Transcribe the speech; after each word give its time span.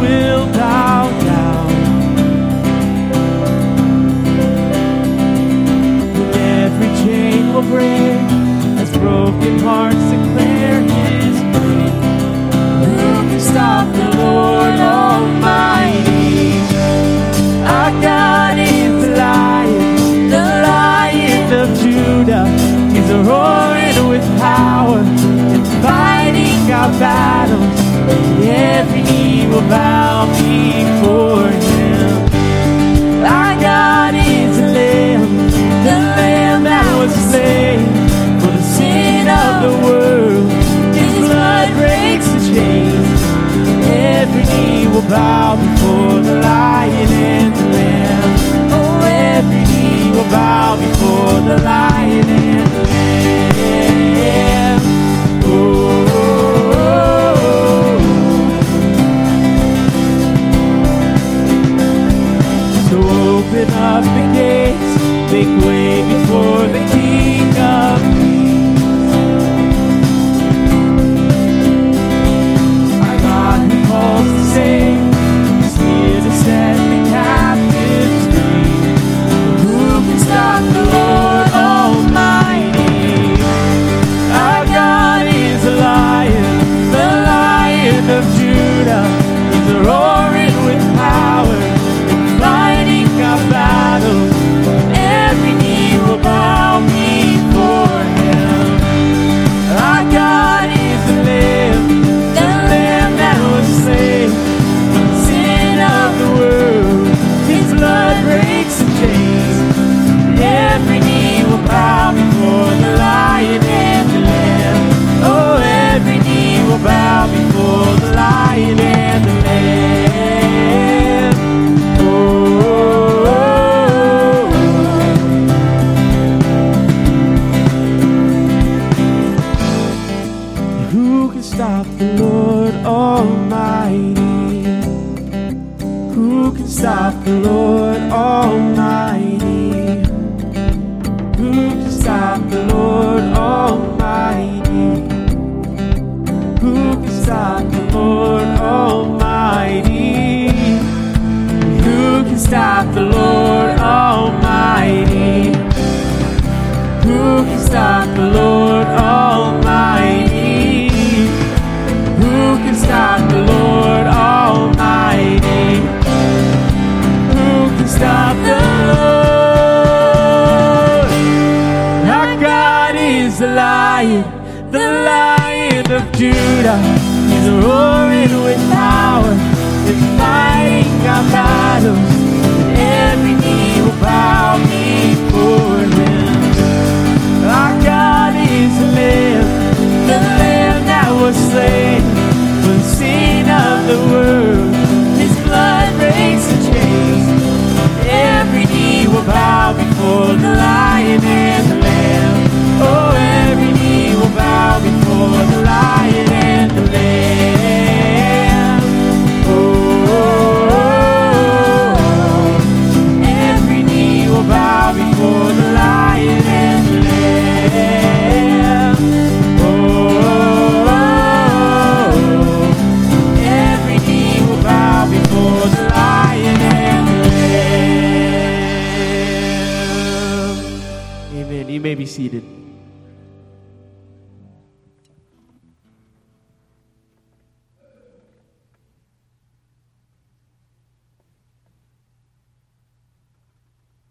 will 0.00 0.46
bow 0.52 0.87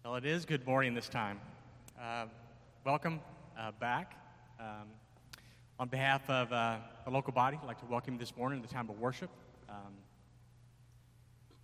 Well, 0.08 0.16
it 0.16 0.26
is 0.26 0.46
good 0.46 0.66
morning 0.66 0.94
this 0.94 1.10
time. 1.10 1.38
Uh, 2.02 2.28
welcome 2.86 3.20
uh, 3.60 3.72
back. 3.78 4.16
Um, 4.58 4.88
on 5.82 5.90
behalf 5.90 6.30
of 6.30 6.50
uh, 6.54 6.78
the 7.04 7.12
local 7.12 7.34
body, 7.34 7.60
I'd 7.62 7.68
like 7.68 7.82
to 7.82 7.86
welcome 7.88 8.14
you 8.14 8.20
this 8.22 8.34
morning 8.38 8.62
to 8.62 8.68
the 8.70 8.74
time 8.74 8.90
of 8.90 8.98
worship. 9.02 9.30
Um, 9.68 9.94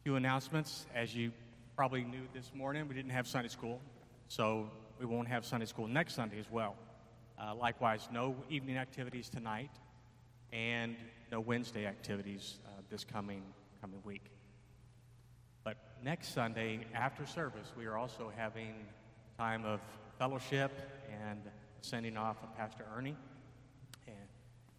few 0.04 0.18
announcements. 0.18 0.88
As 0.94 1.16
you 1.16 1.32
probably 1.78 2.04
knew 2.04 2.20
this 2.34 2.52
morning, 2.54 2.86
we 2.90 2.96
didn't 2.96 3.12
have 3.12 3.30
Sunday 3.30 3.48
school, 3.48 3.80
so 4.28 4.70
we 5.00 5.06
won't 5.06 5.30
have 5.30 5.46
Sunday 5.46 5.66
school 5.66 5.88
next 5.88 6.14
Sunday 6.14 6.38
as 6.38 6.52
well. 6.52 6.76
Uh, 7.42 7.56
likewise, 7.56 8.10
no 8.12 8.36
evening 8.50 8.76
activities 8.76 9.30
tonight, 9.30 9.72
and 10.52 10.98
no 11.32 11.40
Wednesday 11.40 11.86
activities 11.86 12.56
uh, 12.68 12.82
this 12.90 13.06
coming 13.06 13.42
coming 13.80 14.02
week. 14.04 14.26
Next 16.04 16.34
Sunday 16.34 16.82
after 16.94 17.26
service, 17.26 17.72
we 17.78 17.86
are 17.86 17.98
also 17.98 18.30
having 18.36 18.74
time 19.38 19.64
of 19.64 19.80
fellowship 20.20 20.70
and 21.10 21.40
sending 21.80 22.18
off 22.18 22.36
of 22.44 22.54
Pastor 22.58 22.84
Ernie, 22.94 23.16
and 24.06 24.28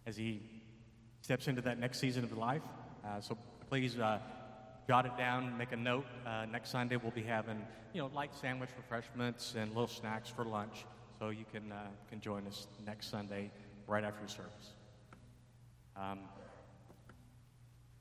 as 0.05 0.15
he 0.15 0.39
steps 1.21 1.47
into 1.47 1.63
that 1.63 1.79
next 1.79 1.99
season 1.99 2.23
of 2.23 2.37
life. 2.37 2.61
Uh, 3.03 3.19
so 3.21 3.35
please 3.71 3.97
uh, 3.97 4.19
jot 4.87 5.07
it 5.07 5.17
down, 5.17 5.57
make 5.57 5.71
a 5.71 5.75
note. 5.75 6.05
Uh, 6.27 6.45
next 6.45 6.69
Sunday 6.69 6.95
we'll 6.95 7.09
be 7.09 7.23
having 7.23 7.59
you 7.91 8.01
know 8.01 8.11
light 8.13 8.35
sandwich 8.35 8.69
refreshments 8.77 9.55
and 9.57 9.69
little 9.69 9.87
snacks 9.87 10.29
for 10.29 10.45
lunch, 10.45 10.85
so 11.17 11.29
you 11.29 11.45
can 11.51 11.71
uh, 11.71 11.87
can 12.07 12.21
join 12.21 12.45
us 12.45 12.67
next 12.85 13.09
Sunday 13.09 13.49
right 13.87 14.03
after 14.03 14.27
service. 14.27 14.73
Um, 15.95 16.19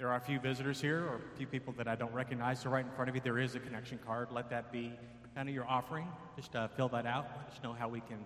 there 0.05 0.13
are 0.13 0.17
a 0.17 0.21
few 0.21 0.39
visitors 0.39 0.83
here 0.83 0.99
or 0.99 1.15
a 1.15 1.37
few 1.39 1.47
people 1.47 1.73
that 1.79 1.89
I 1.89 1.95
don't 1.95 2.13
recognize. 2.13 2.61
So, 2.61 2.69
right 2.69 2.85
in 2.85 2.91
front 2.91 3.09
of 3.09 3.15
you, 3.15 3.23
there 3.25 3.39
is 3.39 3.55
a 3.55 3.59
connection 3.59 3.99
card. 4.05 4.29
Let 4.31 4.51
that 4.51 4.71
be 4.71 4.93
kind 5.35 5.49
of 5.49 5.55
your 5.55 5.67
offering. 5.67 6.07
Just 6.37 6.55
uh, 6.55 6.69
fill 6.69 6.91
that 6.91 7.07
out. 7.07 7.27
Let 7.39 7.57
us 7.57 7.63
know 7.63 7.73
how 7.73 7.89
we 7.89 8.01
can 8.01 8.19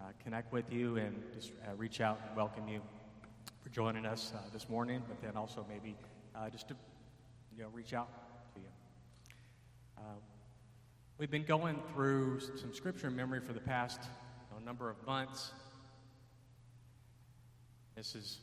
uh, 0.00 0.04
connect 0.24 0.50
with 0.50 0.72
you 0.72 0.96
and 0.96 1.14
just 1.34 1.52
uh, 1.68 1.74
reach 1.74 2.00
out 2.00 2.22
and 2.26 2.34
welcome 2.34 2.66
you 2.68 2.80
for 3.62 3.68
joining 3.68 4.06
us 4.06 4.32
uh, 4.34 4.38
this 4.50 4.70
morning, 4.70 5.02
but 5.06 5.20
then 5.20 5.36
also 5.36 5.66
maybe 5.68 5.94
uh, 6.34 6.48
just 6.48 6.68
to 6.68 6.76
you 7.54 7.64
know, 7.64 7.68
reach 7.74 7.92
out 7.92 8.08
to 8.54 8.60
you. 8.62 8.68
Uh, 9.98 10.14
we've 11.18 11.30
been 11.30 11.44
going 11.44 11.78
through 11.92 12.40
some 12.40 12.72
scripture 12.72 13.10
memory 13.10 13.40
for 13.40 13.52
the 13.52 13.60
past 13.60 14.00
you 14.04 14.58
know, 14.58 14.64
number 14.64 14.88
of 14.88 14.96
months. 15.06 15.52
This 17.94 18.14
is, 18.14 18.38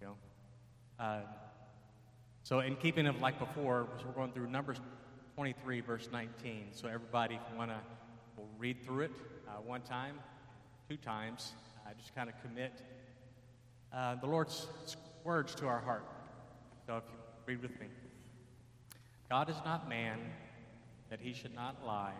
you 0.00 0.06
know, 0.06 1.24
so, 2.44 2.60
in 2.60 2.76
keeping 2.76 3.06
of 3.06 3.22
like 3.22 3.38
before, 3.38 3.88
so 3.98 4.04
we're 4.06 4.12
going 4.12 4.30
through 4.32 4.48
Numbers 4.48 4.76
23, 5.34 5.80
verse 5.80 6.10
19. 6.12 6.66
So, 6.72 6.88
everybody, 6.88 7.36
if 7.36 7.40
you 7.50 7.56
want 7.56 7.70
to, 7.70 7.78
we'll 8.36 8.46
read 8.58 8.84
through 8.84 9.04
it 9.04 9.12
uh, 9.48 9.52
one 9.62 9.80
time, 9.80 10.16
two 10.86 10.98
times. 10.98 11.54
Uh, 11.86 11.94
just 11.98 12.14
kind 12.14 12.28
of 12.28 12.34
commit 12.42 12.82
uh, 13.94 14.16
the 14.16 14.26
Lord's 14.26 14.66
words 15.24 15.54
to 15.54 15.66
our 15.66 15.80
heart. 15.80 16.04
So, 16.86 16.98
if 16.98 17.04
you 17.08 17.16
read 17.46 17.62
with 17.62 17.80
me 17.80 17.86
God 19.30 19.48
is 19.48 19.56
not 19.64 19.88
man 19.88 20.18
that 21.08 21.20
he 21.20 21.32
should 21.32 21.54
not 21.54 21.76
lie, 21.86 22.12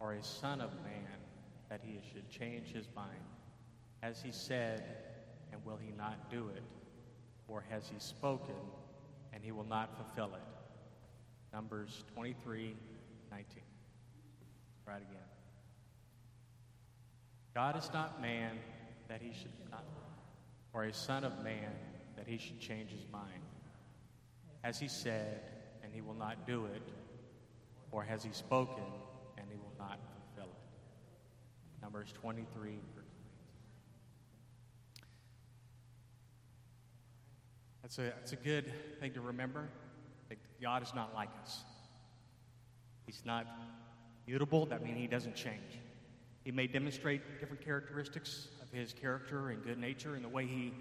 or 0.00 0.12
a 0.12 0.22
son 0.22 0.60
of 0.60 0.70
man 0.84 1.16
that 1.70 1.80
he 1.82 1.98
should 2.12 2.28
change 2.28 2.68
his 2.68 2.84
mind. 2.94 3.24
Has 4.02 4.20
he 4.20 4.32
said, 4.32 4.84
and 5.50 5.64
will 5.64 5.78
he 5.82 5.92
not 5.96 6.30
do 6.30 6.50
it? 6.54 6.62
Or 7.48 7.64
has 7.70 7.88
he 7.88 7.98
spoken? 7.98 8.54
And 9.32 9.42
he 9.42 9.52
will 9.52 9.66
not 9.66 9.96
fulfill 9.96 10.34
it. 10.34 10.42
Numbers 11.52 12.04
23 12.14 12.74
19. 13.30 13.62
Right 14.86 14.96
again. 14.96 15.22
God 17.54 17.76
is 17.76 17.90
not 17.92 18.20
man 18.20 18.58
that 19.08 19.20
he 19.20 19.32
should 19.32 19.52
not, 19.70 19.84
or 20.72 20.84
a 20.84 20.92
son 20.92 21.24
of 21.24 21.42
man 21.44 21.70
that 22.16 22.26
he 22.26 22.38
should 22.38 22.60
change 22.60 22.90
his 22.90 23.06
mind. 23.12 23.42
Has 24.62 24.78
he 24.78 24.88
said, 24.88 25.40
and 25.82 25.92
he 25.92 26.00
will 26.00 26.14
not 26.14 26.46
do 26.46 26.66
it, 26.66 26.82
or 27.90 28.02
has 28.02 28.22
he 28.22 28.32
spoken, 28.32 28.84
and 29.36 29.46
he 29.50 29.56
will 29.56 29.74
not 29.78 29.98
fulfill 30.34 30.50
it? 30.50 31.82
Numbers 31.82 32.12
23 32.20 32.70
verse 32.94 33.02
That's 37.82 37.98
a, 37.98 38.02
that's 38.02 38.32
a 38.32 38.36
good 38.36 38.72
thing 39.00 39.12
to 39.14 39.20
remember. 39.20 39.68
That 40.28 40.38
God 40.60 40.82
is 40.82 40.94
not 40.94 41.14
like 41.14 41.30
us. 41.42 41.62
He's 43.06 43.22
not 43.24 43.46
mutable. 44.26 44.66
That 44.66 44.82
means 44.82 44.98
he 44.98 45.06
doesn't 45.06 45.34
change. 45.34 45.80
He 46.44 46.52
may 46.52 46.66
demonstrate 46.66 47.40
different 47.40 47.64
characteristics 47.64 48.48
of 48.62 48.70
his 48.70 48.92
character 48.92 49.50
and 49.50 49.62
good 49.64 49.78
nature 49.78 50.14
and 50.14 50.24
the 50.24 50.28
way 50.28 50.46
he 50.46 50.72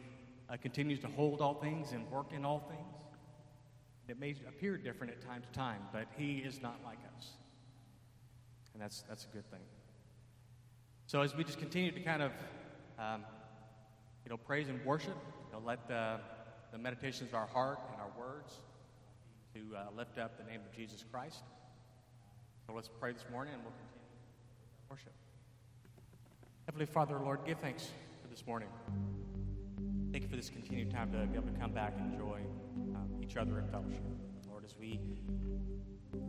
uh, 0.50 0.58
continues 0.58 1.00
to 1.00 1.08
hold 1.08 1.42
all 1.42 1.56
things 1.56 1.92
and 1.92 2.10
work 2.10 2.32
in 2.32 2.46
all 2.46 2.60
things. 2.70 3.02
It 4.08 4.20
may 4.20 4.36
appear 4.48 4.78
different 4.78 5.14
at 5.14 5.22
time 5.22 5.42
to 5.42 5.58
time, 5.58 5.82
but 5.94 6.08
he 6.18 6.38
is 6.38 6.62
not 6.62 6.80
like 6.84 6.98
us. 7.18 7.30
And 8.74 8.82
that's, 8.82 9.04
that's 9.08 9.26
a 9.26 9.36
good 9.36 9.50
thing. 9.50 9.62
So 11.08 11.22
as 11.22 11.36
we 11.36 11.44
just 11.44 11.60
continue 11.60 11.92
to 11.92 12.00
kind 12.02 12.22
of, 12.22 12.32
um, 13.00 13.24
you 14.26 14.30
know, 14.30 14.38
praise 14.38 14.68
and 14.68 14.84
worship, 14.86 15.16
you 15.48 15.54
know, 15.54 15.66
let 15.66 15.88
the 15.88 16.20
the 16.72 16.78
meditations 16.78 17.30
of 17.30 17.36
our 17.36 17.48
heart 17.48 17.80
and 17.92 18.02
our 18.02 18.12
words 18.18 18.60
to 19.54 19.60
uh, 19.76 19.88
lift 19.98 20.18
up 20.18 20.38
the 20.38 20.50
name 20.50 20.62
of 20.66 20.76
Jesus 20.76 21.04
Christ. 21.12 21.44
So 22.66 22.74
let's 22.74 22.90
pray 23.00 23.12
this 23.12 23.26
morning 23.32 23.54
and 23.54 23.64
we'll 23.64 23.74
continue 23.74 23.92
worship. 24.90 25.14
Heavenly 26.66 26.86
Father, 26.86 27.20
Lord, 27.20 27.40
give 27.46 27.60
thanks 27.60 27.88
for 28.22 28.30
this 28.30 28.46
morning. 28.48 28.70
Thank 30.12 30.24
you 30.24 30.30
for 30.30 30.38
this 30.38 30.50
continued 30.50 30.92
time 30.92 31.12
to 31.12 31.26
be 31.26 31.36
able 31.38 31.48
to 31.48 31.60
come 31.60 31.72
back 31.72 31.94
and 31.98 32.14
enjoy 32.14 32.40
um, 32.96 33.10
each 33.22 33.36
other 33.36 33.60
in 33.60 33.68
fellowship. 33.68 34.04
Lord, 34.50 34.64
as 34.64 34.76
we 34.80 35.00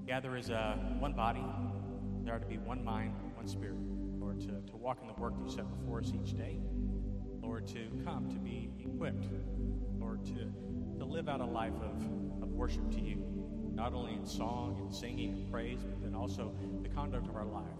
gather 0.07 0.37
as 0.37 0.51
a 0.51 0.79
one 0.99 1.13
body, 1.13 1.45
there 2.25 2.35
are 2.35 2.39
to 2.39 2.47
be 2.47 2.59
one 2.59 2.85
mind, 2.85 3.15
one 3.35 3.47
spirit. 3.47 3.77
Lord, 4.19 4.41
to, 4.41 4.71
to 4.71 4.77
walk 4.77 4.99
in 5.01 5.09
the 5.09 5.15
work 5.15 5.37
that 5.37 5.45
you 5.45 5.51
set 5.51 5.81
before 5.81 6.01
us 6.01 6.13
each 6.15 6.37
day. 6.37 6.59
Lord, 7.41 7.67
to 7.69 7.89
come 8.05 8.29
to 8.31 8.39
be 8.39 8.71
equipped. 8.81 9.27
Lord, 10.03 10.25
to, 10.27 10.99
to 10.99 11.05
live 11.05 11.29
out 11.29 11.41
a 11.41 11.45
life 11.45 11.75
of, 11.81 12.03
of 12.43 12.49
worship 12.51 12.91
to 12.91 13.01
you, 13.01 13.23
not 13.73 13.95
only 13.95 14.15
in 14.15 14.27
song 14.27 14.77
and 14.81 14.93
singing 14.93 15.33
and 15.33 15.51
praise, 15.51 15.79
but 15.83 16.03
then 16.03 16.15
also 16.15 16.53
the 16.83 16.89
conduct 16.89 17.29
of 17.29 17.37
our 17.37 17.47
life, 17.47 17.79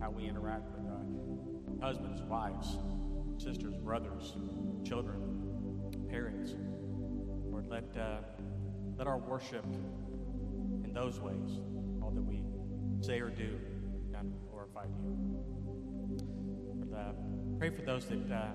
how 0.00 0.10
we 0.10 0.24
interact 0.24 0.68
with 0.72 0.90
uh, 0.90 1.84
husbands, 1.86 2.20
wives, 2.22 2.78
sisters, 3.38 3.76
brothers, 3.76 4.34
children, 4.84 5.22
parents. 6.10 6.54
Lord, 7.44 7.68
let, 7.68 7.84
uh, 7.96 8.18
let 8.98 9.06
our 9.06 9.18
worship 9.18 9.64
in 10.84 10.92
those 10.92 11.20
ways, 11.20 11.60
all 12.02 12.10
that 12.10 12.22
we 12.22 12.42
say 13.00 13.20
or 13.20 13.30
do, 13.30 13.58
God, 14.12 14.32
glorify 14.50 14.84
you. 14.84 15.38
Uh, 16.94 17.12
pray 17.58 17.70
for 17.70 17.82
those 17.82 18.04
that, 18.06 18.30
uh, 18.30 18.50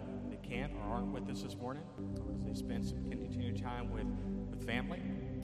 can't 0.47 0.71
or 0.73 0.93
aren't 0.93 1.11
with 1.11 1.29
us 1.29 1.41
this 1.41 1.55
morning, 1.57 1.83
Lord, 1.97 2.35
as 2.35 2.43
they 2.43 2.53
spend 2.53 2.85
some 2.85 3.03
continued 3.09 3.61
time 3.61 3.91
with, 3.91 4.07
with 4.49 4.65
family 4.65 5.01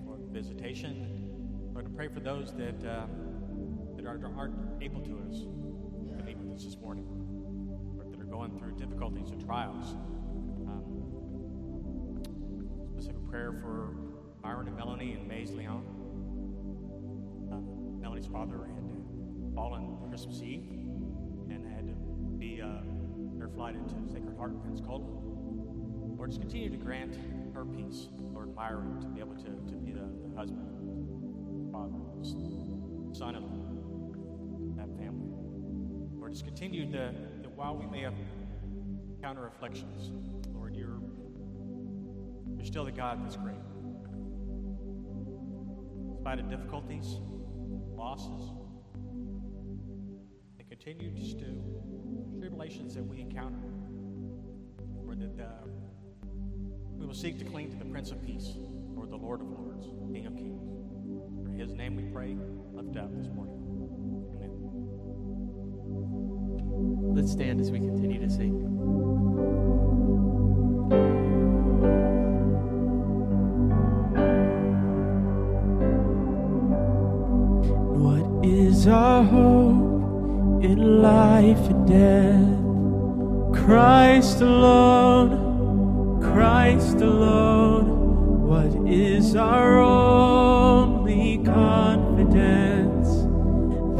or 0.08 0.18
visitation. 0.32 1.30
Lord, 1.74 1.86
to 1.86 1.92
pray 1.92 2.08
for 2.08 2.20
those 2.20 2.54
that, 2.54 2.84
uh, 2.86 3.08
that 3.96 4.06
aren't, 4.06 4.24
aren't 4.38 4.82
able 4.82 5.02
to 5.02 5.20
us 5.30 5.42
to 6.18 6.24
meet 6.24 6.38
with 6.38 6.56
us 6.56 6.64
this 6.64 6.78
morning, 6.78 7.06
or 7.98 8.06
that 8.10 8.20
are 8.20 8.26
going 8.26 8.58
through 8.58 8.78
difficulties 8.78 9.32
and 9.32 9.44
trials. 9.44 9.96
Um, 10.68 12.22
specific 12.94 13.28
prayer 13.30 13.52
for 13.62 13.96
Myron 14.42 14.68
and 14.68 14.78
Melanie 14.78 15.14
and 15.14 15.28
Mays 15.28 15.52
Leon. 15.52 15.84
Um, 17.52 18.00
Melanie's 18.00 18.28
father 18.28 18.66
had 18.66 19.56
fallen 19.56 19.98
Christmas 20.08 20.42
Eve 20.42 20.64
and 21.50 21.66
had 21.68 21.88
to 21.88 21.94
be 22.38 22.62
uh, 22.62 22.82
air 23.44 23.50
flight 23.50 23.76
into 23.76 23.94
Sacred 24.10 24.38
Heart 24.38 24.54
in 24.54 24.60
Pensacola. 24.62 25.04
Lord, 26.16 26.30
just 26.30 26.40
continue 26.40 26.70
to 26.70 26.78
grant 26.78 27.18
her 27.54 27.66
peace, 27.66 28.08
Lord 28.18 28.56
Myron, 28.56 29.02
to 29.02 29.08
be 29.08 29.20
able 29.20 29.36
to, 29.36 29.44
to 29.44 29.76
be 29.76 29.92
the, 29.92 30.08
the 30.30 30.34
husband, 30.38 30.64
father, 31.74 32.00
son 33.14 33.36
in 33.36 34.76
that 34.78 34.88
family. 34.98 35.28
Lord, 36.16 36.32
just 36.32 36.46
continue 36.46 36.90
to, 36.94 37.14
that 37.42 37.52
while 37.52 37.76
we 37.76 37.86
may 37.86 38.00
have 38.04 38.14
counter 39.22 39.48
afflictions, 39.48 40.12
Lord, 40.54 40.74
you're, 40.74 41.02
you're 42.56 42.66
still 42.66 42.86
the 42.86 42.94
God 42.94 43.26
that's 43.26 43.36
great. 43.36 43.58
In 46.08 46.16
spite 46.18 46.40
of 46.40 46.50
difficulties, 46.50 47.20
losses, 47.98 48.52
and 50.60 50.70
continue 50.70 51.12
to 51.12 51.84
tribulations 52.44 52.94
that 52.94 53.06
we 53.06 53.22
encounter, 53.22 53.56
Lord, 55.02 55.22
that 55.22 55.42
uh, 55.42 55.66
we 56.98 57.06
will 57.06 57.14
seek 57.14 57.40
to 57.40 57.46
cling 57.46 57.72
to 57.72 57.78
the 57.78 57.86
Prince 57.86 58.12
of 58.12 58.22
Peace, 58.22 58.58
Lord, 58.94 59.12
the 59.12 59.16
Lord 59.16 59.40
of 59.40 59.48
Lords, 59.48 59.88
King 60.12 60.26
of 60.26 60.36
Kings. 60.36 60.62
For 61.46 61.52
his 61.54 61.72
name 61.72 61.96
we 61.96 62.04
pray, 62.04 62.36
lift 62.74 62.98
up 62.98 63.16
this 63.16 63.30
morning. 63.30 63.56
Amen. 64.36 64.52
Let's 67.16 67.32
stand 67.32 67.62
as 67.62 67.72
we 67.72 67.80
continue 67.80 68.20
to 68.20 68.30
sing. 68.30 68.60
What 78.04 78.46
is 78.46 78.86
our 78.88 79.24
hope 79.24 79.94
in 80.62 81.02
life 81.02 81.70
and 81.70 81.88
death? 81.88 82.23
Christ 84.24 84.42
alone, 84.42 86.22
Christ 86.22 87.02
alone. 87.02 88.48
What 88.48 88.74
is 88.90 89.36
our 89.36 89.80
only 89.82 91.40
confidence? 91.40 93.10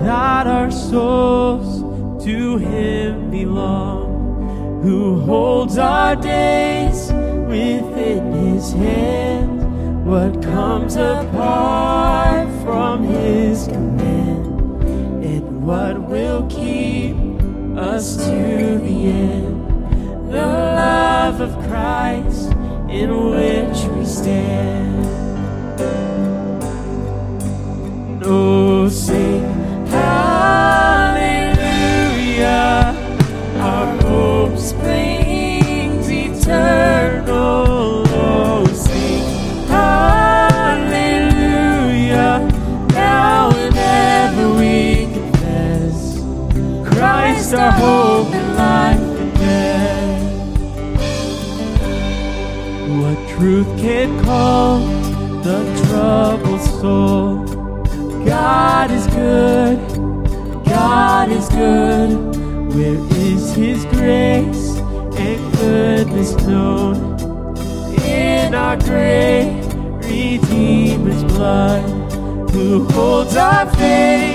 That 0.02 0.48
our 0.48 0.72
souls 0.72 2.24
to 2.24 2.56
Him 2.56 3.32
belong, 3.32 4.82
who 4.82 5.20
holds 5.20 5.78
our 5.78 6.16
days 6.16 7.12
within 7.12 8.32
His 8.32 8.72
hand. 8.72 10.06
What 10.06 10.42
comes 10.42 10.96
apart 10.96 12.48
from 12.64 13.04
His 13.04 13.68
command, 13.68 14.86
and 15.26 15.68
what 15.68 16.02
will 16.04 16.48
keep 16.48 17.18
us 17.78 18.16
to 18.16 18.78
the 18.80 19.08
end? 19.12 19.23
Christ 21.74 22.52
in 22.88 23.10
which 23.32 23.78
we 23.96 24.06
stand. 24.06 25.06
Oh, 28.24 28.88
sing 28.90 29.33
can 54.04 54.24
calm 54.26 54.82
the 55.44 55.60
troubled 55.88 56.62
soul? 56.62 57.46
God 58.26 58.92
is 58.92 59.08
good, 59.08 59.80
God 60.66 61.32
is 61.32 61.48
good. 61.48 62.10
Where 62.76 63.00
is 63.30 63.56
His 63.56 63.86
grace 63.86 64.78
and 65.18 65.40
goodness 65.58 66.34
known? 66.46 66.96
In 68.04 68.54
our 68.54 68.76
great 68.76 69.62
Redeemer's 70.04 71.24
blood, 71.24 72.12
who 72.52 72.84
holds 72.90 73.38
our 73.38 73.74
faith 73.76 74.33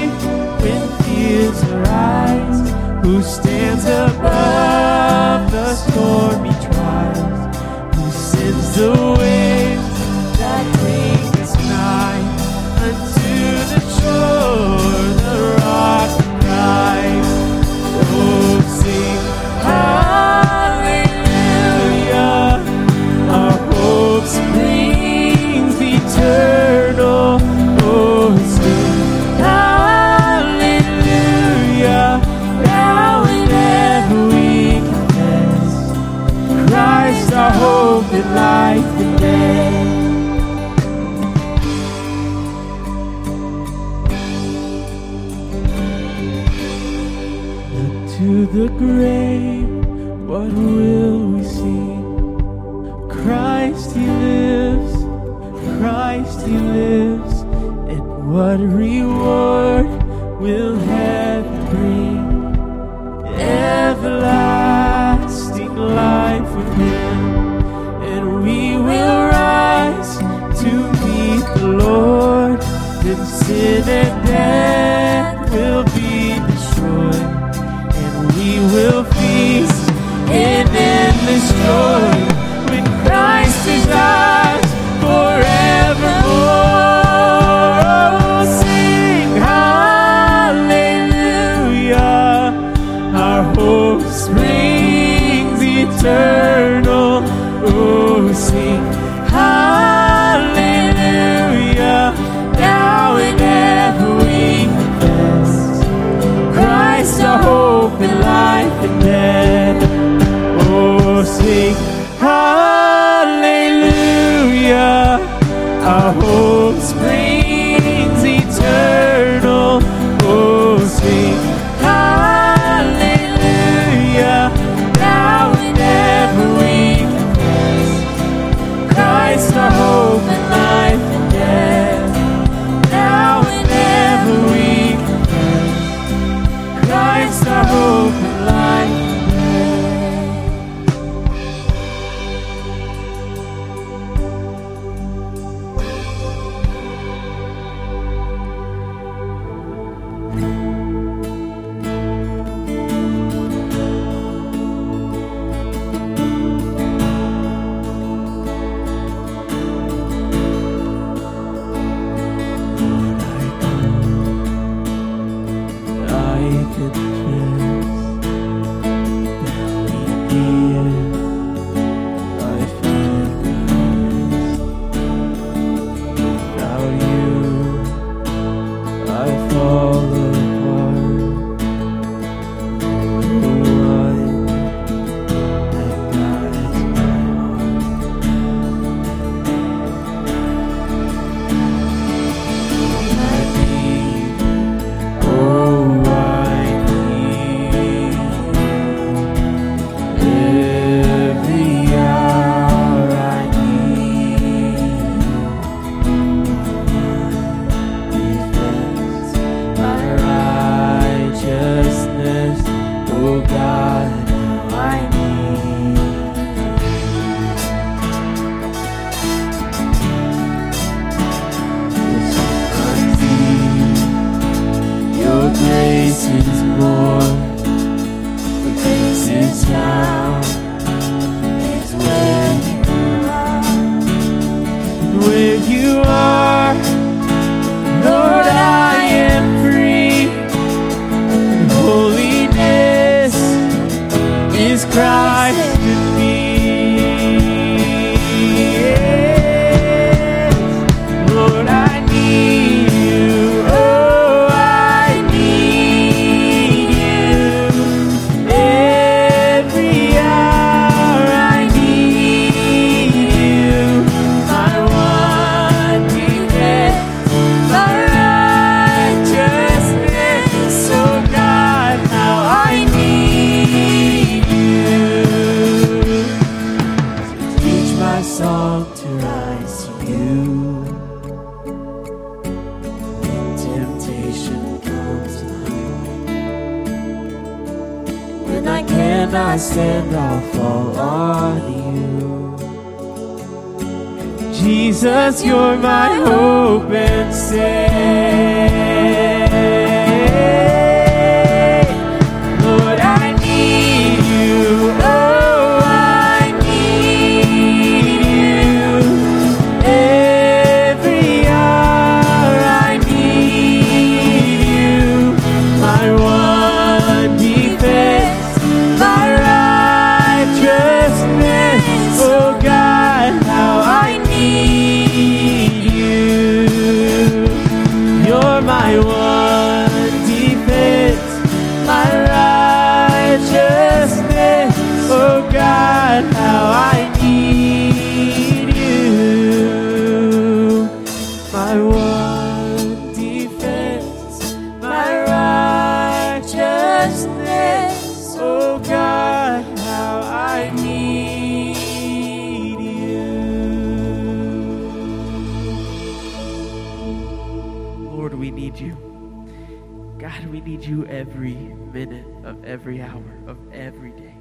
every 362.68 363.00
hour 363.00 363.24
of 363.46 363.56
every 363.72 364.12
day. 364.12 364.34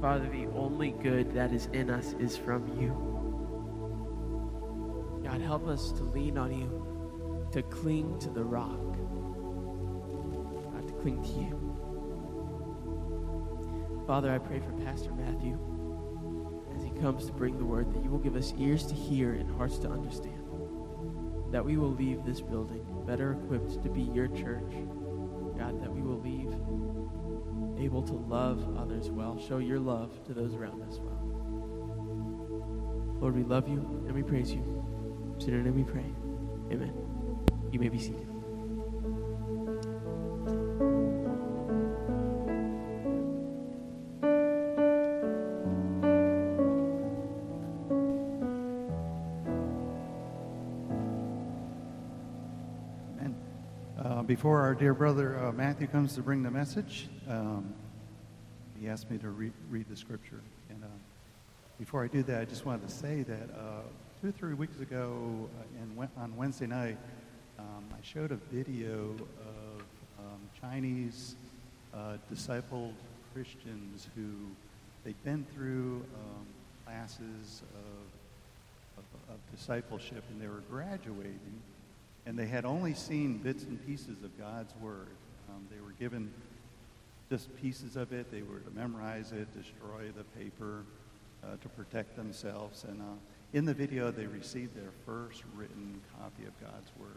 Father, 0.00 0.28
the 0.28 0.46
only 0.54 0.92
good 0.92 1.34
that 1.34 1.52
is 1.52 1.66
in 1.72 1.90
us 1.90 2.14
is 2.20 2.36
from 2.36 2.68
you. 2.80 2.92
God, 5.24 5.40
help 5.40 5.66
us 5.66 5.90
to 5.92 6.04
lean 6.04 6.38
on 6.38 6.52
you, 6.56 7.48
to 7.50 7.62
cling 7.62 8.20
to 8.20 8.30
the 8.30 8.44
rock, 8.44 8.78
God, 10.72 10.86
to 10.86 10.94
cling 10.94 11.20
to 11.24 11.28
you. 11.40 11.58
Father, 14.06 14.30
I 14.32 14.38
pray 14.38 14.60
for 14.60 14.70
Pastor 14.84 15.10
Matthew 15.12 15.58
as 16.76 16.84
he 16.84 16.90
comes 17.00 17.26
to 17.26 17.32
bring 17.32 17.58
the 17.58 17.64
word 17.64 17.92
that 17.92 18.04
you 18.04 18.10
will 18.10 18.20
give 18.20 18.36
us 18.36 18.54
ears 18.58 18.86
to 18.86 18.94
hear 18.94 19.32
and 19.32 19.50
hearts 19.56 19.78
to 19.78 19.88
understand, 19.88 20.44
that 21.50 21.64
we 21.64 21.76
will 21.76 21.90
leave 21.90 22.24
this 22.24 22.40
building 22.40 22.86
better 23.04 23.32
equipped 23.32 23.82
to 23.82 23.88
be 23.88 24.02
your 24.02 24.28
church. 24.28 24.72
God, 25.58 25.82
that 25.82 25.92
we 25.92 26.02
will 26.02 26.20
leave 26.20 26.52
able 27.78 28.02
to 28.02 28.14
love 28.14 28.76
others 28.76 29.10
well, 29.10 29.38
show 29.38 29.58
your 29.58 29.78
love 29.78 30.24
to 30.24 30.34
those 30.34 30.54
around 30.54 30.82
us 30.82 30.98
well. 30.98 31.16
Lord, 33.20 33.34
we 33.34 33.44
love 33.44 33.68
you 33.68 33.78
and 34.06 34.12
we 34.12 34.22
praise 34.22 34.52
you. 34.52 34.62
In 35.40 35.48
your 35.48 35.62
name 35.62 35.76
we 35.76 35.84
pray. 35.84 36.06
Amen. 36.72 36.92
You 37.70 37.78
may 37.78 37.88
be 37.88 37.98
seated. 37.98 38.26
Before 54.36 54.60
our 54.60 54.74
dear 54.74 54.92
brother 54.92 55.38
uh, 55.38 55.50
Matthew 55.50 55.86
comes 55.86 56.14
to 56.14 56.20
bring 56.20 56.42
the 56.42 56.50
message, 56.50 57.08
um, 57.26 57.72
he 58.78 58.86
asked 58.86 59.10
me 59.10 59.16
to 59.16 59.30
read, 59.30 59.54
read 59.70 59.86
the 59.88 59.96
scripture. 59.96 60.42
And 60.68 60.84
uh, 60.84 60.88
before 61.78 62.04
I 62.04 62.08
do 62.08 62.22
that, 62.24 62.42
I 62.42 62.44
just 62.44 62.66
wanted 62.66 62.86
to 62.86 62.94
say 62.94 63.22
that 63.22 63.48
uh, 63.58 63.80
two 64.20 64.28
or 64.28 64.32
three 64.32 64.52
weeks 64.52 64.78
ago 64.78 65.48
uh, 65.58 66.02
in, 66.02 66.08
on 66.18 66.36
Wednesday 66.36 66.66
night, 66.66 66.98
um, 67.58 67.84
I 67.90 67.96
showed 68.02 68.30
a 68.30 68.36
video 68.52 69.16
of 69.40 69.80
um, 70.18 70.50
Chinese 70.60 71.34
uh, 71.94 72.18
discipled 72.30 72.92
Christians 73.32 74.06
who 74.14 74.28
they'd 75.02 75.24
been 75.24 75.46
through 75.54 76.04
um, 76.14 76.46
classes 76.84 77.62
of, 78.98 79.02
of, 79.02 79.34
of 79.34 79.56
discipleship 79.56 80.24
and 80.30 80.42
they 80.42 80.48
were 80.48 80.62
graduating 80.70 81.62
and 82.26 82.36
they 82.36 82.46
had 82.46 82.64
only 82.64 82.92
seen 82.92 83.38
bits 83.38 83.62
and 83.62 83.84
pieces 83.86 84.22
of 84.24 84.36
God's 84.38 84.74
Word. 84.80 85.06
Um, 85.48 85.66
they 85.70 85.80
were 85.80 85.92
given 85.98 86.32
just 87.30 87.54
pieces 87.56 87.96
of 87.96 88.12
it. 88.12 88.30
They 88.30 88.42
were 88.42 88.58
to 88.58 88.70
memorize 88.70 89.32
it, 89.32 89.46
destroy 89.56 90.10
the 90.16 90.24
paper 90.38 90.82
uh, 91.44 91.56
to 91.62 91.68
protect 91.70 92.16
themselves. 92.16 92.84
And 92.84 93.00
uh, 93.00 93.04
in 93.52 93.64
the 93.64 93.74
video, 93.74 94.10
they 94.10 94.26
received 94.26 94.74
their 94.74 94.92
first 95.04 95.44
written 95.54 96.00
copy 96.18 96.44
of 96.44 96.60
God's 96.60 96.90
Word. 96.98 97.08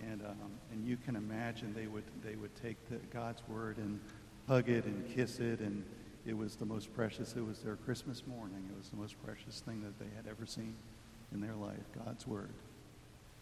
And, 0.00 0.22
um, 0.22 0.50
and 0.72 0.84
you 0.84 0.96
can 0.96 1.14
imagine 1.14 1.72
they 1.74 1.86
would, 1.86 2.04
they 2.24 2.34
would 2.34 2.54
take 2.56 2.76
the, 2.88 2.96
God's 3.12 3.42
Word 3.48 3.76
and 3.78 4.00
hug 4.48 4.68
it 4.68 4.86
and 4.86 5.14
kiss 5.14 5.38
it. 5.38 5.60
And 5.60 5.84
it 6.26 6.36
was 6.36 6.56
the 6.56 6.66
most 6.66 6.92
precious. 6.94 7.34
It 7.36 7.46
was 7.46 7.60
their 7.60 7.76
Christmas 7.76 8.24
morning. 8.26 8.68
It 8.72 8.76
was 8.76 8.88
the 8.88 8.96
most 8.96 9.14
precious 9.24 9.60
thing 9.60 9.82
that 9.82 9.98
they 10.00 10.10
had 10.16 10.26
ever 10.28 10.46
seen 10.46 10.74
in 11.32 11.40
their 11.40 11.54
life, 11.54 11.84
God's 12.04 12.26
Word. 12.26 12.50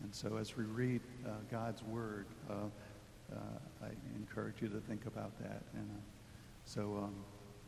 And 0.02 0.14
so 0.14 0.36
as 0.36 0.56
we 0.56 0.64
read 0.64 1.00
uh, 1.26 1.30
God's 1.50 1.82
Word, 1.82 2.26
uh, 2.48 2.54
uh, 3.32 3.36
I 3.82 3.88
encourage 4.16 4.62
you 4.62 4.68
to 4.68 4.80
think 4.80 5.06
about 5.06 5.38
that. 5.40 5.62
And 5.74 5.90
uh, 5.90 6.00
so, 6.64 7.00
um, 7.04 7.14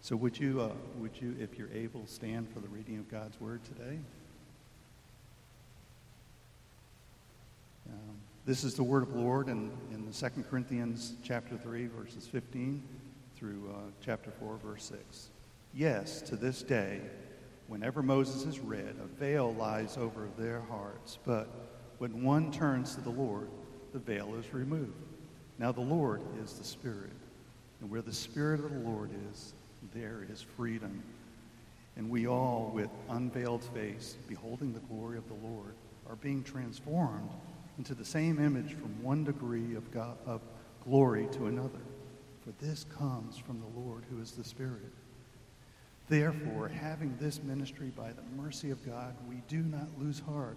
so 0.01 0.17
would 0.17 0.39
you, 0.39 0.61
uh, 0.61 0.71
would 0.99 1.21
you, 1.21 1.37
if 1.41 1.59
you're 1.59 1.73
able, 1.73 2.07
stand 2.07 2.49
for 2.53 2.61
the 2.61 2.69
reading 2.69 2.99
of 2.99 3.11
God's 3.11 3.41
Word 3.41 3.61
today? 3.65 3.99
Um, 7.89 8.17
this 8.47 8.65
is 8.65 8.75
the 8.75 8.83
word 8.83 9.03
of 9.03 9.13
the 9.13 9.19
Lord 9.19 9.49
in, 9.49 9.71
in 9.93 10.07
the 10.07 10.13
2 10.13 10.45
Corinthians 10.49 11.15
chapter 11.23 11.57
3, 11.57 11.89
verses 11.89 12.27
15 12.27 12.83
through 13.37 13.71
uh, 13.75 13.91
chapter 14.05 14.31
4, 14.31 14.59
verse 14.65 14.85
6. 14.85 15.31
Yes, 15.75 16.23
to 16.23 16.37
this 16.37 16.63
day, 16.63 17.01
whenever 17.69 18.03
Moses 18.03 18.45
is 18.45 18.59
read, 18.61 18.97
a 19.03 19.07
veil 19.07 19.55
lies 19.55 19.97
over 19.97 20.29
their 20.39 20.61
hearts. 20.63 21.19
But 21.25 21.49
when 22.01 22.25
one 22.25 22.51
turns 22.51 22.95
to 22.95 23.03
the 23.03 23.11
Lord, 23.11 23.51
the 23.93 23.99
veil 23.99 24.35
is 24.37 24.55
removed. 24.55 24.95
Now 25.59 25.71
the 25.71 25.83
Lord 25.83 26.23
is 26.43 26.55
the 26.55 26.65
Spirit. 26.65 27.13
And 27.79 27.91
where 27.91 28.01
the 28.01 28.11
Spirit 28.11 28.61
of 28.61 28.73
the 28.73 28.89
Lord 28.89 29.11
is, 29.31 29.53
there 29.95 30.27
is 30.33 30.41
freedom. 30.41 31.03
And 31.99 32.09
we 32.09 32.27
all, 32.27 32.71
with 32.73 32.89
unveiled 33.11 33.63
face, 33.75 34.17
beholding 34.29 34.73
the 34.73 34.81
glory 34.81 35.19
of 35.19 35.29
the 35.29 35.47
Lord, 35.47 35.75
are 36.09 36.17
being 36.17 36.43
transformed 36.43 37.29
into 37.77 37.95
the 37.95 38.05
same 38.05 38.43
image 38.43 38.73
from 38.73 39.03
one 39.03 39.23
degree 39.23 39.75
of, 39.75 39.93
God, 39.93 40.17
of 40.25 40.41
glory 40.83 41.29
to 41.33 41.49
another. 41.49 41.83
For 42.43 42.65
this 42.65 42.85
comes 42.85 43.37
from 43.37 43.61
the 43.61 43.79
Lord 43.79 44.05
who 44.09 44.23
is 44.23 44.33
the 44.33 44.45
Spirit. 44.45 44.95
Therefore, 46.09 46.69
having 46.69 47.15
this 47.21 47.43
ministry 47.43 47.93
by 47.95 48.13
the 48.13 48.43
mercy 48.43 48.71
of 48.71 48.83
God, 48.87 49.15
we 49.29 49.43
do 49.49 49.59
not 49.59 49.87
lose 49.99 50.21
heart, 50.21 50.57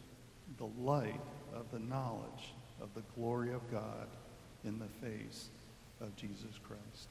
the 0.61 0.83
light 0.83 1.19
of 1.55 1.65
the 1.73 1.79
knowledge 1.79 2.53
of 2.83 2.89
the 2.93 3.01
glory 3.15 3.51
of 3.51 3.61
God 3.71 4.07
in 4.63 4.77
the 4.77 5.07
face 5.07 5.49
of 5.99 6.15
Jesus 6.15 6.59
Christ. 6.67 7.07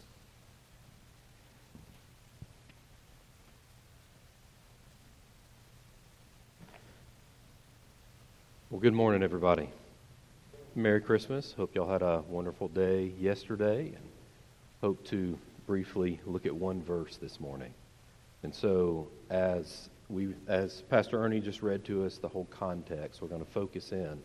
Well, 8.71 8.79
good 8.79 8.95
morning, 8.95 9.25
everybody. 9.25 9.69
Merry 10.77 11.01
Christmas. 11.01 11.53
Hope 11.57 11.75
y'all 11.75 11.91
had 11.91 12.03
a 12.03 12.23
wonderful 12.29 12.69
day 12.69 13.11
yesterday 13.19 13.87
and 13.87 14.09
hope 14.81 15.05
to 15.07 15.37
briefly 15.67 16.21
look 16.25 16.47
at 16.47 16.55
one 16.55 16.81
verse 16.85 17.17
this 17.17 17.41
morning. 17.41 17.75
And 18.45 18.55
so, 18.55 19.09
as 19.29 19.89
we, 20.11 20.35
as 20.49 20.83
Pastor 20.83 21.23
Ernie 21.23 21.40
just 21.40 21.62
read 21.62 21.85
to 21.85 22.05
us 22.05 22.18
the 22.18 22.29
whole 22.29 22.46
context, 22.46 23.23
we're 23.23 23.29
going 23.29 23.44
to 23.44 23.51
focus 23.51 23.92
in 23.92 24.20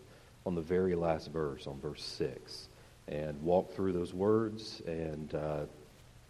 on 0.45 0.55
the 0.55 0.61
very 0.61 0.95
last 0.95 1.31
verse, 1.31 1.67
on 1.67 1.79
verse 1.79 2.03
6, 2.03 2.69
and 3.07 3.39
walk 3.41 3.73
through 3.73 3.93
those 3.93 4.13
words 4.13 4.81
and 4.87 5.35
uh, 5.35 5.65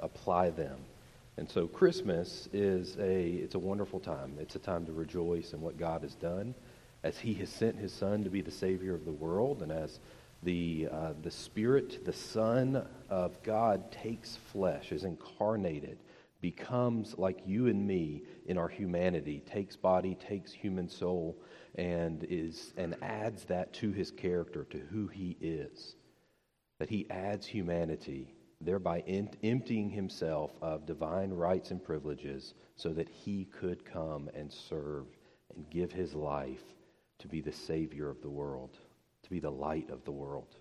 apply 0.01 0.49
them. 0.49 0.77
And 1.37 1.49
so 1.49 1.67
Christmas 1.67 2.49
is 2.53 2.97
a, 2.97 3.25
it's 3.25 3.55
a 3.55 3.59
wonderful 3.59 3.99
time. 3.99 4.35
It's 4.39 4.55
a 4.55 4.59
time 4.59 4.85
to 4.85 4.91
rejoice 4.91 5.53
in 5.53 5.61
what 5.61 5.77
God 5.77 6.01
has 6.01 6.15
done 6.15 6.53
as 7.03 7.17
he 7.17 7.33
has 7.35 7.49
sent 7.49 7.77
his 7.77 7.93
son 7.93 8.23
to 8.23 8.29
be 8.29 8.41
the 8.41 8.51
savior 8.51 8.95
of 8.95 9.05
the 9.05 9.11
world 9.11 9.61
and 9.61 9.71
as 9.71 9.99
the, 10.43 10.87
uh, 10.91 11.13
the 11.23 11.31
spirit, 11.31 12.05
the 12.05 12.13
son 12.13 12.85
of 13.09 13.41
God 13.43 13.91
takes 13.91 14.37
flesh, 14.51 14.91
is 14.91 15.03
incarnated, 15.03 15.97
becomes 16.51 17.17
like 17.17 17.39
you 17.43 17.65
and 17.65 17.87
me 17.87 18.21
in 18.45 18.55
our 18.55 18.67
humanity, 18.67 19.41
takes 19.47 19.75
body, 19.75 20.13
takes 20.13 20.51
human 20.51 20.87
soul, 20.87 21.35
and 21.73 22.23
is 22.29 22.71
and 22.77 22.95
adds 23.01 23.45
that 23.45 23.73
to 23.73 23.91
his 23.91 24.11
character, 24.11 24.63
to 24.65 24.77
who 24.77 25.07
he 25.07 25.35
is. 25.41 25.95
That 26.77 26.87
he 26.87 27.09
adds 27.09 27.47
humanity, 27.47 28.35
thereby 28.61 28.99
emptying 29.41 29.89
himself 29.89 30.51
of 30.61 30.85
divine 30.85 31.31
rights 31.31 31.71
and 31.71 31.83
privileges 31.83 32.53
so 32.75 32.89
that 32.89 33.09
he 33.09 33.45
could 33.45 33.83
come 33.83 34.29
and 34.35 34.53
serve 34.53 35.07
and 35.55 35.67
give 35.71 35.91
his 35.91 36.13
life 36.13 36.75
to 37.17 37.27
be 37.27 37.41
the 37.41 37.51
Savior 37.51 38.07
of 38.07 38.21
the 38.21 38.29
world, 38.29 38.77
to 39.23 39.29
be 39.31 39.39
the 39.39 39.49
light 39.49 39.89
of 39.89 40.05
the 40.05 40.11
world. 40.11 40.57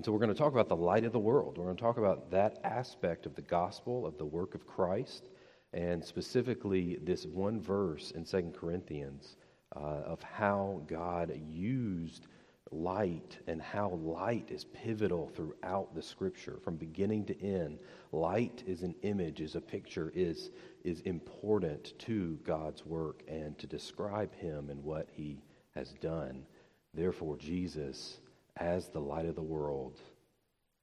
And 0.00 0.04
so 0.06 0.12
we're 0.12 0.18
going 0.18 0.32
to 0.32 0.34
talk 0.34 0.54
about 0.54 0.70
the 0.70 0.76
light 0.76 1.04
of 1.04 1.12
the 1.12 1.18
world. 1.18 1.58
We're 1.58 1.64
going 1.64 1.76
to 1.76 1.82
talk 1.82 1.98
about 1.98 2.30
that 2.30 2.58
aspect 2.64 3.26
of 3.26 3.34
the 3.34 3.42
gospel, 3.42 4.06
of 4.06 4.16
the 4.16 4.24
work 4.24 4.54
of 4.54 4.66
Christ, 4.66 5.28
and 5.74 6.02
specifically 6.02 6.96
this 7.02 7.26
one 7.26 7.60
verse 7.60 8.10
in 8.12 8.24
Second 8.24 8.54
Corinthians 8.54 9.36
uh, 9.76 10.00
of 10.06 10.22
how 10.22 10.80
God 10.86 11.38
used 11.46 12.28
light 12.70 13.36
and 13.46 13.60
how 13.60 13.90
light 13.90 14.48
is 14.50 14.64
pivotal 14.64 15.30
throughout 15.36 15.94
the 15.94 16.00
scripture 16.00 16.56
from 16.64 16.76
beginning 16.76 17.26
to 17.26 17.38
end. 17.42 17.78
Light 18.10 18.62
is 18.66 18.82
an 18.82 18.94
image, 19.02 19.42
is 19.42 19.54
a 19.54 19.60
picture, 19.60 20.10
is, 20.14 20.50
is 20.82 21.00
important 21.00 21.92
to 21.98 22.38
God's 22.42 22.86
work 22.86 23.22
and 23.28 23.58
to 23.58 23.66
describe 23.66 24.34
him 24.34 24.70
and 24.70 24.82
what 24.82 25.10
he 25.12 25.42
has 25.74 25.92
done. 26.00 26.46
Therefore, 26.94 27.36
Jesus, 27.36 28.18
as 28.56 28.88
the 28.88 29.00
light 29.00 29.26
of 29.26 29.34
the 29.34 29.42
world, 29.42 29.98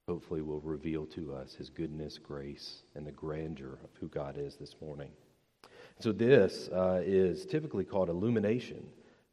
hopefully 0.08 0.42
will 0.42 0.62
reveal 0.62 1.06
to 1.06 1.34
us 1.34 1.54
his 1.54 1.70
goodness, 1.70 2.18
grace, 2.18 2.84
and 2.96 3.06
the 3.06 3.12
grandeur 3.12 3.80
of 3.84 3.90
who 4.00 4.08
God 4.08 4.38
is 4.38 4.56
this 4.56 4.76
morning. 4.82 5.12
So, 6.00 6.12
this 6.12 6.70
uh, 6.70 7.02
is 7.04 7.46
typically 7.46 7.84
called 7.84 8.10
illumination. 8.10 8.88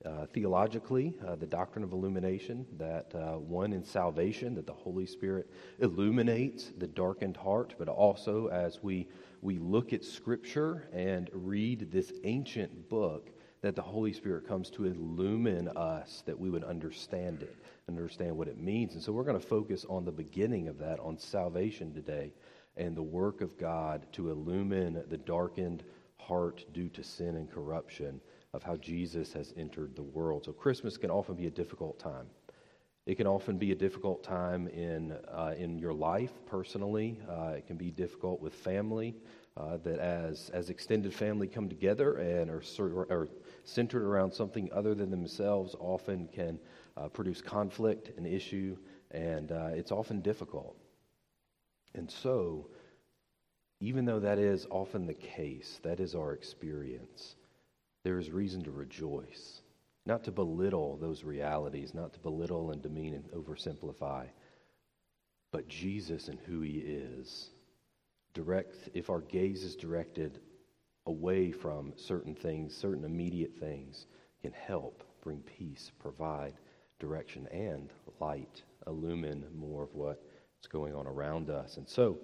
Uh, 0.04 0.26
theologically, 0.26 1.14
uh, 1.26 1.34
the 1.34 1.46
doctrine 1.46 1.82
of 1.82 1.92
illumination, 1.92 2.66
that 2.76 3.14
uh, 3.14 3.38
one 3.38 3.72
in 3.72 3.82
salvation, 3.82 4.54
that 4.54 4.66
the 4.66 4.72
Holy 4.72 5.06
Spirit 5.06 5.48
illuminates 5.78 6.72
the 6.76 6.86
darkened 6.86 7.38
heart, 7.38 7.74
but 7.78 7.88
also 7.88 8.48
as 8.48 8.82
we, 8.82 9.08
we 9.40 9.58
look 9.58 9.94
at 9.94 10.04
Scripture 10.04 10.88
and 10.92 11.30
read 11.32 11.90
this 11.90 12.12
ancient 12.24 12.86
book, 12.90 13.30
that 13.64 13.74
the 13.74 13.81
Holy 13.81 14.12
Spirit 14.12 14.46
comes 14.46 14.68
to 14.68 14.85
illumine 14.85 15.68
us, 15.68 16.22
that 16.27 16.38
we 16.38 16.50
would 16.50 16.64
understand 16.64 17.42
it, 17.42 17.57
and 17.87 17.96
understand 17.96 18.37
what 18.37 18.46
it 18.46 18.59
means. 18.59 18.92
And 18.92 19.03
so 19.03 19.11
we're 19.11 19.24
going 19.24 19.40
to 19.40 19.46
focus 19.46 19.87
on 19.88 20.05
the 20.05 20.12
beginning 20.12 20.68
of 20.68 20.79
that, 20.81 21.00
on 21.00 21.16
salvation 21.16 21.94
today, 21.94 22.35
and 22.77 22.94
the 22.94 23.03
work 23.03 23.40
of 23.40 23.57
God 23.57 24.05
to 24.12 24.31
illumine 24.31 25.03
the 25.09 25.16
darkened 25.16 25.83
heart 26.18 26.66
due 26.74 26.90
to 26.90 27.03
sin 27.03 27.37
and 27.37 27.50
corruption 27.50 28.20
of 28.53 28.62
how 28.62 28.77
Jesus 28.77 29.33
has 29.33 29.55
entered 29.57 29.96
the 29.96 30.03
world. 30.03 30.44
So 30.44 30.53
Christmas 30.53 30.98
can 30.98 31.11
often 31.11 31.35
be 31.35 31.46
a 31.46 31.50
difficult 31.50 31.98
time. 31.98 32.27
It 33.07 33.14
can 33.14 33.27
often 33.27 33.57
be 33.57 33.72
a 33.72 33.74
difficult 33.74 34.22
time 34.22 34.68
in, 34.68 35.12
uh, 35.33 35.55
in 35.57 35.79
your 35.79 35.94
life 35.94 36.33
personally. 36.44 37.18
Uh, 37.27 37.55
it 37.57 37.66
can 37.66 37.79
be 37.79 37.90
difficult 37.90 38.42
with 38.42 38.53
family. 38.53 39.14
Uh, 39.57 39.77
that 39.85 40.00
as, 40.00 40.50
as 40.53 40.68
extended 40.68 41.14
family 41.14 41.46
come 41.46 41.68
together 41.68 42.16
and 42.16 42.50
are, 42.50 42.61
are 43.09 43.29
centered 43.64 44.03
around 44.03 44.33
something 44.33 44.70
other 44.72 44.94
than 44.94 45.11
themselves 45.11 45.74
often 45.79 46.29
can 46.29 46.59
uh, 46.96 47.09
produce 47.09 47.40
conflict 47.40 48.11
and 48.16 48.27
issue, 48.27 48.77
and 49.11 49.50
uh, 49.53 49.70
it's 49.72 49.92
often 49.92 50.20
difficult. 50.20 50.77
And 51.94 52.11
so, 52.11 52.68
even 53.81 54.05
though 54.05 54.20
that 54.20 54.38
is 54.38 54.66
often 54.70 55.07
the 55.07 55.14
case, 55.14 55.81
that 55.83 56.00
is 56.00 56.14
our 56.14 56.33
experience, 56.33 57.37
there 58.05 58.18
is 58.18 58.31
reason 58.31 58.62
to 58.64 58.70
rejoice, 58.70 59.61
not 60.07 60.24
to 60.24 60.33
belittle 60.33 60.96
those 60.96 61.24
realities, 61.24 61.94
not 61.94 62.12
to 62.12 62.20
belittle 62.20 62.70
and 62.70 62.83
demean 62.83 63.14
and 63.14 63.31
oversimplify, 63.33 64.27
but 65.53 65.68
Jesus 65.68 66.29
and 66.29 66.38
who 66.46 66.61
he 66.61 66.79
is. 66.79 67.50
Direct, 68.35 68.77
if 68.94 69.11
our 69.11 69.20
gaze 69.20 69.62
is 69.62 69.77
directed 69.77 70.40
away 71.06 71.52
from 71.52 71.92
certain 71.96 72.34
things, 72.34 72.74
certain 72.74 73.04
immediate 73.04 73.52
things, 73.58 74.06
can 74.42 74.52
help 74.52 75.02
bring 75.22 75.38
peace, 75.40 75.90
provide 75.98 76.54
direction 76.98 77.46
and 77.52 77.90
light, 78.20 78.62
illumine 78.86 79.44
more 79.54 79.82
of 79.82 79.94
what's 79.94 80.68
going 80.70 80.94
on 80.94 81.06
around 81.06 81.50
us. 81.50 81.76
And 81.76 81.88
so, 81.88 82.18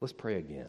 let's 0.00 0.12
pray 0.12 0.38
again, 0.38 0.68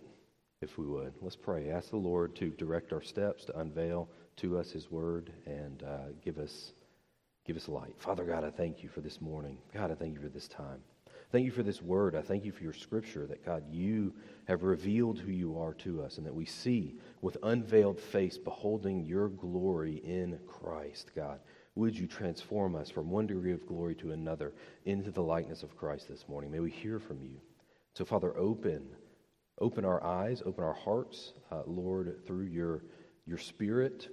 if 0.62 0.77
we 0.77 0.86
would. 0.86 1.13
Let's 1.21 1.36
pray. 1.36 1.71
Ask 1.71 1.89
the 1.89 1.97
Lord 1.97 2.36
to 2.36 2.49
direct 2.51 2.93
our 2.93 3.01
steps, 3.01 3.45
to 3.45 3.60
unveil 3.60 4.10
to 4.38 4.58
us 4.58 4.71
His 4.71 4.91
Word 4.91 5.32
and 5.45 5.84
uh, 5.84 6.08
give 6.23 6.38
us 6.38 6.73
give 7.45 7.58
us 7.58 7.67
light. 7.67 7.95
Father 7.97 8.23
God, 8.23 8.43
I 8.43 8.51
thank 8.51 8.84
you 8.84 8.89
for 8.89 9.01
this 9.01 9.19
morning. 9.19 9.58
God, 9.73 9.89
I 9.91 9.95
thank 9.95 10.13
you 10.13 10.21
for 10.21 10.30
this 10.30 10.47
time. 10.47 10.80
Thank 11.32 11.46
you 11.46 11.52
for 11.52 11.63
this 11.63 11.82
word. 11.82 12.13
I 12.13 12.22
thank 12.22 12.44
you 12.44 12.52
for 12.52 12.63
your 12.63 12.74
scripture 12.74 13.26
that, 13.28 13.46
God, 13.46 13.63
you 13.72 14.13
have 14.50 14.63
revealed 14.63 15.17
who 15.17 15.32
you 15.32 15.58
are 15.58 15.74
to 15.76 16.04
us 16.04 16.17
and 16.17 16.28
that 16.28 16.36
we 16.36 16.46
see 16.46 16.98
with 17.22 17.38
unveiled 17.44 18.02
face, 18.02 18.38
beholding 18.38 19.06
your 19.06 19.30
glory 19.30 20.02
in 20.04 20.38
Christ, 20.46 21.12
God. 21.15 21.39
Would 21.76 21.98
you 21.98 22.06
transform 22.06 22.76
us 22.76 22.89
from 22.89 23.10
one 23.10 23.28
degree 23.28 23.54
of 23.54 23.65
glory 23.65 23.96
to 23.96 24.12
another 24.12 24.54
into 24.84 25.10
the 25.10 25.22
likeness 25.22 25.63
of 25.63 25.78
Christ 25.78 26.10
this 26.10 26.28
morning? 26.28 26.52
May 26.52 26.60
we 26.60 26.70
hear 26.70 27.00
from 27.00 27.22
you. 27.22 27.39
So, 27.94 28.04
Father, 28.04 28.36
open, 28.38 28.88
open 29.58 29.86
our 29.86 30.04
eyes, 30.04 30.44
open 30.46 30.65
our 30.65 30.74
hearts, 30.74 31.32
uh, 31.50 31.62
Lord, 31.65 32.26
through 32.28 32.48
your, 32.48 32.84
your 33.26 33.38
Spirit 33.38 34.10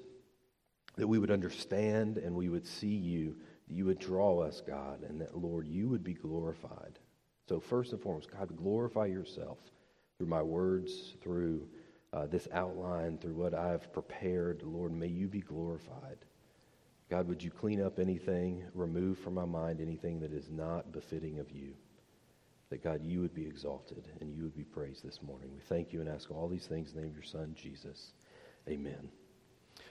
that 0.95 1.09
we 1.09 1.19
would 1.19 1.33
understand 1.33 2.19
and 2.19 2.35
we 2.35 2.49
would 2.49 2.67
see 2.67 2.95
you, 2.95 3.37
that 3.67 3.75
you 3.75 3.87
would 3.87 3.99
draw 3.99 4.41
us, 4.41 4.63
God, 4.65 5.03
and 5.03 5.21
that, 5.21 5.37
Lord, 5.37 5.67
you 5.67 5.89
would 5.89 6.05
be 6.05 6.15
glorified. 6.15 6.99
So, 7.49 7.61
first 7.61 7.93
and 7.93 8.03
foremost, 8.03 8.31
God, 8.31 8.55
glorify 8.57 9.07
yourself 9.07 9.59
through 10.19 10.27
my 10.27 10.43
words, 10.43 11.15
through 11.23 11.67
uh, 12.13 12.27
this 12.27 12.47
outline, 12.53 13.17
through 13.19 13.35
what 13.35 13.55
I've 13.55 13.91
prepared. 13.93 14.63
Lord, 14.63 14.93
may 14.93 15.07
you 15.07 15.29
be 15.29 15.41
glorified. 15.41 16.19
God, 17.09 17.27
would 17.27 17.43
you 17.43 17.51
clean 17.51 17.81
up 17.83 17.99
anything, 17.99 18.65
remove 18.75 19.19
from 19.19 19.33
my 19.33 19.47
mind 19.47 19.81
anything 19.81 20.21
that 20.21 20.33
is 20.33 20.51
not 20.51 20.93
befitting 20.93 21.39
of 21.39 21.51
you? 21.51 21.73
That, 22.69 22.85
God, 22.85 23.03
you 23.03 23.21
would 23.23 23.35
be 23.35 23.47
exalted 23.47 24.07
and 24.21 24.31
you 24.31 24.43
would 24.43 24.57
be 24.57 24.65
praised 24.65 25.03
this 25.03 25.23
morning. 25.23 25.49
We 25.55 25.61
thank 25.71 25.91
you 25.91 26.01
and 26.01 26.09
ask 26.09 26.31
all 26.31 26.49
these 26.49 26.67
things 26.67 26.91
in 26.91 26.97
the 26.97 27.01
name 27.01 27.11
of 27.11 27.17
your 27.17 27.25
Son, 27.25 27.57
Jesus. 27.59 28.13
Amen. 28.69 29.09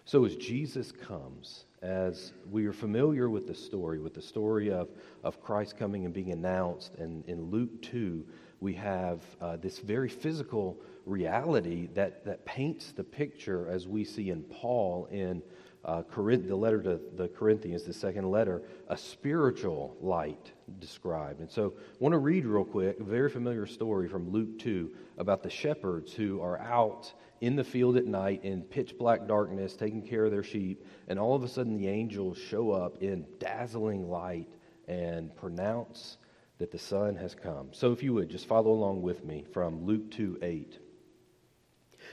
So, 0.07 0.23
as 0.23 0.37
Jesus 0.37 0.93
comes, 0.93 1.65
as 1.81 2.31
we 2.49 2.65
are 2.65 2.71
familiar 2.71 3.29
with 3.29 3.45
the 3.45 3.53
story, 3.53 3.99
with 3.99 4.13
the 4.13 4.21
story 4.21 4.71
of, 4.71 4.87
of 5.21 5.43
Christ 5.43 5.77
coming 5.77 6.05
and 6.05 6.13
being 6.13 6.31
announced, 6.31 6.95
and 6.95 7.25
in 7.27 7.51
Luke 7.51 7.81
2, 7.81 8.25
we 8.61 8.73
have 8.75 9.21
uh, 9.41 9.57
this 9.57 9.79
very 9.79 10.07
physical 10.07 10.79
reality 11.05 11.89
that, 11.93 12.23
that 12.23 12.45
paints 12.45 12.93
the 12.93 13.03
picture 13.03 13.69
as 13.69 13.85
we 13.85 14.05
see 14.05 14.29
in 14.29 14.43
Paul 14.43 15.09
in 15.11 15.43
uh, 15.83 16.03
Corinth, 16.03 16.47
the 16.47 16.55
letter 16.55 16.81
to 16.83 17.01
the 17.17 17.27
Corinthians, 17.27 17.83
the 17.83 17.91
second 17.91 18.31
letter, 18.31 18.61
a 18.87 18.95
spiritual 18.95 19.97
light 19.99 20.53
described. 20.79 21.41
And 21.41 21.51
so 21.51 21.73
I 21.77 21.95
want 21.99 22.13
to 22.13 22.19
read 22.19 22.45
real 22.45 22.63
quick 22.63 22.97
a 23.01 23.03
very 23.03 23.29
familiar 23.29 23.65
story 23.65 24.07
from 24.07 24.31
Luke 24.31 24.57
2 24.59 24.89
about 25.17 25.43
the 25.43 25.49
shepherds 25.49 26.13
who 26.13 26.41
are 26.41 26.59
out 26.59 27.11
in 27.41 27.55
the 27.55 27.63
field 27.63 27.97
at 27.97 28.05
night 28.05 28.43
in 28.43 28.61
pitch 28.61 28.97
black 28.97 29.27
darkness, 29.27 29.75
taking 29.75 30.01
care 30.01 30.25
of 30.25 30.31
their 30.31 30.43
sheep, 30.43 30.85
and 31.07 31.19
all 31.19 31.35
of 31.35 31.43
a 31.43 31.47
sudden 31.47 31.77
the 31.77 31.87
angels 31.87 32.37
show 32.37 32.71
up 32.71 33.01
in 33.01 33.25
dazzling 33.39 34.09
light 34.09 34.47
and 34.87 35.35
pronounce 35.35 36.17
that 36.57 36.71
the 36.71 36.79
Son 36.79 37.15
has 37.15 37.35
come. 37.35 37.69
So 37.71 37.91
if 37.91 38.01
you 38.01 38.13
would, 38.13 38.29
just 38.29 38.47
follow 38.47 38.71
along 38.71 39.01
with 39.01 39.23
me 39.23 39.45
from 39.53 39.85
Luke 39.85 40.11
2 40.11 40.39
8. 40.41 40.79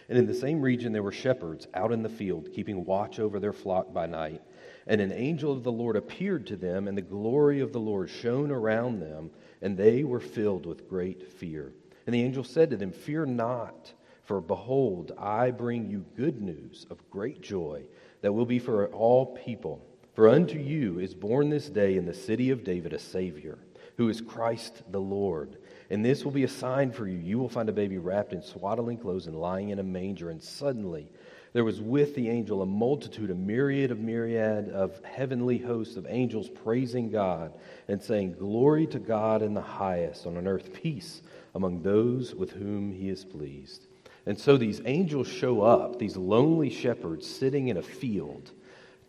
And 0.09 0.19
in 0.19 0.27
the 0.27 0.35
same 0.35 0.61
region 0.61 0.93
there 0.93 1.03
were 1.03 1.13
shepherds 1.13 1.67
out 1.73 1.93
in 1.93 2.03
the 2.03 2.09
field, 2.09 2.51
keeping 2.53 2.85
watch 2.85 3.19
over 3.19 3.41
their 3.41 3.53
flock 3.53 3.93
by 3.93 4.07
night. 4.07 4.43
And 4.87 5.01
an 5.01 5.13
angel 5.13 5.53
of 5.53 5.63
the 5.63 5.73
Lord 5.73 5.97
appeared 5.97 6.47
to 6.49 6.57
them, 6.57 6.89
and 6.89 6.99
the 6.99 7.03
glory 7.03 7.61
of 7.61 7.73
the 7.73 7.81
Lord 7.81 8.11
shone 8.11 8.51
around 8.51 9.01
them, 9.01 9.31
and 9.63 9.77
they 9.77 10.05
were 10.05 10.21
filled 10.21 10.67
with 10.67 10.89
great 10.89 11.33
fear. 11.33 11.73
And 12.07 12.15
the 12.15 12.23
angel 12.23 12.45
said 12.45 12.71
to 12.71 12.77
them, 12.77 12.93
Fear 12.93 13.27
not. 13.27 13.95
For 14.25 14.41
behold, 14.41 15.13
I 15.19 15.51
bring 15.51 15.91
you 15.91 16.05
good 16.17 16.41
news 16.41 16.87
of 16.91 17.11
great 17.11 17.43
joy 17.43 17.83
that 18.23 18.33
will 18.33 18.47
be 18.47 18.59
for 18.59 18.87
all 18.89 19.27
people. 19.27 19.85
For 20.15 20.29
unto 20.29 20.59
you 20.59 20.99
is 20.99 21.15
born 21.15 21.51
this 21.51 21.69
day 21.69 21.97
in 21.97 22.07
the 22.07 22.15
city 22.15 22.51
of 22.51 22.65
David 22.65 22.95
a 22.95 22.99
Savior, 22.99 23.59
who 23.99 24.09
is 24.09 24.23
Christ 24.23 24.83
the 24.91 25.01
Lord. 25.01 25.59
And 25.91 26.03
this 26.03 26.25
will 26.25 26.33
be 26.33 26.45
a 26.45 26.49
sign 26.49 26.91
for 26.91 27.07
you. 27.07 27.19
You 27.19 27.39
will 27.39 27.51
find 27.51 27.69
a 27.69 27.73
baby 27.73 27.99
wrapped 27.99 28.33
in 28.33 28.43
swaddling 28.43 28.97
clothes 28.97 29.27
and 29.27 29.39
lying 29.39 29.69
in 29.71 29.79
a 29.79 29.83
manger. 29.83 30.31
And 30.31 30.43
suddenly 30.43 31.11
there 31.53 31.65
was 31.65 31.83
with 31.83 32.15
the 32.15 32.31
angel 32.31 32.63
a 32.63 32.67
multitude, 32.67 33.31
a 33.31 33.35
myriad 33.35 33.91
of 33.91 34.01
myriad 34.01 34.71
of 34.71 35.05
heavenly 35.05 35.59
hosts 35.59 35.97
of 35.97 36.07
angels 36.09 36.49
praising 36.49 37.11
God 37.11 37.53
and 37.89 38.03
saying, 38.03 38.37
Glory 38.39 38.87
to 38.87 38.99
God 38.99 39.43
in 39.43 39.53
the 39.53 39.61
highest, 39.61 40.27
on 40.27 40.49
earth 40.49 40.73
peace 40.73 41.21
among 41.55 41.83
those 41.83 42.35
with 42.35 42.53
whom 42.53 42.91
he 42.91 43.11
is 43.11 43.25
pleased. 43.25 43.87
And 44.27 44.39
so 44.39 44.57
these 44.57 44.81
angels 44.85 45.29
show 45.29 45.63
up, 45.63 45.99
these 45.99 46.17
lonely 46.17 46.71
shepherds 46.71 47.29
sitting 47.29 47.69
in 47.69 47.77
a 47.77 47.83
field, 47.83 48.51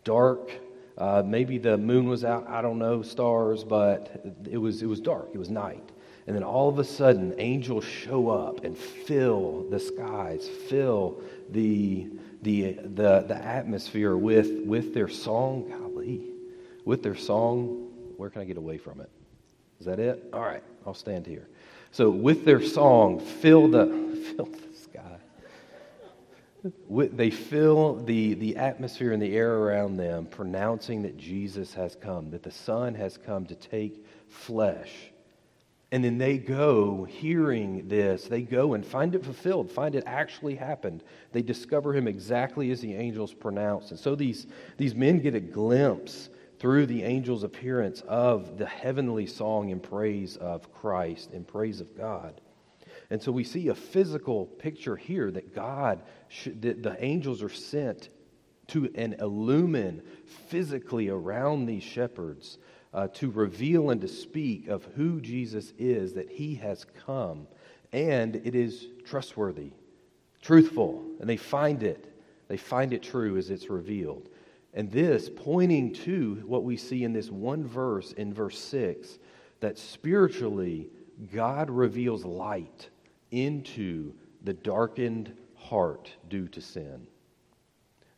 dark. 0.04 0.50
Uh, 0.98 1.22
maybe 1.24 1.58
the 1.58 1.76
moon 1.76 2.08
was 2.08 2.24
out, 2.24 2.46
I 2.48 2.62
don't 2.62 2.78
know, 2.78 3.02
stars, 3.02 3.64
but 3.64 4.24
it 4.50 4.58
was, 4.58 4.82
it 4.82 4.86
was 4.86 5.00
dark, 5.00 5.30
it 5.32 5.38
was 5.38 5.50
night. 5.50 5.90
And 6.26 6.34
then 6.34 6.42
all 6.42 6.68
of 6.68 6.78
a 6.78 6.84
sudden, 6.84 7.34
angels 7.38 7.84
show 7.84 8.28
up 8.30 8.64
and 8.64 8.76
fill 8.76 9.66
the 9.70 9.78
skies, 9.78 10.48
fill 10.68 11.22
the, 11.50 12.08
the, 12.42 12.72
the, 12.72 13.24
the 13.28 13.36
atmosphere 13.36 14.16
with, 14.16 14.64
with 14.64 14.92
their 14.92 15.08
song, 15.08 15.68
golly, 15.68 16.22
with 16.84 17.02
their 17.02 17.14
song 17.14 17.90
Where 18.16 18.30
can 18.30 18.42
I 18.42 18.44
get 18.44 18.56
away 18.56 18.76
from 18.78 19.00
it? 19.00 19.10
Is 19.78 19.86
that 19.86 20.00
it? 20.00 20.28
All 20.32 20.40
right, 20.40 20.62
I'll 20.86 20.94
stand 20.94 21.26
here. 21.26 21.46
So, 21.92 22.10
with 22.10 22.44
their 22.44 22.62
song, 22.62 23.20
fill 23.20 23.68
the, 23.68 23.86
fill 24.36 24.46
the 24.46 24.65
they 26.90 27.30
fill 27.30 27.96
the, 27.96 28.34
the 28.34 28.56
atmosphere 28.56 29.12
and 29.12 29.22
the 29.22 29.36
air 29.36 29.54
around 29.54 29.96
them, 29.96 30.26
pronouncing 30.26 31.02
that 31.02 31.16
Jesus 31.16 31.74
has 31.74 31.94
come, 31.94 32.30
that 32.30 32.42
the 32.42 32.50
Son 32.50 32.94
has 32.94 33.16
come 33.16 33.46
to 33.46 33.54
take 33.54 34.04
flesh. 34.28 34.90
And 35.92 36.04
then 36.04 36.18
they 36.18 36.38
go, 36.38 37.04
hearing 37.04 37.86
this, 37.88 38.24
they 38.24 38.42
go 38.42 38.74
and 38.74 38.84
find 38.84 39.14
it 39.14 39.24
fulfilled, 39.24 39.70
find 39.70 39.94
it 39.94 40.04
actually 40.06 40.56
happened. 40.56 41.04
They 41.32 41.42
discover 41.42 41.94
him 41.94 42.08
exactly 42.08 42.70
as 42.70 42.80
the 42.80 42.94
angels 42.94 43.32
pronounced. 43.32 43.92
And 43.92 44.00
so 44.00 44.14
these, 44.14 44.46
these 44.76 44.94
men 44.94 45.20
get 45.20 45.34
a 45.34 45.40
glimpse 45.40 46.28
through 46.58 46.86
the 46.86 47.04
angel's 47.04 47.44
appearance 47.44 48.00
of 48.08 48.58
the 48.58 48.66
heavenly 48.66 49.26
song 49.26 49.68
in 49.68 49.78
praise 49.78 50.36
of 50.36 50.72
Christ, 50.72 51.32
in 51.32 51.44
praise 51.44 51.80
of 51.80 51.96
God. 51.96 52.40
And 53.10 53.22
so 53.22 53.30
we 53.30 53.44
see 53.44 53.68
a 53.68 53.74
physical 53.74 54.46
picture 54.46 54.96
here 54.96 55.30
that 55.30 55.54
God, 55.54 56.02
that 56.60 56.82
the 56.82 56.96
angels 56.98 57.42
are 57.42 57.48
sent 57.48 58.08
to 58.68 58.90
and 58.94 59.14
illumine 59.20 60.02
physically 60.48 61.08
around 61.08 61.66
these 61.66 61.84
shepherds 61.84 62.58
uh, 62.92 63.08
to 63.08 63.30
reveal 63.30 63.90
and 63.90 64.00
to 64.00 64.08
speak 64.08 64.68
of 64.68 64.84
who 64.96 65.20
Jesus 65.20 65.72
is, 65.78 66.14
that 66.14 66.30
he 66.30 66.56
has 66.56 66.84
come, 67.06 67.46
and 67.92 68.36
it 68.36 68.54
is 68.54 68.88
trustworthy, 69.04 69.70
truthful, 70.42 71.04
and 71.20 71.28
they 71.28 71.36
find 71.36 71.82
it. 71.82 72.12
They 72.48 72.56
find 72.56 72.92
it 72.92 73.02
true 73.02 73.36
as 73.36 73.50
it's 73.50 73.70
revealed. 73.70 74.28
And 74.74 74.90
this 74.90 75.30
pointing 75.34 75.94
to 75.94 76.42
what 76.46 76.64
we 76.64 76.76
see 76.76 77.04
in 77.04 77.12
this 77.12 77.30
one 77.30 77.66
verse 77.66 78.12
in 78.12 78.34
verse 78.34 78.58
6 78.58 79.18
that 79.60 79.78
spiritually 79.78 80.90
God 81.32 81.70
reveals 81.70 82.24
light 82.24 82.90
into 83.30 84.14
the 84.42 84.52
darkened 84.52 85.32
heart 85.54 86.10
due 86.28 86.48
to 86.48 86.60
sin. 86.60 87.06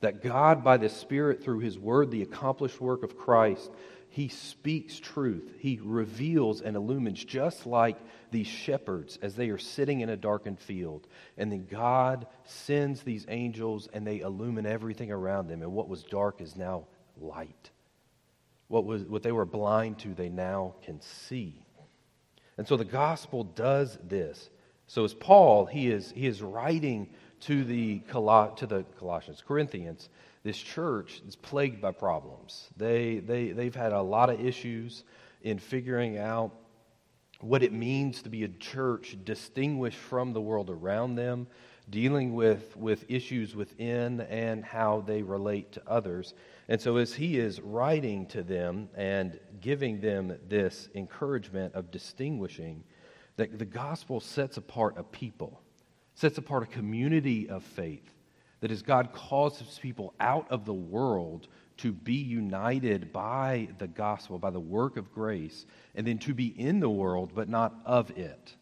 That 0.01 0.23
God, 0.23 0.63
by 0.63 0.77
the 0.77 0.89
Spirit, 0.89 1.43
through 1.43 1.61
His 1.61 1.79
Word, 1.79 2.11
the 2.11 2.23
accomplished 2.23 2.81
work 2.81 3.03
of 3.03 3.17
Christ, 3.17 3.71
he 4.11 4.29
speaks 4.29 4.99
truth. 4.99 5.53
He 5.59 5.79
reveals 5.83 6.63
and 6.63 6.77
illumines, 6.77 7.23
just 7.25 7.67
like 7.67 7.99
these 8.31 8.47
shepherds 8.47 9.19
as 9.21 9.35
they 9.35 9.51
are 9.51 9.59
sitting 9.59 10.01
in 10.01 10.09
a 10.09 10.17
darkened 10.17 10.59
field. 10.59 11.07
And 11.37 11.53
then 11.53 11.67
God 11.71 12.27
sends 12.45 13.03
these 13.03 13.27
angels 13.29 13.89
and 13.93 14.07
they 14.07 14.21
illumine 14.21 14.67
everything 14.67 15.11
around 15.11 15.49
them. 15.49 15.63
And 15.63 15.73
what 15.73 15.89
was 15.89 16.03
dark 16.03 16.41
is 16.41 16.57
now 16.57 16.87
light. 17.21 17.71
What, 18.69 18.85
was, 18.85 19.05
what 19.05 19.23
they 19.23 19.33
were 19.33 19.47
blind 19.47 19.99
to, 20.01 20.15
they 20.15 20.29
now 20.29 20.75
can 20.83 21.01
see. 21.01 21.65
And 22.57 22.67
so 22.67 22.77
the 22.77 22.85
gospel 22.85 23.45
does 23.45 23.99
this. 24.03 24.51
So 24.89 25.05
as 25.05 25.13
Paul, 25.15 25.67
he 25.67 25.91
is, 25.91 26.13
he 26.17 26.27
is 26.27 26.43
writing 26.43 27.11
to 27.41 27.63
the, 27.63 28.01
to 28.11 28.67
the 28.67 28.85
Colossians, 28.99 29.45
Corinthians, 29.47 30.09
this 30.43 30.57
church 30.57 31.21
is 31.29 31.37
plagued 31.37 31.81
by 31.81 31.93
problems. 31.93 32.69
They, 32.77 33.19
they, 33.19 33.51
they've 33.51 33.75
had 33.75 33.93
a 33.93 34.01
lot 34.01 34.31
of 34.31 34.41
issues 34.41 35.05
in 35.43 35.59
figuring 35.59 36.17
out 36.17 36.53
what 37.41 37.63
it 37.63 37.73
means 37.73 38.23
to 38.23 38.31
be 38.31 38.45
a 38.45 38.49
church 38.49 39.17
distinguished 39.25 39.99
from 39.99 40.33
the 40.33 40.41
world 40.41 40.71
around 40.71 41.17
them, 41.17 41.47
dealing 41.91 42.35
with, 42.35 42.75
with 42.77 43.05
issues 43.11 43.55
within 43.55 44.23
and 44.23 44.65
how 44.65 45.03
they 45.07 45.23
relate 45.23 45.71
to 45.73 45.83
others. 45.87 46.33
And 46.69 46.81
so, 46.81 46.97
as 46.97 47.15
he 47.15 47.39
is 47.39 47.61
writing 47.61 48.27
to 48.29 48.43
them 48.43 48.89
and 48.95 49.39
giving 49.61 50.01
them 50.01 50.37
this 50.49 50.89
encouragement 50.95 51.75
of 51.75 51.91
distinguishing, 51.91 52.85
that 53.39 53.59
the 53.59 53.65
gospel 53.65 54.21
sets 54.21 54.57
apart 54.57 54.95
a 54.99 55.03
people, 55.03 55.63
sets 56.15 56.39
apart 56.39 56.63
a 56.63 56.67
community 56.67 57.49
of 57.49 57.65
faith 57.65 58.15
that 58.61 58.71
as 58.71 58.83
God 58.83 59.13
calls 59.13 59.59
his 59.59 59.79
people 59.79 60.15
out 60.19 60.51
of 60.51 60.65
the 60.65 60.75
world 60.75 61.49
to 61.79 61.93
be 61.93 62.15
united 62.15 63.13
by 63.13 63.69
the 63.79 63.87
gospel, 63.87 64.39
by 64.39 64.51
the 64.51 64.59
work 64.59 64.97
of 64.97 65.13
grace, 65.13 65.65
and 65.95 66.07
then 66.07 66.19
to 66.19 66.35
be 66.35 66.47
in 66.47 66.81
the 66.81 66.91
world 66.91 67.33
but 67.35 67.49
not 67.49 67.75
of 67.85 68.11
it, 68.11 68.55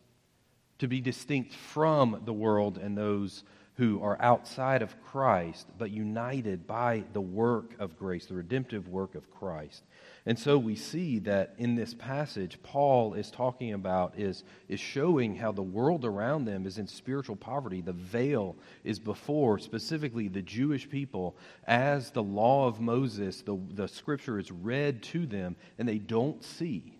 to 0.78 0.86
be 0.86 1.00
distinct 1.00 1.54
from 1.54 2.22
the 2.26 2.32
world 2.32 2.76
and 2.76 2.96
those 2.96 3.42
who 3.76 4.02
are 4.02 4.20
outside 4.20 4.82
of 4.82 5.02
Christ, 5.02 5.66
but 5.78 5.90
united 5.90 6.66
by 6.66 7.04
the 7.12 7.20
work 7.20 7.74
of 7.78 7.98
grace, 7.98 8.26
the 8.26 8.34
redemptive 8.34 8.88
work 8.88 9.14
of 9.14 9.30
Christ. 9.30 9.82
And 10.28 10.36
so 10.36 10.58
we 10.58 10.74
see 10.74 11.20
that 11.20 11.54
in 11.56 11.76
this 11.76 11.94
passage, 11.94 12.58
Paul 12.64 13.14
is 13.14 13.30
talking 13.30 13.72
about, 13.72 14.18
is, 14.18 14.42
is 14.68 14.80
showing 14.80 15.36
how 15.36 15.52
the 15.52 15.62
world 15.62 16.04
around 16.04 16.46
them 16.46 16.66
is 16.66 16.78
in 16.78 16.88
spiritual 16.88 17.36
poverty. 17.36 17.80
The 17.80 17.92
veil 17.92 18.56
is 18.82 18.98
before, 18.98 19.60
specifically 19.60 20.26
the 20.26 20.42
Jewish 20.42 20.90
people, 20.90 21.36
as 21.64 22.10
the 22.10 22.24
law 22.24 22.66
of 22.66 22.80
Moses, 22.80 23.42
the, 23.42 23.56
the 23.70 23.86
scripture 23.86 24.40
is 24.40 24.50
read 24.50 25.00
to 25.04 25.26
them, 25.26 25.54
and 25.78 25.88
they 25.88 25.98
don't 25.98 26.42
see. 26.42 26.98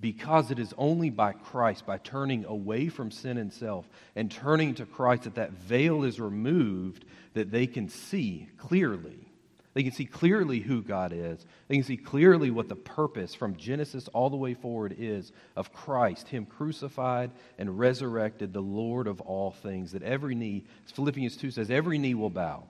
Because 0.00 0.50
it 0.50 0.58
is 0.58 0.74
only 0.76 1.10
by 1.10 1.34
Christ, 1.34 1.86
by 1.86 1.98
turning 1.98 2.44
away 2.44 2.88
from 2.88 3.12
sin 3.12 3.38
and 3.38 3.52
self 3.52 3.88
and 4.16 4.30
turning 4.30 4.74
to 4.76 4.86
Christ, 4.86 5.24
that 5.24 5.36
that 5.36 5.52
veil 5.52 6.02
is 6.02 6.18
removed, 6.18 7.04
that 7.34 7.52
they 7.52 7.68
can 7.68 7.88
see 7.88 8.48
clearly 8.58 9.27
they 9.74 9.82
can 9.82 9.92
see 9.92 10.06
clearly 10.06 10.60
who 10.60 10.82
God 10.82 11.12
is. 11.12 11.44
They 11.68 11.76
can 11.76 11.84
see 11.84 11.96
clearly 11.96 12.50
what 12.50 12.68
the 12.68 12.76
purpose 12.76 13.34
from 13.34 13.56
Genesis 13.56 14.08
all 14.08 14.30
the 14.30 14.36
way 14.36 14.54
forward 14.54 14.96
is 14.98 15.32
of 15.56 15.72
Christ, 15.72 16.28
Him 16.28 16.46
crucified 16.46 17.30
and 17.58 17.78
resurrected, 17.78 18.52
the 18.52 18.60
Lord 18.60 19.06
of 19.06 19.20
all 19.20 19.50
things. 19.50 19.92
That 19.92 20.02
every 20.02 20.34
knee, 20.34 20.64
Philippians 20.94 21.36
2 21.36 21.50
says, 21.50 21.70
every 21.70 21.98
knee 21.98 22.14
will 22.14 22.30
bow, 22.30 22.64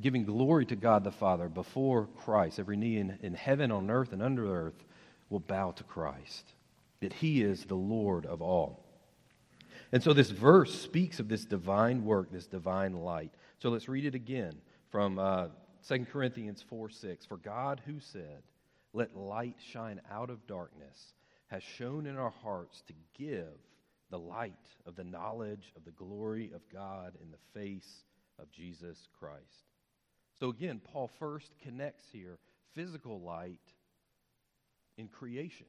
giving 0.00 0.24
glory 0.24 0.66
to 0.66 0.76
God 0.76 1.04
the 1.04 1.10
Father 1.10 1.48
before 1.48 2.08
Christ. 2.18 2.58
Every 2.58 2.76
knee 2.76 2.98
in, 2.98 3.18
in 3.22 3.34
heaven, 3.34 3.72
on 3.72 3.90
earth, 3.90 4.12
and 4.12 4.22
under 4.22 4.54
earth 4.54 4.84
will 5.30 5.40
bow 5.40 5.70
to 5.72 5.84
Christ. 5.84 6.52
That 7.00 7.14
He 7.14 7.42
is 7.42 7.64
the 7.64 7.74
Lord 7.74 8.26
of 8.26 8.42
all. 8.42 8.84
And 9.90 10.02
so 10.02 10.12
this 10.12 10.30
verse 10.30 10.78
speaks 10.78 11.18
of 11.18 11.28
this 11.28 11.44
divine 11.44 12.04
work, 12.04 12.30
this 12.30 12.46
divine 12.46 12.92
light. 12.92 13.30
So 13.58 13.70
let's 13.70 13.88
read 13.88 14.04
it 14.04 14.14
again 14.14 14.54
from. 14.90 15.18
Uh, 15.18 15.46
2 15.88 16.06
Corinthians 16.12 16.64
4 16.68 16.90
6. 16.90 17.26
For 17.26 17.36
God, 17.36 17.80
who 17.86 17.98
said, 18.00 18.42
Let 18.92 19.16
light 19.16 19.56
shine 19.72 20.00
out 20.10 20.30
of 20.30 20.46
darkness, 20.46 21.14
has 21.48 21.62
shown 21.62 22.06
in 22.06 22.16
our 22.16 22.32
hearts 22.42 22.82
to 22.86 22.94
give 23.18 23.58
the 24.10 24.18
light 24.18 24.52
of 24.86 24.94
the 24.94 25.04
knowledge 25.04 25.72
of 25.76 25.84
the 25.84 25.90
glory 25.92 26.50
of 26.54 26.60
God 26.72 27.14
in 27.20 27.30
the 27.30 27.60
face 27.60 28.04
of 28.38 28.50
Jesus 28.50 29.08
Christ. 29.18 29.66
So 30.38 30.50
again, 30.50 30.80
Paul 30.92 31.10
first 31.18 31.52
connects 31.62 32.04
here 32.12 32.38
physical 32.74 33.20
light 33.20 33.60
in 34.98 35.08
creation. 35.08 35.66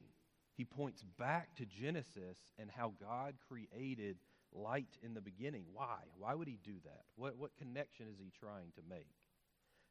He 0.56 0.64
points 0.64 1.02
back 1.18 1.56
to 1.56 1.66
Genesis 1.66 2.38
and 2.58 2.70
how 2.70 2.92
God 3.00 3.34
created 3.48 4.16
light 4.52 4.98
in 5.02 5.14
the 5.14 5.20
beginning. 5.20 5.64
Why? 5.72 5.98
Why 6.18 6.34
would 6.34 6.48
he 6.48 6.58
do 6.62 6.74
that? 6.84 7.02
What, 7.16 7.36
what 7.36 7.56
connection 7.58 8.06
is 8.12 8.18
he 8.18 8.30
trying 8.38 8.70
to 8.76 8.82
make? 8.88 9.08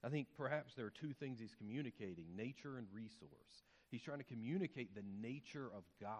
I 0.04 0.10
think 0.10 0.28
perhaps 0.38 0.74
there 0.76 0.86
are 0.86 0.92
two 0.92 1.14
things 1.14 1.40
he's 1.40 1.56
communicating 1.56 2.26
nature 2.36 2.78
and 2.78 2.88
resource. 2.94 3.64
He's 3.90 4.02
trying 4.02 4.18
to 4.18 4.26
communicate 4.26 4.96
the 4.96 5.04
nature 5.22 5.70
of 5.76 5.84
God. 6.02 6.18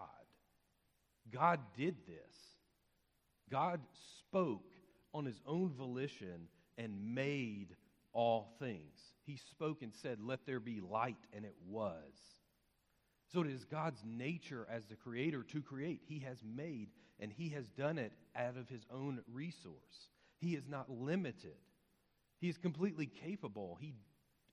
God 1.30 1.60
did 1.76 1.96
this. 2.06 2.36
God 3.50 3.80
spoke 4.20 4.70
on 5.12 5.24
his 5.24 5.40
own 5.46 5.72
volition 5.74 6.48
and 6.78 7.14
made 7.14 7.76
all 8.12 8.54
things. 8.58 8.98
He 9.26 9.36
spoke 9.36 9.82
and 9.82 9.92
said, 9.92 10.18
Let 10.20 10.46
there 10.46 10.60
be 10.60 10.80
light, 10.80 11.16
and 11.32 11.44
it 11.44 11.54
was. 11.68 12.12
So 13.32 13.40
it 13.40 13.48
is 13.48 13.64
God's 13.64 14.00
nature 14.04 14.66
as 14.70 14.86
the 14.86 14.96
creator 14.96 15.42
to 15.52 15.60
create. 15.60 16.02
He 16.06 16.20
has 16.20 16.38
made, 16.44 16.88
and 17.18 17.32
he 17.32 17.48
has 17.50 17.68
done 17.70 17.98
it 17.98 18.12
out 18.36 18.56
of 18.56 18.68
his 18.68 18.86
own 18.92 19.20
resource. 19.32 20.08
He 20.38 20.54
is 20.54 20.68
not 20.68 20.90
limited. 20.90 21.56
He 22.44 22.50
is 22.50 22.58
completely 22.58 23.06
capable. 23.06 23.78
He, 23.80 23.94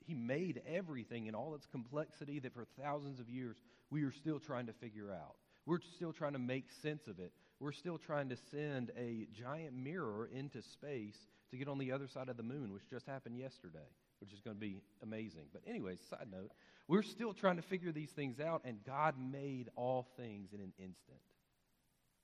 he 0.06 0.14
made 0.14 0.62
everything 0.66 1.26
in 1.26 1.34
all 1.34 1.54
its 1.54 1.66
complexity 1.66 2.38
that 2.38 2.54
for 2.54 2.64
thousands 2.80 3.20
of 3.20 3.28
years 3.28 3.58
we 3.90 4.02
are 4.04 4.10
still 4.10 4.40
trying 4.40 4.64
to 4.68 4.72
figure 4.72 5.10
out. 5.10 5.34
We're 5.66 5.80
still 5.96 6.14
trying 6.14 6.32
to 6.32 6.38
make 6.38 6.70
sense 6.80 7.06
of 7.06 7.18
it. 7.18 7.32
We're 7.60 7.72
still 7.72 7.98
trying 7.98 8.30
to 8.30 8.36
send 8.50 8.92
a 8.96 9.26
giant 9.34 9.74
mirror 9.74 10.30
into 10.34 10.62
space 10.62 11.18
to 11.50 11.58
get 11.58 11.68
on 11.68 11.76
the 11.76 11.92
other 11.92 12.08
side 12.08 12.30
of 12.30 12.38
the 12.38 12.42
moon, 12.42 12.72
which 12.72 12.88
just 12.88 13.04
happened 13.06 13.36
yesterday, 13.36 13.90
which 14.22 14.32
is 14.32 14.40
going 14.40 14.56
to 14.56 14.60
be 14.60 14.80
amazing. 15.02 15.48
But, 15.52 15.60
anyways, 15.68 15.98
side 16.08 16.28
note, 16.32 16.52
we're 16.88 17.02
still 17.02 17.34
trying 17.34 17.56
to 17.56 17.62
figure 17.62 17.92
these 17.92 18.12
things 18.12 18.40
out, 18.40 18.62
and 18.64 18.78
God 18.86 19.16
made 19.18 19.68
all 19.76 20.06
things 20.16 20.54
in 20.54 20.60
an 20.60 20.72
instant, 20.78 21.20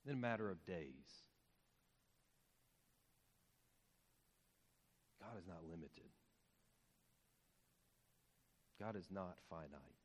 in 0.06 0.14
a 0.14 0.16
matter 0.16 0.48
of 0.48 0.64
days. 0.64 1.27
God 5.28 5.36
is 5.36 5.44
not 5.44 5.68
limited. 5.68 6.08
God 8.80 8.96
is 8.96 9.12
not 9.12 9.36
finite. 9.52 10.00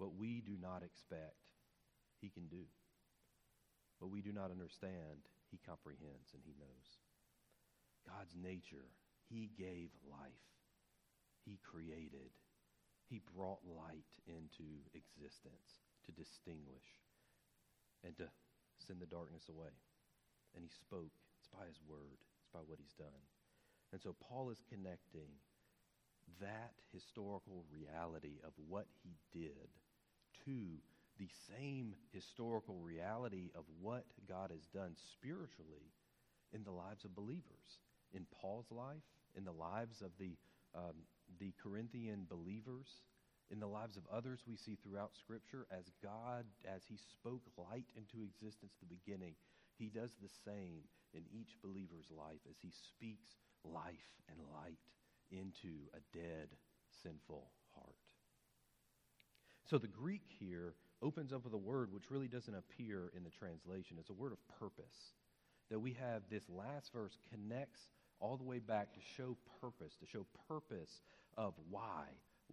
What 0.00 0.16
we 0.16 0.40
do 0.40 0.56
not 0.56 0.80
expect, 0.80 1.52
he 2.24 2.32
can 2.32 2.48
do. 2.48 2.64
What 4.00 4.08
we 4.08 4.24
do 4.24 4.32
not 4.32 4.48
understand, 4.48 5.28
he 5.52 5.60
comprehends 5.60 6.32
and 6.32 6.40
he 6.40 6.56
knows. 6.56 6.88
God's 8.08 8.32
nature, 8.32 8.88
he 9.28 9.52
gave 9.60 9.92
life. 10.08 10.48
He 11.44 11.60
created. 11.60 12.32
He 13.12 13.20
brought 13.36 13.60
light 13.68 14.08
into 14.24 14.80
existence 14.96 15.84
to 16.08 16.16
distinguish 16.16 17.04
and 18.00 18.16
to 18.16 18.24
send 18.80 19.04
the 19.04 19.12
darkness 19.12 19.52
away. 19.52 19.76
And 20.56 20.64
he 20.64 20.72
spoke. 20.72 21.12
It's 21.36 21.52
by 21.52 21.68
his 21.68 21.76
word, 21.84 22.16
it's 22.40 22.48
by 22.48 22.64
what 22.64 22.80
he's 22.80 22.96
done. 22.96 23.20
And 23.92 24.00
so 24.00 24.14
Paul 24.28 24.50
is 24.50 24.62
connecting 24.68 25.30
that 26.40 26.72
historical 26.92 27.64
reality 27.72 28.40
of 28.44 28.52
what 28.68 28.86
he 29.02 29.16
did 29.32 29.68
to 30.44 30.80
the 31.18 31.28
same 31.48 31.94
historical 32.12 32.76
reality 32.76 33.50
of 33.54 33.64
what 33.80 34.04
God 34.28 34.50
has 34.50 34.66
done 34.74 34.94
spiritually 35.12 35.92
in 36.52 36.62
the 36.64 36.70
lives 36.70 37.04
of 37.04 37.14
believers. 37.14 37.80
In 38.12 38.26
Paul's 38.40 38.70
life, 38.70 39.02
in 39.36 39.44
the 39.44 39.52
lives 39.52 40.02
of 40.02 40.10
the, 40.18 40.36
um, 40.74 40.94
the 41.40 41.52
Corinthian 41.62 42.26
believers, 42.28 43.00
in 43.50 43.60
the 43.60 43.66
lives 43.66 43.96
of 43.96 44.02
others 44.12 44.40
we 44.46 44.56
see 44.56 44.76
throughout 44.76 45.14
Scripture, 45.14 45.66
as 45.70 45.90
God, 46.02 46.44
as 46.66 46.82
He 46.88 46.96
spoke 46.96 47.42
light 47.56 47.86
into 47.96 48.24
existence 48.24 48.72
at 48.74 48.88
the 48.88 48.94
beginning, 48.94 49.34
He 49.78 49.88
does 49.88 50.10
the 50.20 50.30
same 50.44 50.82
in 51.14 51.22
each 51.32 51.56
believer's 51.62 52.10
life 52.10 52.42
as 52.50 52.56
He 52.60 52.70
speaks 52.70 53.36
life 53.72 54.10
and 54.28 54.38
light 54.54 54.78
into 55.30 55.88
a 55.94 56.16
dead, 56.16 56.48
sinful 57.02 57.50
heart. 57.74 57.96
So 59.70 59.78
the 59.78 59.88
Greek 59.88 60.22
here 60.38 60.74
opens 61.02 61.32
up 61.32 61.44
with 61.44 61.52
a 61.52 61.58
word 61.58 61.92
which 61.92 62.10
really 62.10 62.28
doesn't 62.28 62.54
appear 62.54 63.10
in 63.16 63.24
the 63.24 63.30
translation. 63.30 63.96
It's 63.98 64.10
a 64.10 64.14
word 64.14 64.32
of 64.32 64.58
purpose. 64.58 65.12
That 65.70 65.80
we 65.80 65.96
have 66.00 66.22
this 66.30 66.44
last 66.48 66.92
verse 66.92 67.18
connects 67.32 67.80
all 68.20 68.36
the 68.36 68.44
way 68.44 68.60
back 68.60 68.94
to 68.94 69.00
show 69.16 69.36
purpose, 69.60 69.94
to 70.00 70.06
show 70.06 70.24
purpose 70.48 71.00
of 71.36 71.54
why. 71.68 72.04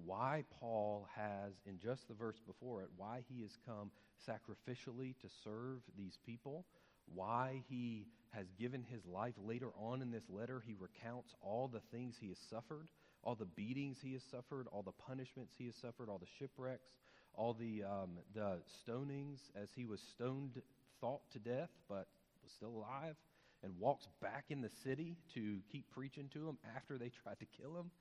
Why 0.06 0.44
Paul 0.60 1.08
has, 1.16 1.54
in 1.68 1.78
just 1.78 2.08
the 2.08 2.16
verse 2.16 2.40
before 2.46 2.82
it, 2.82 2.90
why 2.98 3.24
he 3.30 3.42
has 3.44 3.56
come 3.66 3.92
sacrificially 4.28 5.16
to 5.20 5.28
serve 5.44 5.82
these 5.96 6.18
people, 6.26 6.66
why 7.06 7.64
he 7.70 8.08
has 8.32 8.48
given 8.60 8.84
his 8.84 9.06
life. 9.06 9.34
Later 9.38 9.70
on 9.78 10.02
in 10.02 10.12
this 10.12 10.24
letter, 10.30 10.62
he 10.66 10.76
recounts 10.80 11.34
all 11.42 11.68
the 11.68 11.82
things 11.92 12.16
he 12.20 12.30
has 12.30 12.38
suffered, 12.50 12.88
all 13.22 13.36
the 13.36 13.46
beatings 13.46 13.98
he 14.02 14.14
has 14.14 14.24
suffered, 14.32 14.68
all 14.72 14.82
the 14.82 14.92
punishments 14.92 15.54
he 15.58 15.66
has 15.66 15.76
suffered, 15.76 16.10
all 16.10 16.18
the 16.18 16.26
shipwrecks, 16.40 16.92
all 17.36 17.54
the, 17.54 17.84
um, 17.84 18.18
the 18.34 18.58
stonings 18.88 19.40
as 19.56 19.70
he 19.76 19.86
was 19.86 20.02
stoned, 20.16 20.62
thought 21.00 21.22
to 21.32 21.40
death, 21.40 21.70
but 21.88 22.08
was 22.44 22.52
still 22.56 22.70
alive, 22.70 23.16
and 23.64 23.74
walks 23.80 24.08
back 24.22 24.46
in 24.50 24.62
the 24.62 24.70
city 24.84 25.18
to 25.34 25.60
keep 25.72 25.90
preaching 25.92 26.30
to 26.34 26.40
them 26.40 26.58
after 26.76 26.98
they 26.98 27.10
tried 27.24 27.40
to 27.40 27.46
kill 27.62 27.78
him. 27.78 27.92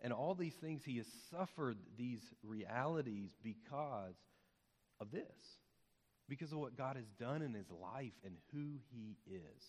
And 0.00 0.12
all 0.12 0.34
these 0.34 0.54
things, 0.60 0.82
he 0.84 0.98
has 0.98 1.06
suffered 1.30 1.76
these 1.96 2.20
realities 2.44 3.30
because 3.42 4.14
of 5.00 5.10
this 5.10 5.58
because 6.28 6.52
of 6.52 6.58
what 6.58 6.76
God 6.76 6.96
has 6.96 7.08
done 7.18 7.42
in 7.42 7.54
his 7.54 7.70
life 7.70 8.12
and 8.24 8.34
who 8.52 8.78
he 8.92 9.16
is. 9.26 9.62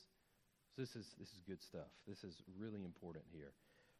So 0.75 0.81
this 0.81 0.95
is 0.95 1.15
this 1.19 1.29
is 1.29 1.41
good 1.47 1.61
stuff. 1.61 1.91
This 2.07 2.23
is 2.23 2.41
really 2.57 2.83
important 2.83 3.25
here 3.31 3.53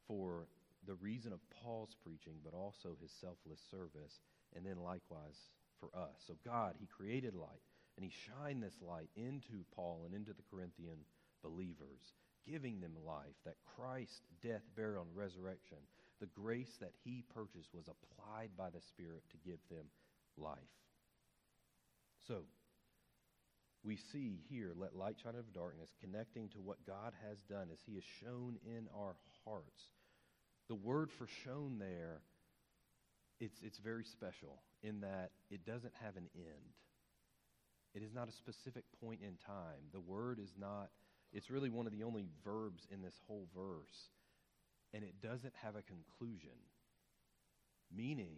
for 0.08 0.48
the 0.88 0.96
reason 0.96 1.34
of 1.34 1.40
Paul's 1.64 1.96
preaching, 2.04 2.36
but 2.44 2.54
also 2.54 2.96
his 3.02 3.12
selfless 3.20 3.60
service, 3.70 4.22
and 4.56 4.66
then 4.66 4.84
likewise 4.84 5.50
for 5.80 5.90
us. 5.98 6.16
So 6.26 6.36
God, 6.46 6.76
he 6.80 6.88
created 6.88 7.36
light, 7.36 7.62
and 7.98 8.04
he 8.04 8.12
shined 8.12 8.64
this 8.64 8.80
light 8.82 9.10
into 9.16 9.66
Paul 9.76 10.04
and 10.06 10.16
into 10.16 10.32
the 10.32 10.48
Corinthian 10.50 11.00
believers, 11.44 12.14
giving 12.48 12.80
them 12.80 12.96
life, 13.06 13.36
that 13.46 13.56
Christ, 13.76 14.22
death, 14.42 14.64
burial, 14.76 15.04
and 15.04 15.16
resurrection, 15.16 15.78
the 16.20 16.28
grace 16.28 16.78
that 16.80 16.94
he 17.04 17.24
purchased 17.34 17.74
was 17.74 17.88
applied 17.88 18.50
by 18.58 18.70
the 18.70 18.82
Spirit 18.82 19.24
to 19.32 19.50
give 19.50 19.60
them 19.70 19.86
life. 20.38 20.58
So, 22.30 22.44
we 23.84 23.98
see 24.14 24.38
here, 24.52 24.72
let 24.78 24.96
light 24.96 25.16
shine 25.24 25.34
out 25.34 25.40
of 25.40 25.52
darkness, 25.52 25.90
connecting 26.00 26.48
to 26.50 26.60
what 26.60 26.86
God 26.86 27.14
has 27.28 27.40
done 27.50 27.70
as 27.74 27.80
He 27.88 27.96
has 27.96 28.04
shown 28.22 28.60
in 28.64 28.88
our 28.96 29.16
hearts. 29.46 29.82
The 30.68 30.76
word 30.76 31.10
for 31.18 31.26
shown 31.44 31.80
there, 31.80 32.22
it's, 33.40 33.58
it's 33.64 33.80
very 33.80 34.04
special 34.04 34.62
in 34.84 35.02
that 35.02 35.32
it 35.50 35.66
doesn't 35.66 35.94
have 36.04 36.18
an 36.18 36.30
end. 36.36 36.76
It 37.96 38.04
is 38.04 38.14
not 38.14 38.30
a 38.30 38.34
specific 38.34 38.84
point 39.02 39.22
in 39.24 39.34
time. 39.48 39.90
The 39.92 40.00
word 40.00 40.38
is 40.38 40.54
not, 40.60 40.90
it's 41.34 41.50
really 41.50 41.72
one 41.72 41.88
of 41.88 41.92
the 41.92 42.04
only 42.04 42.28
verbs 42.46 42.86
in 42.92 43.02
this 43.02 43.20
whole 43.26 43.48
verse. 43.56 44.12
And 44.94 45.04
it 45.04 45.20
doesn't 45.20 45.54
have 45.64 45.76
a 45.76 45.82
conclusion. 45.82 46.62
Meaning 47.92 48.38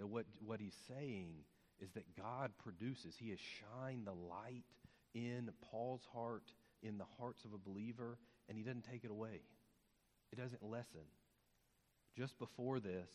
that 0.00 0.08
what, 0.08 0.26
what 0.44 0.58
he's 0.58 0.76
saying 0.88 1.44
is 1.82 1.90
that 1.94 2.16
God 2.16 2.50
produces. 2.62 3.16
He 3.18 3.30
has 3.30 3.38
shined 3.38 4.06
the 4.06 4.12
light 4.12 4.64
in 5.14 5.50
Paul's 5.70 6.06
heart, 6.14 6.44
in 6.82 6.96
the 6.96 7.06
hearts 7.18 7.44
of 7.44 7.52
a 7.52 7.58
believer, 7.58 8.18
and 8.48 8.56
he 8.56 8.64
doesn't 8.64 8.88
take 8.90 9.04
it 9.04 9.10
away. 9.10 9.40
It 10.32 10.38
doesn't 10.38 10.62
lessen. 10.62 11.06
Just 12.16 12.38
before 12.38 12.80
this, 12.80 13.08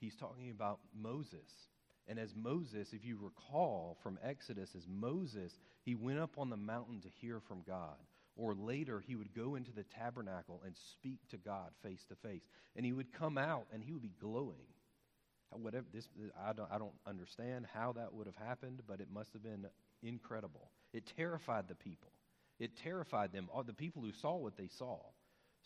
he's 0.00 0.16
talking 0.16 0.50
about 0.50 0.80
Moses. 0.94 1.50
And 2.08 2.18
as 2.18 2.34
Moses, 2.34 2.92
if 2.92 3.04
you 3.04 3.18
recall 3.20 3.96
from 4.02 4.18
Exodus, 4.22 4.70
as 4.76 4.86
Moses, 4.88 5.52
he 5.84 5.94
went 5.94 6.18
up 6.18 6.38
on 6.38 6.50
the 6.50 6.56
mountain 6.56 7.00
to 7.02 7.08
hear 7.20 7.40
from 7.46 7.62
God. 7.66 7.96
Or 8.36 8.54
later, 8.54 9.02
he 9.04 9.16
would 9.16 9.34
go 9.34 9.56
into 9.56 9.72
the 9.72 9.82
tabernacle 9.82 10.62
and 10.64 10.74
speak 10.92 11.18
to 11.30 11.36
God 11.36 11.70
face 11.82 12.04
to 12.08 12.14
face. 12.16 12.42
And 12.76 12.86
he 12.86 12.92
would 12.92 13.12
come 13.12 13.36
out 13.36 13.66
and 13.72 13.82
he 13.82 13.92
would 13.92 14.02
be 14.02 14.12
glowing 14.20 14.66
whatever 15.50 15.86
this 15.92 16.08
I 16.44 16.52
don't, 16.52 16.70
I 16.70 16.78
don't 16.78 16.94
understand 17.06 17.66
how 17.72 17.92
that 17.92 18.12
would 18.12 18.26
have 18.26 18.36
happened 18.36 18.82
but 18.86 19.00
it 19.00 19.08
must 19.12 19.32
have 19.32 19.42
been 19.42 19.66
incredible. 20.02 20.70
It 20.92 21.10
terrified 21.16 21.68
the 21.68 21.74
people. 21.74 22.12
It 22.58 22.76
terrified 22.76 23.32
them. 23.32 23.48
All 23.52 23.62
the 23.62 23.72
people 23.72 24.02
who 24.02 24.12
saw 24.12 24.36
what 24.36 24.56
they 24.56 24.68
saw 24.68 24.98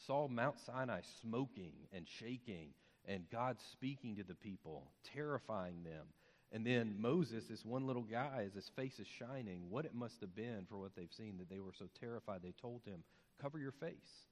saw 0.06 0.28
mount 0.28 0.56
sinai 0.60 1.00
smoking 1.20 1.72
and 1.92 2.06
shaking 2.08 2.68
and 3.06 3.28
god 3.30 3.56
speaking 3.72 4.16
to 4.16 4.22
the 4.22 4.34
people 4.34 4.90
terrifying 5.14 5.82
them. 5.84 6.06
And 6.52 6.66
then 6.66 6.96
moses 6.98 7.44
this 7.48 7.64
one 7.64 7.86
little 7.86 8.02
guy 8.02 8.44
as 8.46 8.54
his 8.54 8.70
face 8.76 8.98
is 8.98 9.06
shining 9.06 9.70
what 9.70 9.84
it 9.84 9.94
must 9.94 10.20
have 10.20 10.34
been 10.34 10.66
for 10.68 10.78
what 10.78 10.94
they've 10.96 11.12
seen 11.16 11.38
that 11.38 11.50
they 11.50 11.60
were 11.60 11.72
so 11.78 11.86
terrified 11.98 12.40
they 12.42 12.54
told 12.60 12.82
him 12.84 13.02
cover 13.40 13.58
your 13.58 13.72
face. 13.72 14.26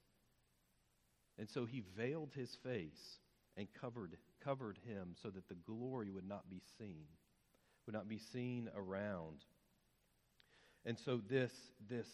And 1.37 1.49
so 1.49 1.65
he 1.65 1.83
veiled 1.97 2.31
his 2.35 2.55
face 2.63 3.19
and 3.57 3.67
covered, 3.79 4.17
covered 4.43 4.79
him 4.85 5.15
so 5.21 5.29
that 5.29 5.47
the 5.47 5.55
glory 5.55 6.09
would 6.09 6.27
not 6.27 6.49
be 6.49 6.61
seen, 6.77 7.05
would 7.85 7.95
not 7.95 8.07
be 8.07 8.19
seen 8.31 8.69
around. 8.75 9.43
And 10.85 10.97
so 10.97 11.19
this, 11.29 11.51
this 11.89 12.07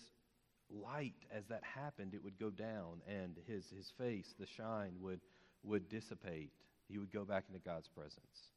light, 0.70 1.26
as 1.32 1.46
that 1.48 1.64
happened, 1.64 2.14
it 2.14 2.24
would 2.24 2.40
go 2.40 2.50
down, 2.50 3.02
and 3.08 3.38
his, 3.48 3.66
his 3.76 3.92
face, 3.98 4.34
the 4.40 4.48
shine, 4.48 4.94
would, 5.00 5.22
would 5.64 5.90
dissipate. 5.90 6.52
He 6.90 6.98
would 6.98 7.12
go 7.12 7.24
back 7.24 7.46
into 7.48 7.60
God's 7.60 7.88
presence. 7.88 8.52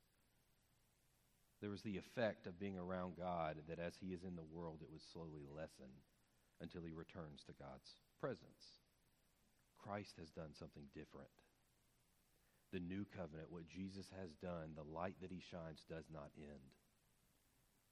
There 1.61 1.71
was 1.71 1.83
the 1.83 1.99
effect 1.99 2.47
of 2.47 2.59
being 2.59 2.79
around 2.79 3.19
God 3.19 3.57
that 3.69 3.79
as 3.79 3.93
he 4.01 4.09
is 4.09 4.25
in 4.25 4.35
the 4.35 4.51
world, 4.53 4.79
it 4.83 4.91
would 4.91 5.03
slowly 5.13 5.45
lessen 5.55 5.93
until 6.61 6.83
he 6.83 6.93
returns 6.93 7.43
to 7.47 7.53
God's 7.59 7.91
presence. 8.19 8.81
Christ 9.79 10.15
has 10.19 10.31
done 10.31 10.55
something 10.59 10.85
different 10.95 11.29
the 12.73 12.81
new 12.81 13.05
covenant, 13.17 13.51
what 13.51 13.69
Jesus 13.69 14.07
has 14.21 14.31
done, 14.43 14.75
the 14.77 14.95
light 14.95 15.15
that 15.21 15.31
he 15.31 15.43
shines 15.51 15.85
does 15.89 16.05
not 16.13 16.31
end. 16.39 16.71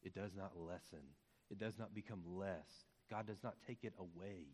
It 0.03 0.15
does 0.15 0.33
not 0.37 0.53
lessen. 0.57 1.05
It 1.51 1.59
does 1.59 1.79
not 1.79 1.95
become 1.95 2.23
less. 2.27 2.69
God 3.11 3.27
does 3.27 3.43
not 3.43 3.57
take 3.67 3.85
it 3.85 3.95
away. 3.99 4.47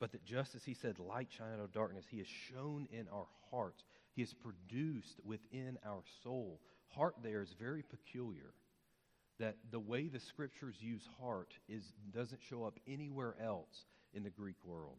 But 0.00 0.12
that 0.12 0.24
just 0.24 0.54
as 0.54 0.64
he 0.64 0.74
said, 0.74 0.98
light 0.98 1.28
shine 1.30 1.52
out 1.54 1.60
of 1.60 1.72
darkness, 1.72 2.06
he 2.10 2.18
has 2.18 2.26
shown 2.26 2.88
in 2.90 3.06
our 3.12 3.26
hearts. 3.50 3.84
He 4.14 4.22
has 4.22 4.32
produced 4.32 5.20
within 5.24 5.78
our 5.86 6.02
soul. 6.24 6.60
Heart 6.88 7.16
there 7.22 7.42
is 7.42 7.54
very 7.58 7.82
peculiar. 7.82 8.54
That 9.38 9.56
the 9.70 9.80
way 9.80 10.08
the 10.08 10.20
scriptures 10.20 10.76
use 10.80 11.06
heart 11.20 11.54
is, 11.68 11.82
doesn't 12.12 12.40
show 12.48 12.64
up 12.64 12.78
anywhere 12.86 13.36
else 13.40 13.86
in 14.12 14.24
the 14.24 14.30
Greek 14.30 14.56
world 14.64 14.98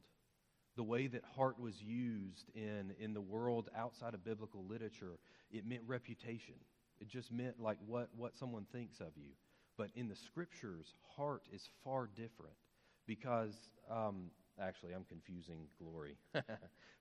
the 0.76 0.84
way 0.84 1.08
that 1.08 1.24
heart 1.36 1.60
was 1.60 1.82
used 1.82 2.50
in, 2.56 2.94
in 3.00 3.14
the 3.14 3.22
world 3.22 3.70
outside 3.76 4.14
of 4.14 4.24
biblical 4.24 4.66
literature, 4.66 5.20
it 5.52 5.66
meant 5.66 5.82
reputation. 5.86 6.56
It 7.00 7.10
just 7.10 7.32
meant 7.32 7.60
like 7.60 7.78
what, 7.86 8.10
what 8.16 8.38
someone 8.38 8.66
thinks 8.72 9.00
of 9.00 9.12
you. 9.16 9.32
But 9.78 9.90
in 9.96 10.08
the 10.08 10.16
scriptures, 10.16 10.94
heart 11.16 11.44
is 11.52 11.70
far 11.84 12.08
different 12.08 12.56
because, 13.08 13.54
um, 13.90 14.32
actually, 14.62 14.94
I'm 14.94 15.06
confusing 15.06 15.68
glory. 15.80 16.18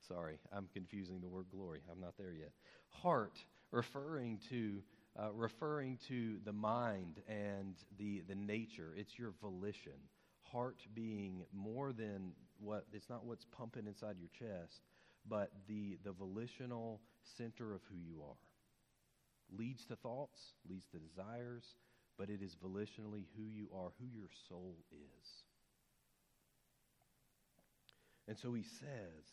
Sorry, 0.09 0.39
I'm 0.53 0.69
confusing 0.73 1.21
the 1.21 1.29
word 1.29 1.47
glory. 1.51 1.81
I'm 1.91 2.01
not 2.01 2.15
there 2.19 2.33
yet. 2.33 2.51
Heart, 2.89 3.39
referring 3.71 4.41
to 4.51 4.83
uh, 5.19 5.31
referring 5.33 5.99
to 6.09 6.39
the 6.45 6.53
mind 6.53 7.21
and 7.29 7.75
the, 7.99 8.23
the 8.29 8.35
nature. 8.35 8.95
It's 8.97 9.19
your 9.19 9.35
volition. 9.43 9.93
Heart 10.41 10.79
being 10.95 11.45
more 11.53 11.93
than 11.93 12.33
what, 12.63 12.87
it's 12.93 13.11
not 13.11 13.25
what's 13.25 13.45
pumping 13.45 13.87
inside 13.87 14.17
your 14.19 14.31
chest, 14.39 14.83
but 15.29 15.51
the, 15.69 15.99
the 16.05 16.13
volitional 16.13 17.01
center 17.37 17.75
of 17.75 17.81
who 17.91 17.97
you 17.97 18.23
are. 18.23 18.37
Leads 19.57 19.85
to 19.87 19.97
thoughts, 19.97 20.41
leads 20.69 20.87
to 20.89 20.99
desires, 20.99 21.77
but 22.19 22.31
it 22.31 22.43
is 22.43 22.57
volitionally 22.57 23.25
who 23.37 23.45
you 23.49 23.69
are, 23.75 23.91
who 23.99 24.07
your 24.07 24.29
soul 24.49 24.77
is. 24.91 25.29
And 28.29 28.39
so 28.39 28.53
he 28.53 28.63
says, 28.63 29.27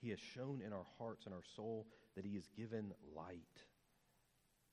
He 0.00 0.10
has 0.10 0.18
shown 0.18 0.62
in 0.64 0.72
our 0.72 0.86
hearts 0.98 1.26
and 1.26 1.34
our 1.34 1.44
soul 1.56 1.86
that 2.16 2.24
He 2.24 2.34
has 2.34 2.48
given 2.56 2.92
light. 3.16 3.38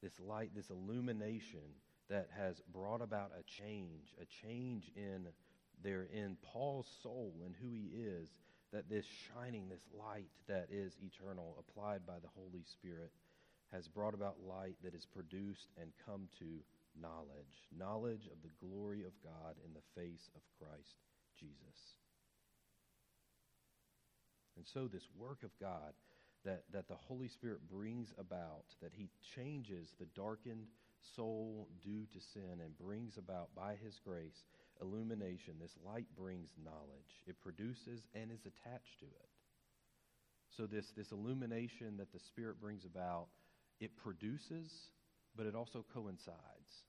This 0.01 0.19
light, 0.19 0.51
this 0.55 0.69
illumination 0.69 1.75
that 2.09 2.27
has 2.35 2.61
brought 2.73 3.01
about 3.01 3.31
a 3.37 3.43
change, 3.43 4.13
a 4.21 4.25
change 4.25 4.91
in 4.95 5.27
there 5.83 6.07
in 6.13 6.37
Paul's 6.43 6.87
soul 7.01 7.33
and 7.45 7.55
who 7.61 7.71
he 7.71 7.89
is, 7.95 8.29
that 8.71 8.89
this 8.89 9.05
shining, 9.05 9.69
this 9.69 9.87
light 9.97 10.29
that 10.47 10.67
is 10.71 10.93
eternal, 11.01 11.57
applied 11.57 12.05
by 12.05 12.19
the 12.21 12.29
Holy 12.35 12.63
Spirit, 12.63 13.11
has 13.71 13.87
brought 13.87 14.13
about 14.13 14.35
light 14.47 14.75
that 14.83 14.93
is 14.93 15.05
produced 15.05 15.69
and 15.79 15.91
come 16.05 16.27
to 16.39 16.45
knowledge 16.99 17.69
knowledge 17.77 18.27
of 18.27 18.41
the 18.41 18.65
glory 18.65 19.03
of 19.03 19.13
God 19.23 19.55
in 19.63 19.73
the 19.73 20.01
face 20.01 20.29
of 20.35 20.41
Christ 20.59 20.97
Jesus. 21.39 21.95
And 24.57 24.65
so, 24.67 24.87
this 24.87 25.07
work 25.17 25.43
of 25.43 25.51
God 25.59 25.93
that, 26.45 26.63
that 26.73 26.87
the 26.87 26.95
Holy 26.95 27.27
Spirit 27.27 27.59
brings 27.69 28.13
about, 28.17 28.65
that 28.81 28.91
He 28.93 29.09
changes 29.35 29.93
the 29.99 30.07
darkened 30.15 30.67
soul 31.15 31.67
due 31.81 32.05
to 32.13 32.19
sin 32.33 32.59
and 32.63 32.77
brings 32.77 33.17
about 33.17 33.49
by 33.55 33.75
His 33.83 33.99
grace 34.03 34.43
illumination. 34.81 35.55
This 35.59 35.75
light 35.85 36.07
brings 36.17 36.49
knowledge, 36.63 37.23
it 37.27 37.39
produces 37.41 38.07
and 38.13 38.31
is 38.31 38.45
attached 38.45 38.99
to 38.99 39.05
it. 39.05 39.29
So, 40.57 40.65
this, 40.65 40.91
this 40.97 41.11
illumination 41.11 41.97
that 41.97 42.11
the 42.11 42.19
Spirit 42.19 42.59
brings 42.59 42.83
about, 42.85 43.27
it 43.79 43.95
produces, 43.95 44.71
but 45.35 45.45
it 45.45 45.55
also 45.55 45.85
coincides 45.93 46.83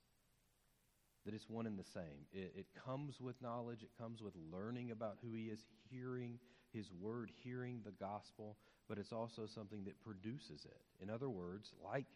that 1.24 1.34
it's 1.34 1.48
one 1.48 1.66
and 1.66 1.78
the 1.78 1.84
same. 1.94 2.26
It, 2.32 2.52
it, 2.56 2.66
comes 2.84 3.20
with 3.20 3.40
knowledge, 3.42 3.82
it 3.82 3.90
comes 4.00 4.22
with 4.22 4.32
learning 4.50 4.90
about 4.90 5.18
who 5.22 5.34
He 5.34 5.44
is, 5.44 5.60
hearing 5.90 6.38
His 6.72 6.90
word, 7.00 7.30
hearing 7.42 7.80
the 7.84 7.92
gospel, 7.92 8.56
but 8.88 8.98
it's 8.98 9.12
also 9.12 9.46
something 9.46 9.84
that 9.84 10.00
produces 10.00 10.64
it. 10.64 10.80
In 11.02 11.10
other 11.10 11.28
words, 11.28 11.70
like 11.84 12.06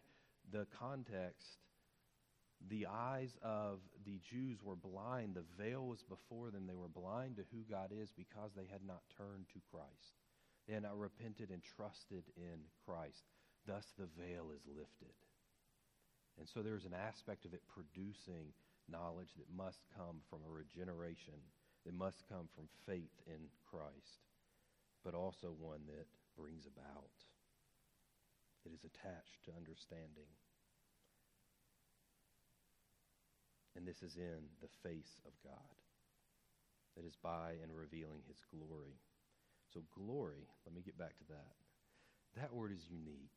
the 0.51 0.65
context, 0.79 1.57
the 2.69 2.87
eyes 2.87 3.35
of 3.41 3.79
the 4.05 4.19
Jews 4.29 4.59
were 4.63 4.75
blind, 4.75 5.35
the 5.35 5.45
veil 5.61 5.85
was 5.85 6.03
before 6.03 6.49
them. 6.49 6.65
They 6.67 6.75
were 6.75 6.87
blind 6.87 7.37
to 7.37 7.45
who 7.51 7.63
God 7.69 7.91
is 7.91 8.11
because 8.11 8.51
they 8.55 8.67
had 8.71 8.85
not 8.85 9.03
turned 9.17 9.49
to 9.53 9.61
Christ. 9.71 10.17
They 10.67 10.73
had 10.73 10.83
not 10.83 10.97
repented 10.97 11.49
and 11.51 11.61
trusted 11.61 12.23
in 12.35 12.65
Christ. 12.85 13.25
Thus, 13.67 13.93
the 13.97 14.09
veil 14.17 14.49
is 14.55 14.65
lifted. 14.65 15.13
And 16.37 16.47
so 16.49 16.61
there's 16.61 16.85
an 16.85 16.93
aspect 16.93 17.45
of 17.45 17.53
it 17.53 17.61
producing 17.67 18.53
knowledge 18.89 19.33
that 19.37 19.49
must 19.55 19.81
come 19.95 20.21
from 20.29 20.39
a 20.45 20.51
regeneration, 20.51 21.39
that 21.85 21.93
must 21.93 22.27
come 22.29 22.49
from 22.53 22.67
faith 22.85 23.13
in 23.25 23.49
Christ, 23.69 24.25
but 25.03 25.13
also 25.13 25.53
one 25.57 25.81
that 25.87 26.07
brings 26.37 26.65
about. 26.65 27.13
It 28.65 28.73
is 28.73 28.83
attached 28.83 29.45
to 29.45 29.57
understanding. 29.57 30.29
And 33.75 33.87
this 33.87 34.01
is 34.01 34.15
in 34.15 34.47
the 34.61 34.71
face 34.87 35.21
of 35.25 35.33
God. 35.43 35.75
That 36.95 37.05
is 37.05 37.17
by 37.21 37.59
and 37.61 37.75
revealing 37.75 38.23
his 38.27 38.39
glory. 38.47 38.95
So, 39.73 39.83
glory, 39.91 40.47
let 40.65 40.73
me 40.73 40.81
get 40.81 40.97
back 40.97 41.17
to 41.17 41.27
that. 41.29 41.55
That 42.39 42.53
word 42.53 42.71
is 42.71 42.87
unique. 42.89 43.35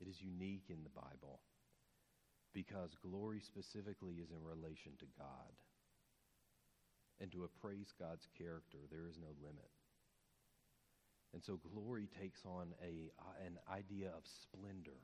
It 0.00 0.08
is 0.08 0.20
unique 0.20 0.66
in 0.68 0.82
the 0.82 0.94
Bible 0.94 1.40
because 2.54 2.90
glory 3.02 3.40
specifically 3.40 4.14
is 4.14 4.30
in 4.30 4.42
relation 4.42 4.92
to 4.98 5.06
God. 5.18 5.54
And 7.20 7.30
to 7.32 7.44
appraise 7.44 7.92
God's 7.98 8.26
character, 8.38 8.78
there 8.90 9.06
is 9.06 9.18
no 9.18 9.34
limit. 9.42 9.70
And 11.34 11.42
so 11.42 11.58
glory 11.74 12.08
takes 12.20 12.46
on 12.46 12.74
a, 12.82 13.10
an 13.44 13.58
idea 13.70 14.08
of 14.08 14.22
splendor, 14.24 15.02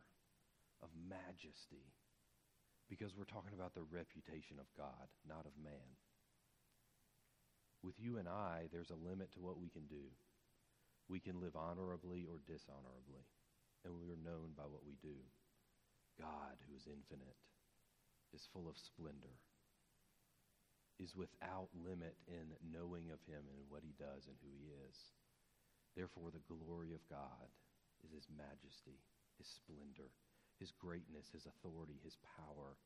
of 0.82 0.88
majesty, 0.94 1.90
because 2.88 3.16
we're 3.16 3.28
talking 3.28 3.54
about 3.56 3.74
the 3.74 3.86
reputation 3.88 4.60
of 4.60 4.68
God, 4.76 5.08
not 5.26 5.46
of 5.46 5.56
man. 5.56 5.96
With 7.82 8.00
you 8.00 8.16
and 8.16 8.28
I, 8.28 8.68
there's 8.72 8.92
a 8.92 9.04
limit 9.08 9.32
to 9.34 9.44
what 9.44 9.60
we 9.60 9.68
can 9.68 9.84
do. 9.86 10.08
We 11.08 11.20
can 11.20 11.40
live 11.40 11.56
honorably 11.56 12.24
or 12.24 12.40
dishonorably, 12.48 13.28
and 13.84 13.92
we 13.92 14.08
are 14.08 14.20
known 14.20 14.56
by 14.56 14.64
what 14.64 14.88
we 14.88 14.96
do. 15.04 15.20
God, 16.16 16.56
who 16.64 16.72
is 16.76 16.88
infinite, 16.88 17.36
is 18.32 18.48
full 18.52 18.68
of 18.68 18.80
splendor, 18.80 19.36
is 20.96 21.12
without 21.12 21.68
limit 21.74 22.16
in 22.24 22.56
knowing 22.64 23.12
of 23.12 23.20
him 23.28 23.44
and 23.52 23.68
what 23.68 23.84
he 23.84 23.92
does 24.00 24.24
and 24.30 24.38
who 24.40 24.52
he 24.56 24.72
is. 24.88 24.96
Therefore, 25.92 26.32
the 26.32 26.48
glory 26.48 26.96
of 26.96 27.04
God 27.10 27.52
is 28.00 28.16
his 28.16 28.26
majesty, 28.32 29.02
his 29.36 29.46
splendor, 29.46 30.10
his 30.58 30.72
greatness, 30.72 31.30
his 31.32 31.46
authority, 31.46 31.98
his 32.02 32.16
power, 32.36 32.76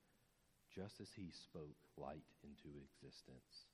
just 0.75 1.01
as 1.01 1.09
he 1.17 1.31
spoke 1.31 1.77
light 1.97 2.27
into 2.45 2.79
existence. 2.81 3.69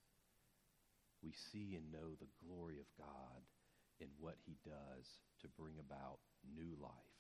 We 1.23 1.33
see 1.33 1.75
and 1.75 1.91
know 1.91 2.15
the 2.19 2.31
glory 2.45 2.79
of 2.79 2.91
God 2.99 3.43
in 4.01 4.09
what 4.19 4.37
he 4.45 4.57
does 4.65 5.07
to 5.41 5.57
bring 5.57 5.79
about 5.81 6.21
new 6.45 6.77
life 6.81 7.19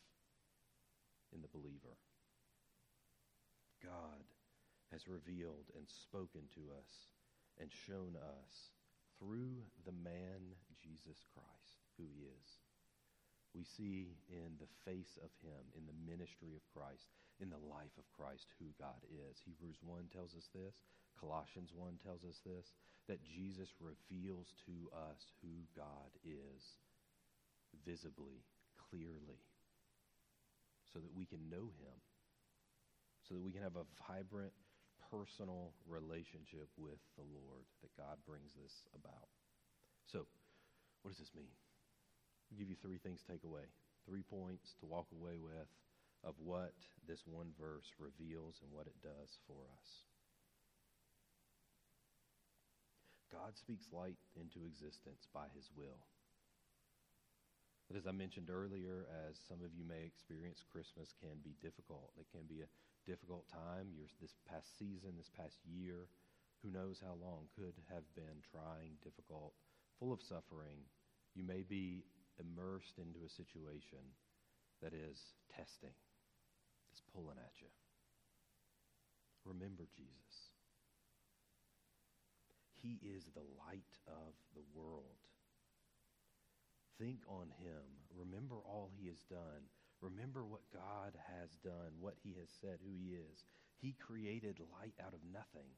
in 1.32 1.40
the 1.40 1.52
believer. 1.52 1.96
God 3.82 4.24
has 4.92 5.08
revealed 5.08 5.70
and 5.76 5.88
spoken 5.88 6.46
to 6.54 6.72
us 6.76 6.92
and 7.60 7.70
shown 7.70 8.16
us 8.16 8.72
through 9.18 9.62
the 9.86 9.92
man 9.92 10.54
Jesus 10.84 11.24
Christ, 11.32 11.80
who 11.96 12.04
he 12.04 12.28
is. 12.28 12.63
We 13.54 13.62
see 13.62 14.18
in 14.26 14.58
the 14.58 14.70
face 14.82 15.14
of 15.22 15.30
him, 15.40 15.62
in 15.78 15.86
the 15.86 16.02
ministry 16.02 16.58
of 16.58 16.66
Christ, 16.74 17.06
in 17.38 17.48
the 17.50 17.62
life 17.70 17.94
of 17.96 18.10
Christ, 18.10 18.50
who 18.58 18.74
God 18.76 18.98
is. 19.08 19.38
Hebrews 19.46 19.78
1 19.82 20.10
tells 20.10 20.34
us 20.34 20.50
this. 20.50 20.82
Colossians 21.18 21.70
1 21.70 22.02
tells 22.02 22.26
us 22.26 22.42
this 22.42 22.74
that 23.06 23.22
Jesus 23.22 23.68
reveals 23.78 24.56
to 24.64 24.88
us 24.96 25.28
who 25.44 25.68
God 25.76 26.10
is 26.24 26.80
visibly, 27.84 28.40
clearly, 28.90 29.44
so 30.88 30.98
that 30.98 31.12
we 31.12 31.26
can 31.28 31.50
know 31.52 31.68
him 31.78 32.00
so 33.28 33.34
that 33.34 33.42
we 33.42 33.52
can 33.52 33.62
have 33.62 33.76
a 33.76 33.88
vibrant, 34.04 34.52
personal 35.10 35.72
relationship 35.88 36.68
with 36.76 37.00
the 37.16 37.24
Lord, 37.24 37.64
that 37.80 37.96
God 37.96 38.20
brings 38.28 38.52
this 38.52 38.84
about. 38.92 39.28
So, 40.06 40.26
what 41.02 41.10
does 41.10 41.18
this 41.18 41.32
mean? 41.34 41.52
I'll 42.50 42.58
give 42.58 42.68
you 42.68 42.76
three 42.80 42.98
things 42.98 43.22
to 43.22 43.32
take 43.32 43.44
away, 43.44 43.66
three 44.08 44.22
points 44.22 44.74
to 44.80 44.86
walk 44.86 45.06
away 45.12 45.38
with 45.40 45.68
of 46.24 46.34
what 46.40 46.72
this 47.06 47.20
one 47.26 47.52
verse 47.60 47.92
reveals 48.00 48.60
and 48.64 48.72
what 48.72 48.86
it 48.86 48.96
does 49.02 49.36
for 49.46 49.60
us. 49.76 49.88
God 53.32 53.58
speaks 53.58 53.90
light 53.92 54.16
into 54.38 54.64
existence 54.64 55.26
by 55.34 55.50
his 55.52 55.68
will. 55.76 56.00
But 57.90 58.00
as 58.00 58.06
I 58.06 58.16
mentioned 58.16 58.48
earlier, 58.48 59.04
as 59.28 59.36
some 59.44 59.60
of 59.60 59.76
you 59.76 59.84
may 59.84 60.08
experience, 60.08 60.64
Christmas 60.72 61.12
can 61.20 61.36
be 61.44 61.52
difficult. 61.60 62.14
It 62.16 62.30
can 62.32 62.48
be 62.48 62.64
a 62.64 62.70
difficult 63.04 63.44
time. 63.52 63.92
Your, 63.92 64.08
this 64.22 64.32
past 64.48 64.78
season, 64.78 65.18
this 65.18 65.28
past 65.36 65.60
year, 65.68 66.08
who 66.64 66.72
knows 66.72 67.02
how 67.02 67.20
long, 67.20 67.44
could 67.52 67.76
have 67.92 68.08
been 68.16 68.40
trying, 68.40 68.96
difficult, 69.04 69.52
full 70.00 70.14
of 70.14 70.24
suffering. 70.24 70.80
You 71.36 71.44
may 71.44 71.60
be 71.60 72.06
immersed 72.38 72.98
into 72.98 73.24
a 73.24 73.30
situation 73.30 74.02
that 74.82 74.92
is 74.92 75.34
testing, 75.54 75.94
that's 76.90 77.02
pulling 77.14 77.38
at 77.38 77.60
you. 77.60 77.68
Remember 79.44 79.86
Jesus. 79.94 80.52
He 82.84 83.00
is 83.00 83.24
the 83.32 83.46
light 83.64 83.96
of 84.08 84.34
the 84.54 84.64
world. 84.74 85.20
Think 86.98 87.20
on 87.28 87.48
him. 87.58 87.84
Remember 88.14 88.56
all 88.56 88.90
he 88.94 89.08
has 89.08 89.20
done. 89.30 89.64
Remember 90.00 90.44
what 90.44 90.68
God 90.72 91.16
has 91.16 91.50
done, 91.64 91.96
what 91.98 92.14
he 92.22 92.36
has 92.38 92.48
said, 92.60 92.78
who 92.84 92.92
he 92.92 93.16
is. 93.16 93.44
He 93.80 93.96
created 93.98 94.60
light 94.72 94.94
out 95.00 95.14
of 95.14 95.20
nothing. 95.32 95.68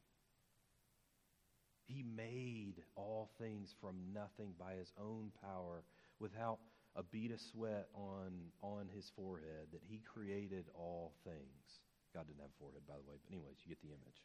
He 1.87 2.03
made 2.03 2.83
all 2.97 3.31
things 3.39 3.75
from 3.81 4.13
nothing 4.13 4.55
by 4.59 4.75
his 4.75 4.93
own 4.99 5.31
power 5.41 5.85
without 6.19 6.59
a 6.95 7.03
bead 7.03 7.31
of 7.31 7.41
sweat 7.41 7.89
on, 7.95 8.33
on 8.63 8.89
his 8.95 9.11
forehead, 9.15 9.69
that 9.73 9.83
he 9.87 10.01
created 10.01 10.67
all 10.75 11.13
things. 11.25 11.81
God 12.15 12.27
didn't 12.27 12.41
have 12.41 12.51
a 12.51 12.59
forehead, 12.59 12.83
by 12.89 12.95
the 12.95 13.09
way, 13.09 13.17
but 13.23 13.33
anyways, 13.33 13.57
you 13.65 13.69
get 13.69 13.83
the 13.83 13.89
image. 13.89 14.23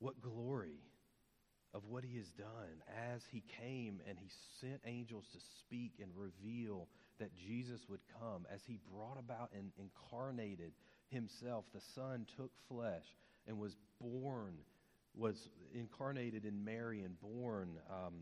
What 0.00 0.20
glory 0.20 0.80
of 1.72 1.84
what 1.86 2.04
he 2.04 2.16
has 2.16 2.28
done 2.32 2.82
as 3.12 3.22
he 3.30 3.42
came 3.60 4.00
and 4.08 4.18
he 4.18 4.28
sent 4.60 4.80
angels 4.86 5.26
to 5.32 5.38
speak 5.58 5.92
and 6.00 6.10
reveal 6.16 6.88
that 7.18 7.34
Jesus 7.36 7.80
would 7.88 8.00
come, 8.20 8.46
as 8.52 8.60
he 8.66 8.78
brought 8.92 9.18
about 9.18 9.50
and 9.54 9.70
incarnated 9.78 10.72
himself. 11.08 11.64
The 11.72 11.80
Son 11.94 12.26
took 12.36 12.50
flesh 12.68 13.04
and 13.46 13.58
was 13.58 13.76
born, 14.00 14.54
was 15.14 15.48
incarnated 15.72 16.44
in 16.44 16.64
Mary 16.64 17.02
and 17.02 17.20
born. 17.20 17.78
Um, 17.88 18.14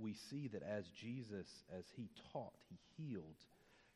we 0.00 0.14
see 0.30 0.48
that 0.48 0.62
as 0.62 0.88
Jesus, 0.88 1.46
as 1.76 1.84
he 1.96 2.08
taught, 2.32 2.54
he 2.68 2.78
healed, 2.96 3.36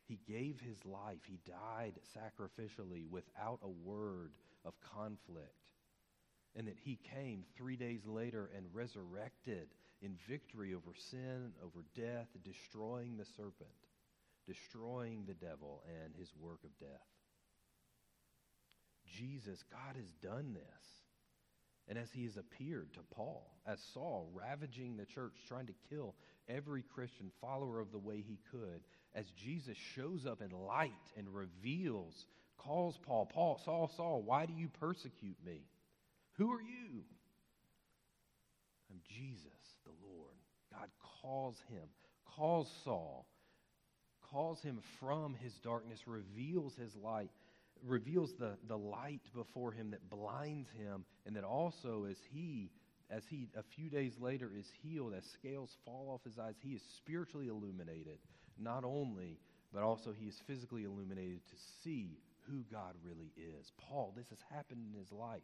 he 0.07 0.19
gave 0.27 0.59
his 0.59 0.85
life, 0.85 1.19
he 1.25 1.39
died 1.45 1.93
sacrificially 2.15 3.09
without 3.09 3.59
a 3.63 3.69
word 3.69 4.31
of 4.63 4.73
conflict 4.93 5.55
and 6.55 6.67
that 6.67 6.77
he 6.83 6.97
came 7.13 7.43
three 7.57 7.75
days 7.75 8.01
later 8.05 8.49
and 8.55 8.65
resurrected 8.73 9.67
in 10.01 10.15
victory 10.29 10.73
over 10.73 10.93
sin, 11.11 11.51
over 11.63 11.83
death, 11.95 12.27
destroying 12.43 13.17
the 13.17 13.25
serpent, 13.25 13.69
destroying 14.47 15.25
the 15.27 15.33
devil 15.33 15.83
and 16.03 16.13
his 16.15 16.29
work 16.39 16.59
of 16.63 16.77
death. 16.79 17.07
Jesus, 19.05 19.63
God 19.69 19.95
has 19.95 20.11
done 20.21 20.53
this. 20.53 21.04
And 21.87 21.97
as 21.99 22.09
he 22.11 22.23
has 22.25 22.37
appeared 22.37 22.93
to 22.93 23.01
Paul, 23.13 23.45
as 23.67 23.79
Saul, 23.93 24.29
ravaging 24.33 24.97
the 24.97 25.05
church, 25.05 25.33
trying 25.47 25.67
to 25.67 25.73
kill 25.89 26.15
every 26.49 26.83
Christian 26.83 27.31
follower 27.41 27.79
of 27.79 27.91
the 27.91 27.99
way 27.99 28.23
he 28.27 28.39
could, 28.51 28.81
as 29.13 29.25
Jesus 29.43 29.77
shows 29.95 30.25
up 30.25 30.41
in 30.41 30.49
light 30.49 30.91
and 31.15 31.27
reveals, 31.33 32.25
calls 32.57 32.97
Paul, 33.05 33.29
Paul, 33.31 33.61
Saul, 33.63 33.91
Saul, 33.95 34.23
why 34.23 34.45
do 34.45 34.53
you 34.53 34.69
persecute 34.79 35.37
me? 35.45 35.61
Who 36.37 36.51
are 36.51 36.61
you? 36.61 37.03
I'm 38.91 38.99
Jesus, 39.07 39.51
the 39.85 39.91
Lord. 40.07 40.33
God 40.71 40.89
calls 41.21 41.57
him, 41.69 41.87
calls 42.35 42.69
Saul, 42.83 43.27
calls 44.31 44.61
him 44.61 44.79
from 44.99 45.35
his 45.35 45.53
darkness, 45.63 45.99
reveals 46.07 46.75
his 46.75 46.95
light, 46.95 47.29
reveals 47.83 48.33
the, 48.39 48.57
the 48.67 48.77
light 48.77 49.21
before 49.33 49.71
him 49.71 49.91
that 49.91 50.09
blinds 50.09 50.69
him, 50.77 51.05
and 51.25 51.35
that 51.35 51.43
also 51.43 52.05
as 52.09 52.17
he 52.31 52.71
as 53.11 53.23
he 53.29 53.47
a 53.55 53.61
few 53.61 53.89
days 53.89 54.13
later 54.19 54.51
is 54.57 54.65
healed, 54.81 55.13
as 55.15 55.23
scales 55.25 55.77
fall 55.85 56.09
off 56.11 56.23
his 56.23 56.39
eyes, 56.39 56.55
he 56.59 56.69
is 56.69 56.81
spiritually 56.97 57.49
illuminated, 57.49 58.17
not 58.57 58.83
only, 58.83 59.37
but 59.71 59.83
also 59.83 60.11
he 60.11 60.25
is 60.25 60.41
physically 60.47 60.85
illuminated 60.85 61.45
to 61.45 61.55
see 61.83 62.17
who 62.47 62.63
God 62.71 62.95
really 63.03 63.31
is. 63.37 63.71
Paul, 63.77 64.13
this 64.15 64.29
has 64.29 64.39
happened 64.51 64.81
in 64.91 64.99
his 64.99 65.11
life. 65.11 65.43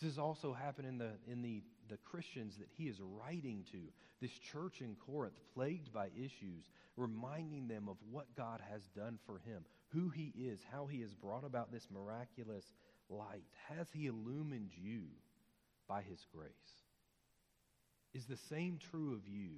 This 0.00 0.10
has 0.10 0.18
also 0.18 0.52
happened 0.52 0.88
in 0.88 0.98
the, 0.98 1.12
in 1.30 1.40
the, 1.40 1.62
the 1.88 1.98
Christians 1.98 2.56
that 2.58 2.68
he 2.76 2.84
is 2.84 3.00
writing 3.00 3.64
to, 3.72 3.78
this 4.20 4.32
church 4.32 4.80
in 4.80 4.96
Corinth, 5.06 5.34
plagued 5.54 5.92
by 5.92 6.08
issues, 6.16 6.64
reminding 6.96 7.68
them 7.68 7.88
of 7.88 7.96
what 8.10 8.26
God 8.36 8.60
has 8.70 8.82
done 8.96 9.18
for 9.24 9.38
him, 9.38 9.64
who 9.94 10.08
he 10.08 10.32
is, 10.36 10.58
how 10.70 10.86
he 10.86 11.00
has 11.00 11.14
brought 11.14 11.44
about 11.44 11.72
this 11.72 11.86
miraculous 11.92 12.64
light. 13.08 13.44
Has 13.68 13.86
he 13.92 14.06
illumined 14.06 14.70
you 14.76 15.02
by 15.88 16.02
his 16.02 16.26
grace? 16.34 16.50
Is 18.12 18.26
the 18.26 18.36
same 18.36 18.78
true 18.90 19.14
of 19.14 19.28
you? 19.28 19.50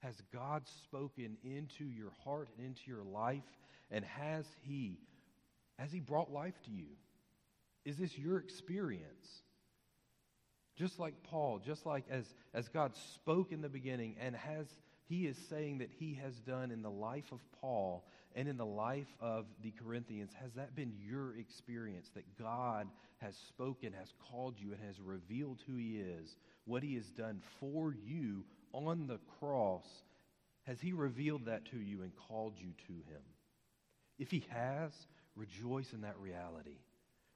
Has 0.00 0.20
God 0.32 0.62
spoken 0.84 1.36
into 1.44 1.84
your 1.84 2.12
heart 2.24 2.48
and 2.56 2.66
into 2.66 2.82
your 2.86 3.04
life? 3.04 3.44
And 3.90 4.04
has 4.04 4.46
he, 4.62 4.98
has 5.78 5.92
he 5.92 6.00
brought 6.00 6.32
life 6.32 6.60
to 6.64 6.70
you? 6.70 6.86
Is 7.84 7.96
this 7.96 8.16
your 8.16 8.38
experience? 8.38 9.42
Just 10.76 10.98
like 10.98 11.14
Paul, 11.24 11.58
just 11.58 11.84
like 11.84 12.04
as, 12.10 12.24
as 12.54 12.68
God 12.68 12.92
spoke 13.14 13.52
in 13.52 13.60
the 13.60 13.68
beginning 13.68 14.16
and 14.20 14.34
has 14.34 14.66
he 15.10 15.26
is 15.26 15.36
saying 15.48 15.78
that 15.78 15.90
he 15.98 16.14
has 16.22 16.34
done 16.36 16.70
in 16.70 16.82
the 16.82 16.90
life 16.90 17.32
of 17.32 17.40
Paul 17.60 18.04
and 18.34 18.48
in 18.48 18.56
the 18.56 18.66
life 18.66 19.12
of 19.20 19.46
the 19.62 19.72
Corinthians, 19.72 20.32
has 20.40 20.52
that 20.54 20.74
been 20.74 20.92
your 20.98 21.36
experience 21.36 22.10
that 22.14 22.38
God 22.38 22.88
has 23.18 23.34
spoken, 23.48 23.92
has 23.92 24.12
called 24.30 24.54
you, 24.58 24.72
and 24.72 24.80
has 24.86 25.00
revealed 25.00 25.60
who 25.66 25.76
he 25.76 25.98
is, 25.98 26.36
what 26.64 26.82
he 26.82 26.94
has 26.94 27.06
done 27.10 27.42
for 27.58 27.94
you 27.94 28.44
on 28.72 29.06
the 29.06 29.18
cross? 29.38 29.86
Has 30.64 30.80
he 30.80 30.92
revealed 30.92 31.46
that 31.46 31.64
to 31.66 31.78
you 31.78 32.02
and 32.02 32.12
called 32.28 32.54
you 32.58 32.72
to 32.86 32.92
him? 32.92 33.22
If 34.18 34.30
he 34.30 34.44
has, 34.50 34.92
rejoice 35.34 35.92
in 35.92 36.02
that 36.02 36.18
reality. 36.18 36.78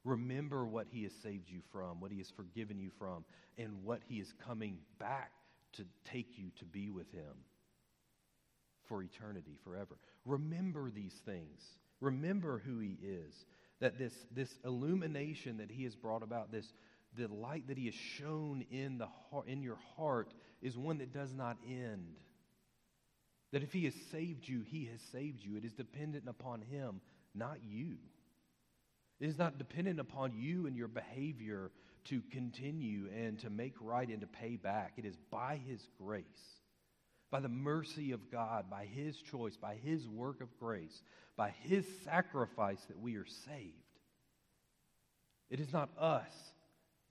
Remember 0.04 0.66
what 0.66 0.86
He 0.90 1.02
has 1.04 1.12
saved 1.22 1.48
you 1.48 1.60
from, 1.72 2.00
what 2.00 2.12
He 2.12 2.18
has 2.18 2.30
forgiven 2.30 2.78
you 2.78 2.90
from, 2.98 3.24
and 3.56 3.82
what 3.82 4.00
He 4.06 4.16
is 4.16 4.32
coming 4.46 4.78
back 4.98 5.32
to 5.72 5.84
take 6.04 6.36
you 6.36 6.50
to 6.58 6.64
be 6.66 6.90
with 6.90 7.10
Him 7.10 7.34
for 8.88 9.02
eternity, 9.02 9.56
forever. 9.64 9.96
Remember 10.24 10.90
these 10.90 11.14
things. 11.24 11.62
Remember 12.00 12.62
who 12.64 12.78
He 12.78 12.98
is. 13.02 13.34
That 13.80 13.98
this, 13.98 14.14
this 14.30 14.54
illumination 14.64 15.58
that 15.58 15.70
He 15.70 15.84
has 15.84 15.94
brought 15.94 16.22
about, 16.22 16.52
this 16.52 16.66
the 17.16 17.28
light 17.28 17.68
that 17.68 17.78
He 17.78 17.86
has 17.86 17.94
shown 17.94 18.64
in, 18.70 18.98
the 18.98 19.08
heart, 19.30 19.46
in 19.46 19.62
your 19.62 19.78
heart, 19.96 20.32
is 20.62 20.76
one 20.76 20.98
that 20.98 21.12
does 21.12 21.32
not 21.32 21.56
end. 21.68 22.16
That 23.52 23.62
if 23.62 23.72
He 23.72 23.84
has 23.84 23.94
saved 24.10 24.48
you, 24.48 24.62
He 24.62 24.86
has 24.86 25.00
saved 25.12 25.44
you. 25.44 25.56
It 25.56 25.64
is 25.64 25.72
dependent 25.72 26.24
upon 26.28 26.62
Him, 26.62 27.00
not 27.34 27.58
you. 27.62 27.96
It 29.20 29.28
is 29.28 29.38
not 29.38 29.58
dependent 29.58 30.00
upon 30.00 30.34
you 30.34 30.66
and 30.66 30.76
your 30.76 30.88
behavior 30.88 31.70
to 32.06 32.20
continue 32.32 33.08
and 33.16 33.38
to 33.40 33.50
make 33.50 33.74
right 33.80 34.08
and 34.08 34.20
to 34.20 34.26
pay 34.26 34.56
back. 34.56 34.94
It 34.96 35.04
is 35.04 35.16
by 35.30 35.60
His 35.66 35.86
grace, 35.98 36.24
by 37.30 37.40
the 37.40 37.48
mercy 37.48 38.12
of 38.12 38.30
God, 38.30 38.70
by 38.70 38.84
His 38.84 39.16
choice, 39.16 39.56
by 39.56 39.74
His 39.74 40.08
work 40.08 40.40
of 40.40 40.56
grace, 40.58 41.02
by 41.36 41.50
His 41.62 41.84
sacrifice 42.04 42.82
that 42.88 42.98
we 42.98 43.16
are 43.16 43.26
saved. 43.26 43.72
It 45.50 45.60
is 45.60 45.72
not 45.72 45.90
us 45.98 46.32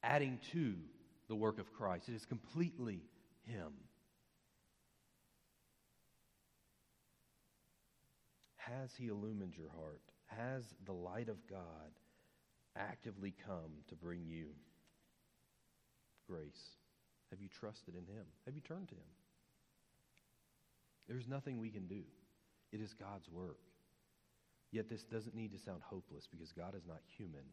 adding 0.02 0.40
to 0.52 0.76
the 1.28 1.36
work 1.36 1.60
of 1.60 1.74
Christ, 1.74 2.10
it 2.10 2.16
is 2.16 2.26
completely 2.26 3.02
Him. 3.46 3.74
Has 8.56 8.92
He 8.98 9.08
illumined 9.08 9.56
your 9.58 9.70
heart? 9.70 10.02
Has 10.28 10.64
the 10.86 10.94
light 10.94 11.30
of 11.30 11.38
God 11.50 11.60
actively 12.78 13.34
come 13.46 13.72
to 13.90 13.96
bring 13.96 14.26
you 14.26 14.48
grace? 16.28 16.78
Have 17.30 17.42
you 17.42 17.50
trusted 17.50 17.96
in 17.96 18.06
Him? 18.14 18.26
Have 18.46 18.56
you 18.56 18.62
turned 18.62 18.88
to 18.90 18.96
Him? 18.96 19.02
There's 21.08 21.28
nothing 21.28 21.60
we 21.60 21.70
can 21.70 21.88
do, 21.88 22.02
it 22.72 22.82
is 22.82 22.94
God's 22.94 23.30
work. 23.30 23.60
Yet 24.72 24.90
this 24.90 25.04
doesn't 25.04 25.36
need 25.36 25.52
to 25.52 25.60
sound 25.60 25.82
hopeless 25.84 26.28
because 26.32 26.52
God 26.52 26.74
is 26.76 26.88
not 26.88 26.98
human. 27.16 27.46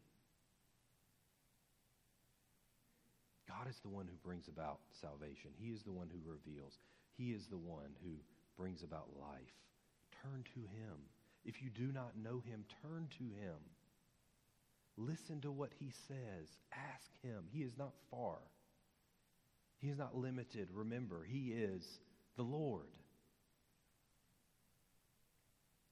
God 3.47 3.69
is 3.69 3.77
the 3.83 3.89
one 3.89 4.07
who 4.07 4.15
brings 4.27 4.47
about 4.47 4.79
salvation. 4.99 5.51
He 5.59 5.69
is 5.69 5.83
the 5.83 5.91
one 5.91 6.09
who 6.09 6.17
reveals. 6.27 6.79
He 7.17 7.31
is 7.31 7.45
the 7.45 7.59
one 7.59 7.93
who 8.03 8.15
brings 8.57 8.81
about 8.81 9.09
life. 9.19 9.53
Turn 10.23 10.43
to 10.55 10.61
Him. 10.61 10.97
If 11.45 11.61
you 11.61 11.69
do 11.69 11.91
not 11.91 12.17
know 12.17 12.41
Him, 12.43 12.65
turn 12.81 13.07
to 13.19 13.25
Him. 13.39 13.59
Listen 14.97 15.41
to 15.41 15.51
what 15.51 15.71
he 15.79 15.91
says. 16.07 16.47
Ask 16.71 17.09
him. 17.23 17.45
He 17.51 17.59
is 17.59 17.77
not 17.77 17.93
far. 18.09 18.37
He 19.77 19.87
is 19.87 19.97
not 19.97 20.15
limited. 20.15 20.69
Remember, 20.73 21.23
he 21.23 21.51
is 21.51 21.99
the 22.37 22.43
Lord. 22.43 22.89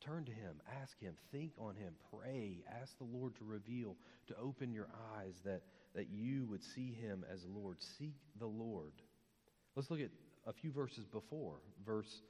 Turn 0.02 0.24
to 0.26 0.32
him, 0.32 0.62
ask 0.82 1.00
him, 1.00 1.14
think 1.32 1.52
on 1.60 1.76
him, 1.76 1.94
pray, 2.12 2.64
ask 2.82 2.98
the 2.98 3.04
Lord 3.04 3.36
to 3.36 3.44
reveal, 3.44 3.96
to 4.28 4.36
open 4.38 4.72
your 4.72 4.88
eyes 5.18 5.36
that, 5.44 5.62
that 5.94 6.10
you 6.10 6.46
would 6.48 6.64
see 6.64 6.94
him 6.94 7.26
as 7.32 7.46
Lord. 7.46 7.78
Seek 7.98 8.16
the 8.40 8.48
Lord. 8.48 8.94
Let's 9.76 9.92
look 9.92 10.00
at 10.00 10.12
a 10.48 10.54
few 10.54 10.72
verses 10.72 11.06
before, 11.06 11.56
verse 11.86 12.22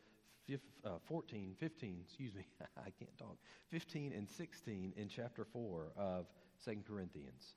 uh, 0.83 0.97
14, 1.07 1.55
15, 1.59 1.97
excuse 2.05 2.33
me, 2.33 2.45
I 2.77 2.89
can't 2.97 3.15
talk, 3.17 3.37
15 3.69 4.13
and 4.13 4.27
16 4.29 4.93
in 4.95 5.07
chapter 5.07 5.45
4 5.53 5.91
of 5.97 6.25
2 6.65 6.77
Corinthians. 6.87 7.53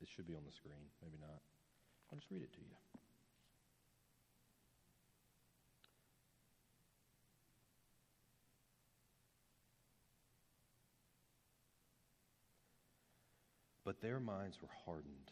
This 0.00 0.08
should 0.14 0.26
be 0.26 0.34
on 0.34 0.42
the 0.44 0.52
screen, 0.52 0.84
maybe 1.02 1.16
not. 1.20 1.40
I'll 2.12 2.18
just 2.18 2.30
read 2.30 2.42
it 2.42 2.52
to 2.52 2.60
you. 2.60 3.00
But 13.86 14.02
their 14.02 14.18
minds 14.18 14.58
were 14.60 14.74
hardened. 14.84 15.30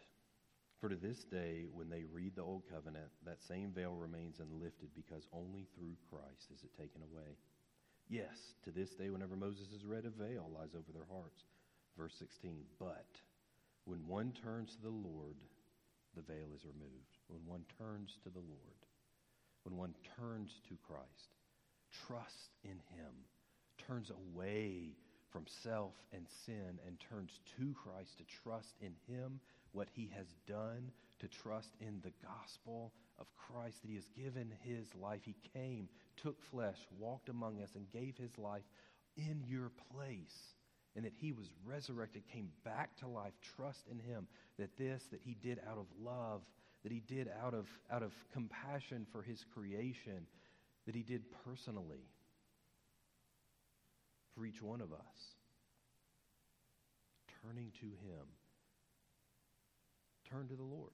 For 0.80 0.88
to 0.88 0.94
this 0.94 1.24
day, 1.24 1.66
when 1.72 1.90
they 1.90 2.04
read 2.04 2.36
the 2.36 2.42
Old 2.42 2.62
Covenant, 2.70 3.10
that 3.26 3.42
same 3.42 3.72
veil 3.72 3.96
remains 3.96 4.38
unlifted 4.38 4.90
because 4.94 5.26
only 5.32 5.66
through 5.74 5.96
Christ 6.08 6.54
is 6.54 6.62
it 6.62 6.70
taken 6.78 7.02
away. 7.02 7.34
Yes, 8.08 8.54
to 8.64 8.70
this 8.70 8.90
day, 8.90 9.10
whenever 9.10 9.34
Moses 9.34 9.72
is 9.72 9.84
read, 9.84 10.04
a 10.04 10.10
veil 10.10 10.48
lies 10.54 10.74
over 10.74 10.92
their 10.92 11.08
hearts. 11.10 11.42
Verse 11.98 12.14
16, 12.18 12.62
but 12.78 13.18
when 13.86 14.06
one 14.06 14.32
turns 14.32 14.76
to 14.76 14.82
the 14.82 14.88
Lord, 14.88 15.36
the 16.14 16.22
veil 16.22 16.54
is 16.54 16.64
removed. 16.64 17.18
When 17.26 17.40
one 17.46 17.64
turns 17.78 18.18
to 18.22 18.30
the 18.30 18.38
Lord, 18.38 18.86
when 19.64 19.76
one 19.76 19.94
turns 20.16 20.60
to 20.68 20.76
Christ, 20.86 21.34
trusts 22.06 22.50
in 22.62 22.78
Him, 22.94 23.14
turns 23.86 24.10
away 24.10 24.94
from 25.34 25.44
self 25.64 25.94
and 26.12 26.24
sin 26.46 26.78
and 26.86 26.96
turns 27.00 27.40
to 27.58 27.74
Christ 27.74 28.18
to 28.18 28.24
trust 28.44 28.76
in 28.80 28.92
Him, 29.12 29.40
what 29.72 29.88
He 29.92 30.08
has 30.16 30.28
done, 30.46 30.92
to 31.18 31.26
trust 31.26 31.70
in 31.80 32.00
the 32.04 32.12
gospel 32.24 32.92
of 33.18 33.26
Christ, 33.36 33.82
that 33.82 33.88
He 33.88 33.96
has 33.96 34.08
given 34.16 34.52
His 34.62 34.86
life. 34.94 35.22
He 35.24 35.34
came, 35.52 35.88
took 36.16 36.40
flesh, 36.40 36.78
walked 37.00 37.28
among 37.28 37.60
us, 37.60 37.70
and 37.74 37.90
gave 37.90 38.16
His 38.16 38.38
life 38.38 38.62
in 39.16 39.42
your 39.48 39.72
place. 39.92 40.54
And 40.94 41.04
that 41.04 41.12
He 41.16 41.32
was 41.32 41.48
resurrected, 41.66 42.22
came 42.32 42.50
back 42.64 42.96
to 42.98 43.08
life. 43.08 43.32
Trust 43.56 43.88
in 43.90 43.98
Him 43.98 44.28
that 44.56 44.78
this, 44.78 45.02
that 45.10 45.20
He 45.20 45.36
did 45.42 45.58
out 45.68 45.78
of 45.78 45.86
love, 46.00 46.42
that 46.84 46.92
He 46.92 47.02
did 47.08 47.28
out 47.44 47.54
of, 47.54 47.66
out 47.90 48.04
of 48.04 48.12
compassion 48.32 49.04
for 49.10 49.20
His 49.20 49.44
creation, 49.52 50.28
that 50.86 50.94
He 50.94 51.02
did 51.02 51.24
personally 51.44 52.06
for 54.34 54.44
each 54.44 54.62
one 54.62 54.80
of 54.80 54.92
us. 54.92 55.36
Turning 57.42 57.70
to 57.80 57.86
Him. 57.86 58.26
Turn 60.28 60.48
to 60.48 60.54
the 60.54 60.62
Lord. 60.62 60.92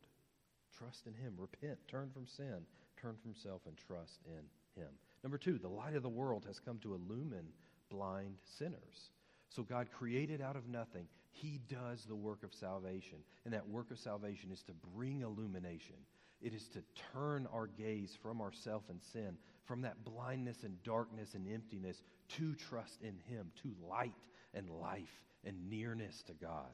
Trust 0.76 1.06
in 1.06 1.14
Him. 1.14 1.34
Repent. 1.36 1.78
Turn 1.88 2.10
from 2.12 2.26
sin. 2.26 2.60
Turn 3.00 3.16
from 3.22 3.34
self 3.34 3.62
and 3.66 3.76
trust 3.76 4.18
in 4.26 4.82
Him. 4.82 4.90
Number 5.22 5.38
two, 5.38 5.58
the 5.58 5.68
light 5.68 5.94
of 5.94 6.02
the 6.02 6.08
world 6.08 6.44
has 6.46 6.58
come 6.58 6.78
to 6.78 6.94
illumine 6.94 7.48
blind 7.90 8.36
sinners. 8.58 9.10
So 9.48 9.62
God 9.62 9.88
created 9.92 10.40
out 10.40 10.56
of 10.56 10.68
nothing. 10.68 11.06
He 11.30 11.60
does 11.68 12.04
the 12.04 12.14
work 12.16 12.42
of 12.42 12.54
salvation. 12.54 13.18
And 13.44 13.54
that 13.54 13.68
work 13.68 13.90
of 13.90 13.98
salvation 13.98 14.50
is 14.52 14.62
to 14.64 14.72
bring 14.94 15.22
illumination. 15.22 15.96
It 16.40 16.54
is 16.54 16.68
to 16.68 16.82
turn 17.12 17.46
our 17.52 17.66
gaze 17.66 18.16
from 18.22 18.40
ourself 18.40 18.84
and 18.88 19.00
sin, 19.12 19.36
from 19.64 19.82
that 19.82 20.04
blindness 20.04 20.64
and 20.64 20.82
darkness 20.82 21.34
and 21.34 21.46
emptiness, 21.52 22.02
to 22.36 22.54
trust 22.54 23.02
in 23.02 23.18
Him, 23.28 23.50
to 23.62 23.74
light 23.88 24.14
and 24.54 24.70
life 24.70 25.24
and 25.44 25.68
nearness 25.68 26.22
to 26.24 26.32
God. 26.32 26.70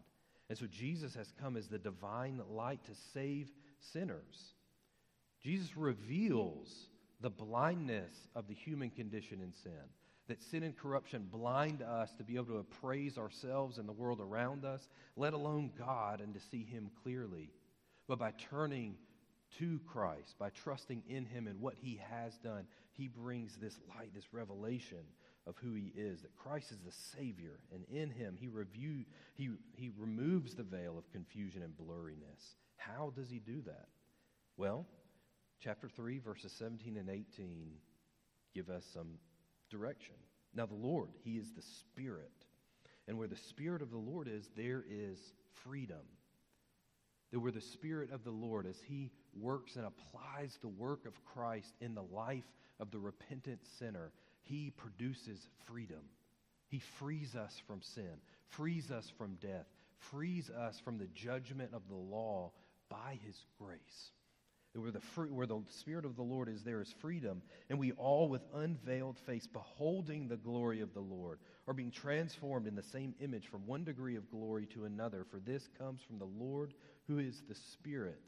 And 0.49 0.57
so 0.57 0.67
Jesus 0.67 1.15
has 1.15 1.33
come 1.41 1.57
as 1.57 1.67
the 1.67 1.79
divine 1.79 2.41
light 2.49 2.85
to 2.85 2.93
save 3.13 3.51
sinners. 3.93 4.55
Jesus 5.43 5.77
reveals 5.77 6.89
the 7.21 7.31
blindness 7.31 8.15
of 8.35 8.47
the 8.47 8.55
human 8.55 8.91
condition 8.91 9.41
in 9.41 9.53
sin 9.53 9.73
that 10.29 10.43
sin 10.43 10.63
and 10.63 10.77
corruption 10.77 11.29
blind 11.31 11.83
us 11.83 12.13
to 12.15 12.25
be 12.25 12.35
able 12.35 12.47
to 12.47 12.59
appraise 12.59 13.17
ourselves 13.17 13.79
and 13.79 13.89
the 13.89 13.93
world 13.93 14.21
around 14.21 14.65
us, 14.65 14.89
let 15.17 15.33
alone 15.33 15.71
God, 15.79 16.21
and 16.21 16.35
to 16.35 16.41
see 16.41 16.65
Him 16.65 16.91
clearly. 17.03 17.53
But 18.09 18.19
by 18.19 18.33
turning 18.51 18.97
to 19.59 19.81
Christ, 19.87 20.37
by 20.39 20.51
trusting 20.51 21.03
in 21.09 21.25
Him 21.25 21.47
and 21.47 21.61
what 21.61 21.75
He 21.75 22.01
has 22.11 22.37
done, 22.39 22.67
He 22.93 23.09
brings 23.09 23.57
this 23.57 23.79
light, 23.89 24.15
this 24.15 24.33
revelation 24.33 25.05
of 25.47 25.57
who 25.59 25.75
He 25.75 25.93
is, 25.97 26.23
that 26.23 26.37
Christ 26.37 26.73
is 26.73 26.79
the 26.79 27.17
Savior, 27.17 27.59
and 27.73 27.85
in 27.91 28.11
Him 28.11 28.37
He, 28.39 28.49
review, 28.49 29.05
he, 29.35 29.51
he 29.77 29.91
removes 29.97 30.55
the 30.55 30.63
veil 30.63 30.99
of 30.99 31.11
confusion 31.11 31.63
and 31.63 31.77
blurriness. 31.77 32.57
How 32.77 33.13
does 33.17 33.31
He 33.31 33.39
do 33.39 33.63
that? 33.63 33.89
Well, 34.57 34.87
chapter 35.61 35.89
3, 35.89 36.19
verses 36.19 36.53
17 36.53 36.97
and 36.97 37.09
18 37.09 37.73
give 38.55 38.71
us 38.71 38.85
some 38.93 39.19
direction. 39.71 40.15
Now, 40.55 40.67
the 40.67 40.75
Lord, 40.75 41.11
He 41.23 41.37
is 41.37 41.53
the 41.53 41.63
Spirit. 41.63 42.31
And 43.09 43.19
where 43.19 43.29
the 43.29 43.37
Spirit 43.37 43.83
of 43.83 43.91
the 43.91 43.99
Lord 43.99 44.29
is, 44.29 44.49
there 44.57 44.85
is 44.89 45.19
freedom. 45.65 46.05
That 47.33 47.41
where 47.41 47.53
the 47.53 47.61
Spirit 47.61 48.11
of 48.11 48.25
the 48.25 48.31
Lord, 48.31 48.67
as 48.67 48.81
He 48.81 49.13
works 49.41 49.77
and 49.77 49.87
applies 49.87 50.59
the 50.61 50.69
work 50.69 51.07
of 51.07 51.25
Christ 51.25 51.73
in 51.81 51.95
the 51.95 52.03
life 52.03 52.45
of 52.81 52.91
the 52.91 52.99
repentant 52.99 53.61
sinner, 53.79 54.13
He 54.43 54.71
produces 54.71 55.47
freedom. 55.67 56.03
He 56.69 56.81
frees 56.99 57.35
us 57.35 57.61
from 57.67 57.83
sin, 57.83 58.21
frees 58.49 58.91
us 58.91 59.11
from 59.17 59.37
death, 59.41 59.67
frees 60.11 60.51
us 60.51 60.81
from 60.81 60.99
the 60.99 61.09
judgment 61.15 61.71
of 61.73 61.83
the 61.89 61.95
law 61.95 62.53
by 62.89 63.19
His 63.25 63.37
grace 63.59 64.11
where 64.81 64.91
the, 64.91 65.01
fruit, 65.01 65.33
where 65.33 65.47
the 65.47 65.61
Spirit 65.69 66.05
of 66.05 66.17
the 66.17 66.23
Lord 66.23 66.49
is, 66.49 66.63
there 66.63 66.81
is 66.81 66.95
freedom. 67.01 67.43
And 67.71 67.79
we 67.79 67.93
all, 67.93 68.29
with 68.29 68.43
unveiled 68.55 69.19
face, 69.27 69.47
beholding 69.47 70.29
the 70.29 70.37
glory 70.37 70.81
of 70.81 70.93
the 70.95 71.01
Lord, 71.01 71.39
are 71.67 71.75
being 71.75 71.91
transformed 71.91 72.67
in 72.67 72.75
the 72.75 72.83
same 72.83 73.15
image 73.21 73.47
from 73.49 73.67
one 73.67 73.85
degree 73.85 74.17
of 74.17 74.31
glory 74.31 74.67
to 74.75 74.85
another. 74.85 75.25
For 75.31 75.39
this 75.39 75.69
comes 75.79 76.01
from 76.03 76.19
the 76.19 76.29
Lord, 76.45 76.75
who 77.07 77.19
is 77.19 77.43
the 77.49 77.55
Spirit. 77.55 78.21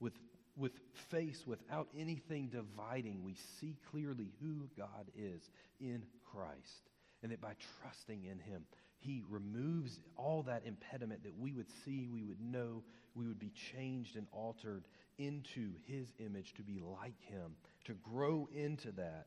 With, 0.00 0.14
with 0.56 0.72
face 1.10 1.44
without 1.46 1.88
anything 1.96 2.48
dividing, 2.48 3.22
we 3.24 3.36
see 3.60 3.76
clearly 3.90 4.32
who 4.40 4.68
God 4.76 5.10
is 5.16 5.42
in 5.80 6.02
Christ 6.30 6.90
and 7.22 7.32
that 7.32 7.40
by 7.40 7.54
trusting 7.80 8.24
in 8.24 8.38
Him, 8.38 8.64
He 8.98 9.22
removes 9.28 9.98
all 10.16 10.42
that 10.44 10.62
impediment 10.66 11.22
that 11.24 11.38
we 11.38 11.52
would 11.52 11.70
see, 11.84 12.08
we 12.12 12.24
would 12.24 12.40
know, 12.40 12.82
we 13.14 13.26
would 13.26 13.38
be 13.38 13.52
changed 13.74 14.16
and 14.16 14.26
altered 14.32 14.84
into 15.18 15.70
His 15.86 16.08
image 16.18 16.54
to 16.54 16.62
be 16.62 16.78
like 16.80 17.20
Him, 17.22 17.56
to 17.86 17.94
grow 17.94 18.48
into 18.54 18.92
that 18.92 19.26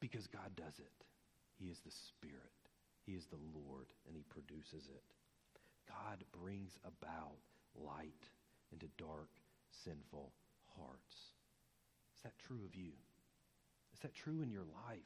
because 0.00 0.26
God 0.26 0.54
does 0.56 0.78
it. 0.78 1.04
He 1.58 1.66
is 1.66 1.78
the 1.84 1.90
Spirit, 1.90 2.52
He 3.06 3.12
is 3.12 3.26
the 3.26 3.58
Lord, 3.58 3.86
and 4.06 4.14
He 4.14 4.22
produces 4.22 4.88
it. 4.88 5.02
God 5.88 6.22
brings 6.40 6.78
about 6.84 7.38
light 7.74 8.28
into 8.72 8.86
dark, 8.98 9.30
sinful 9.84 10.32
hearts. 10.76 11.14
Is 12.16 12.22
that 12.24 12.38
true 12.46 12.60
of 12.64 12.74
you? 12.74 12.92
Is 13.92 14.00
that 14.00 14.14
true 14.14 14.42
in 14.42 14.50
your 14.50 14.66
life? 14.86 14.98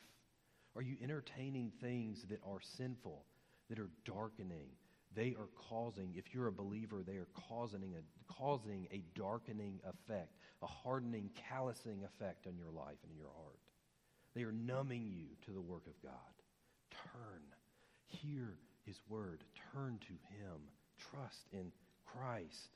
Are 0.75 0.83
you 0.83 0.97
entertaining 1.03 1.73
things 1.81 2.25
that 2.31 2.41
are 2.47 2.61
sinful, 2.77 3.25
that 3.69 3.79
are 3.79 3.91
darkening? 4.05 4.69
They 5.15 5.35
are 5.39 5.49
causing, 5.69 6.15
if 6.17 6.33
you're 6.33 6.47
a 6.47 6.53
believer, 6.53 7.03
they 7.07 7.17
are 7.17 7.29
causing 7.49 7.95
a, 7.95 8.33
causing 8.33 8.89
a 8.91 9.03
darkening 9.15 9.81
effect, 9.85 10.33
a 10.63 10.67
hardening, 10.67 11.31
callousing 11.49 12.03
effect 12.05 12.47
on 12.47 12.57
your 12.57 12.71
life 12.71 12.97
and 13.03 13.13
in 13.13 13.19
your 13.19 13.33
heart. 13.37 13.61
They 14.35 14.43
are 14.43 14.53
numbing 14.53 15.11
you 15.11 15.27
to 15.45 15.53
the 15.53 15.61
work 15.61 15.87
of 15.87 16.01
God. 16.03 16.13
Turn. 16.91 17.43
Hear 18.07 18.57
his 18.87 18.97
word. 19.09 19.45
Turn 19.75 19.99
to 20.01 20.13
him. 20.35 20.61
Trust 21.11 21.47
in 21.53 21.71
Christ. 22.07 22.71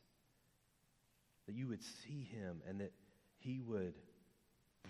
That 1.47 1.55
you 1.55 1.69
would 1.69 1.83
see 1.83 2.29
him 2.33 2.63
and 2.69 2.81
that 2.81 2.93
he 3.39 3.61
would 3.61 3.95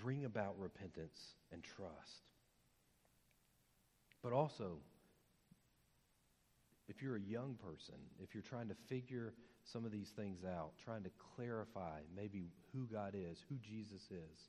bring 0.02 0.24
about 0.24 0.58
repentance 0.58 1.18
and 1.52 1.62
trust. 1.62 2.22
But 4.22 4.32
also, 4.32 4.78
if 6.88 7.02
you're 7.02 7.16
a 7.16 7.20
young 7.20 7.56
person, 7.62 7.96
if 8.22 8.34
you're 8.34 8.42
trying 8.42 8.68
to 8.68 8.76
figure 8.88 9.34
some 9.64 9.84
of 9.84 9.90
these 9.92 10.10
things 10.16 10.44
out, 10.44 10.72
trying 10.84 11.02
to 11.02 11.10
clarify 11.36 12.00
maybe 12.14 12.52
who 12.72 12.86
God 12.92 13.14
is, 13.14 13.38
who 13.48 13.56
Jesus 13.56 14.02
is, 14.10 14.48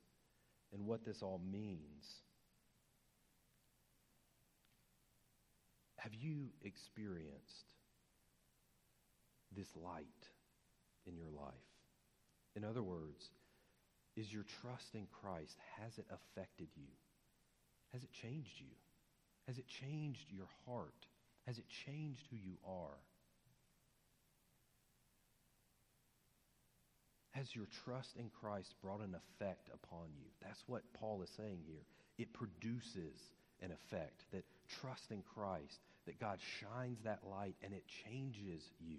and 0.74 0.86
what 0.86 1.06
this 1.06 1.22
all 1.22 1.42
means, 1.52 2.22
have 5.98 6.14
you 6.14 6.50
experienced 6.64 7.74
this 9.56 9.68
light 9.76 10.06
in 11.06 11.18
your 11.18 11.30
life? 11.30 11.54
In 12.58 12.66
other 12.66 12.82
words, 12.82 13.30
is 14.16 14.34
your 14.34 14.44
trust 14.62 14.96
in 14.96 15.06
Christ, 15.22 15.54
has 15.80 15.96
it 16.00 16.08
affected 16.10 16.70
you? 16.76 16.90
Has 17.94 18.02
it 18.02 18.10
changed 18.24 18.58
you? 18.58 18.74
Has 19.46 19.60
it 19.60 19.66
changed 19.68 20.26
your 20.32 20.50
heart? 20.66 21.06
Has 21.46 21.60
it 21.60 21.66
changed 21.86 22.22
who 22.32 22.36
you 22.36 22.58
are? 22.68 22.98
Has 27.30 27.56
your 27.56 27.68
trust 27.86 28.16
in 28.18 28.32
Christ 28.42 28.74
brought 28.82 29.02
an 29.02 29.14
effect 29.14 29.70
upon 29.72 30.08
you? 30.18 30.26
That's 30.42 30.64
what 30.66 30.82
Paul 30.94 31.22
is 31.22 31.30
saying 31.38 31.60
here. 31.68 31.86
It 32.18 32.34
produces 32.34 33.22
an 33.62 33.70
effect 33.70 34.24
that 34.34 34.46
trust 34.82 35.12
in 35.12 35.22
Christ, 35.36 35.78
that 36.08 36.20
God 36.20 36.40
shines 36.60 36.98
that 37.04 37.20
light 37.30 37.56
and 37.64 37.72
it 37.72 37.84
changes 38.04 38.64
you. 38.80 38.98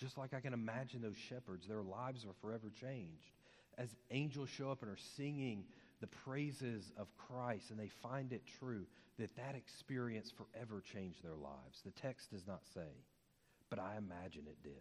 Just 0.00 0.16
like 0.16 0.32
I 0.32 0.40
can 0.40 0.54
imagine 0.54 1.02
those 1.02 1.18
shepherds, 1.28 1.66
their 1.66 1.82
lives 1.82 2.24
are 2.24 2.32
forever 2.40 2.72
changed. 2.80 3.36
As 3.76 3.94
angels 4.10 4.48
show 4.48 4.70
up 4.70 4.82
and 4.82 4.90
are 4.90 4.96
singing 5.16 5.64
the 6.00 6.06
praises 6.06 6.90
of 6.96 7.14
Christ 7.18 7.70
and 7.70 7.78
they 7.78 7.90
find 8.02 8.32
it 8.32 8.42
true, 8.58 8.86
that 9.18 9.36
that 9.36 9.54
experience 9.54 10.30
forever 10.30 10.82
changed 10.94 11.22
their 11.22 11.36
lives. 11.36 11.82
The 11.84 11.90
text 11.90 12.30
does 12.30 12.46
not 12.46 12.62
say, 12.72 12.88
but 13.68 13.78
I 13.78 13.98
imagine 13.98 14.44
it 14.46 14.62
did. 14.62 14.72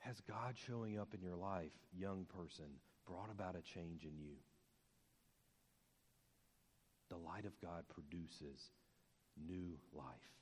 Has 0.00 0.20
God 0.28 0.56
showing 0.66 0.98
up 0.98 1.14
in 1.14 1.22
your 1.22 1.36
life, 1.36 1.70
young 1.96 2.26
person, 2.36 2.66
brought 3.06 3.30
about 3.30 3.54
a 3.54 3.62
change 3.62 4.02
in 4.02 4.18
you? 4.18 4.34
The 7.10 7.16
light 7.16 7.44
of 7.44 7.52
God 7.60 7.84
produces 7.88 8.70
new 9.46 9.78
life 9.94 10.41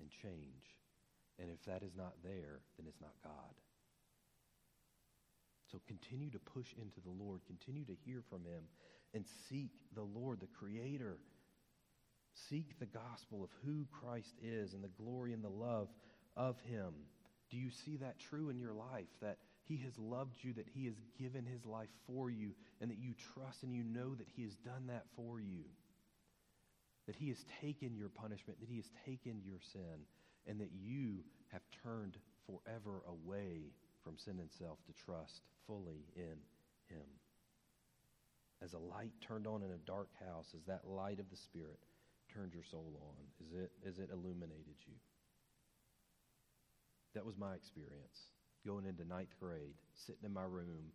and 0.00 0.10
change. 0.22 0.76
And 1.38 1.50
if 1.50 1.64
that 1.66 1.82
is 1.82 1.96
not 1.96 2.14
there, 2.22 2.60
then 2.76 2.86
it's 2.86 3.00
not 3.00 3.14
God. 3.22 3.54
So 5.72 5.80
continue 5.88 6.30
to 6.30 6.38
push 6.38 6.72
into 6.80 7.00
the 7.00 7.10
Lord, 7.10 7.40
continue 7.46 7.84
to 7.86 7.96
hear 8.04 8.22
from 8.30 8.44
Him, 8.44 8.64
and 9.12 9.24
seek 9.48 9.70
the 9.94 10.02
Lord, 10.02 10.40
the 10.40 10.46
Creator. 10.46 11.18
Seek 12.48 12.78
the 12.78 12.86
gospel 12.86 13.42
of 13.42 13.50
who 13.64 13.86
Christ 14.00 14.34
is 14.42 14.74
and 14.74 14.84
the 14.84 15.02
glory 15.02 15.32
and 15.32 15.42
the 15.42 15.48
love 15.48 15.88
of 16.36 16.60
Him. 16.60 16.92
Do 17.50 17.56
you 17.56 17.70
see 17.84 17.96
that 17.96 18.18
true 18.18 18.50
in 18.50 18.58
your 18.58 18.72
life? 18.72 19.08
That 19.20 19.38
He 19.64 19.78
has 19.78 19.98
loved 19.98 20.36
you, 20.42 20.52
that 20.54 20.68
He 20.72 20.86
has 20.86 20.94
given 21.18 21.44
His 21.44 21.64
life 21.64 21.90
for 22.06 22.30
you, 22.30 22.52
and 22.80 22.90
that 22.90 22.98
you 22.98 23.14
trust 23.34 23.62
and 23.62 23.74
you 23.74 23.82
know 23.82 24.14
that 24.14 24.28
He 24.34 24.42
has 24.42 24.54
done 24.56 24.86
that 24.88 25.06
for 25.16 25.40
you? 25.40 25.64
That 27.06 27.16
He 27.16 27.28
has 27.28 27.44
taken 27.60 27.96
your 27.96 28.08
punishment, 28.08 28.60
that 28.60 28.68
He 28.68 28.76
has 28.76 28.90
taken 29.04 29.42
your 29.44 29.60
sin, 29.72 30.06
and 30.46 30.60
that 30.60 30.70
you 30.72 31.24
have 31.52 31.62
turned 31.82 32.16
forever 32.46 33.02
away 33.08 33.72
from 34.02 34.18
sin 34.18 34.38
and 34.40 34.50
self 34.58 34.78
to 34.86 34.92
trust 35.04 35.42
fully 35.66 36.04
in 36.16 36.36
Him. 36.88 37.08
As 38.62 38.72
a 38.72 38.78
light 38.78 39.12
turned 39.20 39.46
on 39.46 39.62
in 39.62 39.70
a 39.70 39.86
dark 39.86 40.08
house, 40.26 40.54
as 40.56 40.64
that 40.64 40.86
light 40.86 41.20
of 41.20 41.28
the 41.30 41.36
Spirit 41.36 41.80
turned 42.32 42.54
your 42.54 42.64
soul 42.64 42.96
on, 43.00 43.24
as 43.44 43.52
it, 43.52 43.72
as 43.86 43.98
it 43.98 44.10
illuminated 44.12 44.76
you. 44.86 44.94
That 47.14 47.24
was 47.24 47.36
my 47.36 47.54
experience 47.54 48.32
going 48.66 48.86
into 48.86 49.04
ninth 49.04 49.36
grade, 49.38 49.76
sitting 49.94 50.24
in 50.24 50.32
my 50.32 50.42
room 50.42 50.90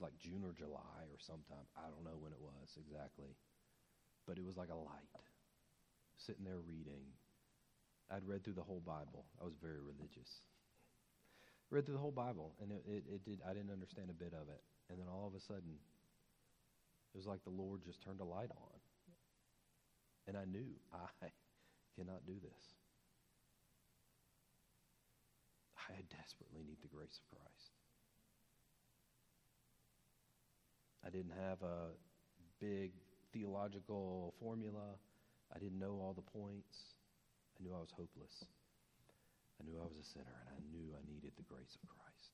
like 0.00 0.16
June 0.18 0.42
or 0.46 0.54
July 0.54 1.06
or 1.10 1.18
sometime. 1.18 1.66
I 1.76 1.90
don't 1.90 2.04
know 2.04 2.16
when 2.18 2.32
it 2.32 2.40
was 2.40 2.78
exactly. 2.78 3.34
But 4.26 4.38
it 4.38 4.44
was 4.44 4.56
like 4.56 4.70
a 4.70 4.78
light. 4.78 5.10
Sitting 6.26 6.44
there 6.44 6.60
reading. 6.66 7.02
I'd 8.10 8.26
read 8.26 8.44
through 8.44 8.54
the 8.54 8.62
whole 8.62 8.82
Bible. 8.84 9.24
I 9.40 9.44
was 9.44 9.54
very 9.60 9.80
religious 9.80 10.42
read 11.72 11.86
through 11.86 11.94
the 11.94 12.00
whole 12.00 12.12
Bible, 12.12 12.52
and 12.60 12.70
it, 12.70 12.84
it, 12.86 13.04
it, 13.08 13.24
did. 13.24 13.40
I 13.48 13.54
didn't 13.54 13.72
understand 13.72 14.10
a 14.10 14.12
bit 14.12 14.34
of 14.36 14.48
it, 14.52 14.60
and 14.90 15.00
then 15.00 15.06
all 15.08 15.26
of 15.26 15.34
a 15.34 15.40
sudden, 15.40 15.80
it 17.14 17.16
was 17.16 17.26
like 17.26 17.42
the 17.44 17.50
Lord 17.50 17.80
just 17.82 18.02
turned 18.04 18.20
a 18.20 18.24
light 18.24 18.50
on, 18.52 18.78
and 20.28 20.36
I 20.36 20.44
knew 20.44 20.68
I 20.92 21.26
cannot 21.96 22.26
do 22.26 22.34
this. 22.34 22.62
I 25.88 26.04
desperately 26.14 26.62
need 26.64 26.78
the 26.82 26.88
grace 26.88 27.18
of 27.18 27.36
Christ. 27.36 27.72
I 31.04 31.10
didn't 31.10 31.34
have 31.40 31.62
a 31.62 31.96
big 32.60 32.92
theological 33.32 34.34
formula. 34.40 35.00
I 35.54 35.58
didn't 35.58 35.78
know 35.78 36.00
all 36.00 36.16
the 36.16 36.24
points. 36.38 36.96
I 37.54 37.62
knew 37.62 37.74
I 37.74 37.80
was 37.80 37.92
hopeless. 37.92 38.44
I 39.60 39.64
knew 39.68 39.76
I 39.78 39.84
was 39.84 40.00
a 40.00 40.08
sinner, 40.10 40.36
and 40.42 40.48
I 40.50 40.60
knew 40.72 40.96
I 40.96 41.04
needed 41.06 41.32
the 41.36 41.46
grace 41.46 41.76
of 41.76 41.88
Christ. 41.88 42.32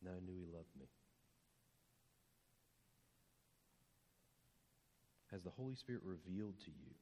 And 0.00 0.10
I 0.10 0.18
knew 0.24 0.38
He 0.38 0.46
loved 0.46 0.70
me. 0.78 0.86
Has 5.32 5.42
the 5.42 5.50
Holy 5.50 5.74
Spirit 5.74 6.02
revealed 6.04 6.60
to 6.64 6.70
you, 6.70 6.92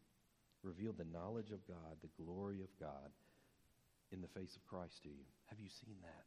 revealed 0.63 0.99
the 0.99 1.13
knowledge 1.13 1.51
of 1.51 1.67
God, 1.67 1.99
the 2.01 2.23
glory 2.23 2.63
of 2.63 2.71
God 2.79 3.11
in 4.13 4.21
the 4.21 4.29
face 4.29 4.55
of 4.57 4.67
Christ 4.67 5.03
to 5.03 5.09
you? 5.09 5.27
Have 5.47 5.59
you 5.59 5.69
seen 5.69 5.97
that? 6.03 6.27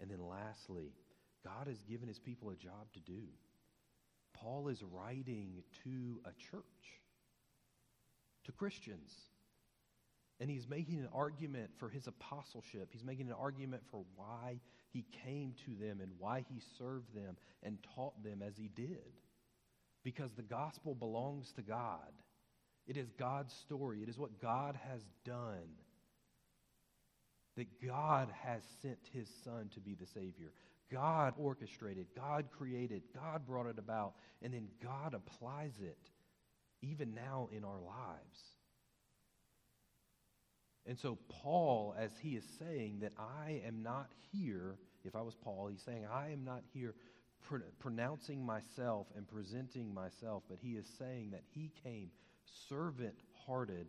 And 0.00 0.10
then 0.10 0.26
lastly, 0.26 0.92
God 1.44 1.68
has 1.68 1.80
given 1.88 2.08
His 2.08 2.18
people 2.18 2.50
a 2.50 2.56
job 2.56 2.88
to 2.94 3.00
do. 3.00 3.22
Paul 4.32 4.68
is 4.68 4.82
writing 4.82 5.62
to 5.84 6.20
a 6.24 6.32
church, 6.50 6.84
to 8.44 8.52
Christians. 8.52 9.12
And 10.40 10.50
he's 10.50 10.68
making 10.68 10.98
an 10.98 11.08
argument 11.14 11.70
for 11.78 11.88
his 11.88 12.06
apostleship. 12.06 12.88
He's 12.92 13.04
making 13.04 13.28
an 13.28 13.36
argument 13.38 13.82
for 13.90 14.04
why 14.16 14.60
he 14.90 15.04
came 15.24 15.54
to 15.64 15.74
them 15.84 16.00
and 16.00 16.10
why 16.18 16.44
he 16.48 16.60
served 16.78 17.14
them 17.14 17.36
and 17.62 17.78
taught 17.94 18.22
them 18.22 18.42
as 18.42 18.56
he 18.56 18.68
did. 18.68 19.20
Because 20.02 20.32
the 20.32 20.42
gospel 20.42 20.94
belongs 20.94 21.52
to 21.52 21.62
God. 21.62 22.12
It 22.86 22.96
is 22.96 23.10
God's 23.18 23.54
story, 23.54 24.02
it 24.02 24.08
is 24.08 24.18
what 24.18 24.40
God 24.40 24.78
has 24.88 25.00
done. 25.24 25.78
That 27.56 27.80
God 27.86 28.28
has 28.42 28.62
sent 28.82 28.98
his 29.12 29.28
son 29.44 29.70
to 29.74 29.80
be 29.80 29.94
the 29.94 30.06
Savior. 30.06 30.50
God 30.92 31.34
orchestrated, 31.38 32.06
God 32.14 32.46
created, 32.50 33.02
God 33.14 33.46
brought 33.46 33.66
it 33.66 33.78
about, 33.78 34.14
and 34.42 34.52
then 34.52 34.68
God 34.82 35.14
applies 35.14 35.72
it 35.80 36.10
even 36.90 37.14
now 37.14 37.48
in 37.52 37.64
our 37.64 37.80
lives. 37.80 38.38
And 40.86 40.98
so, 40.98 41.18
Paul, 41.28 41.94
as 41.98 42.10
he 42.20 42.36
is 42.36 42.44
saying 42.58 43.00
that 43.00 43.12
I 43.18 43.62
am 43.66 43.82
not 43.82 44.10
here, 44.32 44.76
if 45.04 45.16
I 45.16 45.22
was 45.22 45.34
Paul, 45.34 45.68
he's 45.68 45.82
saying, 45.82 46.06
I 46.12 46.30
am 46.30 46.44
not 46.44 46.62
here 46.72 46.94
pr- 47.48 47.56
pronouncing 47.78 48.44
myself 48.44 49.06
and 49.16 49.26
presenting 49.26 49.94
myself, 49.94 50.42
but 50.48 50.58
he 50.60 50.72
is 50.72 50.86
saying 50.98 51.30
that 51.30 51.42
he 51.54 51.70
came 51.82 52.10
servant 52.68 53.14
hearted, 53.46 53.88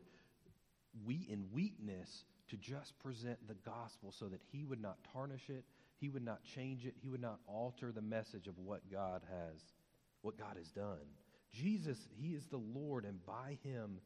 we 1.06 1.28
in 1.30 1.46
weakness, 1.52 2.24
to 2.50 2.58
just 2.58 2.98
present 3.00 3.40
the 3.48 3.56
gospel 3.66 4.14
so 4.18 4.28
that 4.28 4.42
he 4.52 4.64
would 4.64 4.82
not 4.82 4.98
tarnish 5.12 5.50
it, 5.50 5.66
he 5.98 6.10
would 6.10 6.24
not 6.24 6.44
change 6.44 6.86
it, 6.86 6.94
he 7.02 7.10
would 7.10 7.22
not 7.22 7.40
alter 7.48 7.92
the 7.92 8.02
message 8.02 8.48
of 8.48 8.58
what 8.60 8.82
God 8.92 9.22
has, 9.30 9.62
what 10.22 10.38
God 10.38 10.56
has 10.58 10.70
done. 10.70 11.08
Jesus, 11.54 11.98
he 12.18 12.30
is 12.30 12.44
the 12.52 12.58
Lord, 12.58 13.06
and 13.06 13.26
by 13.26 13.58
him, 13.64 14.00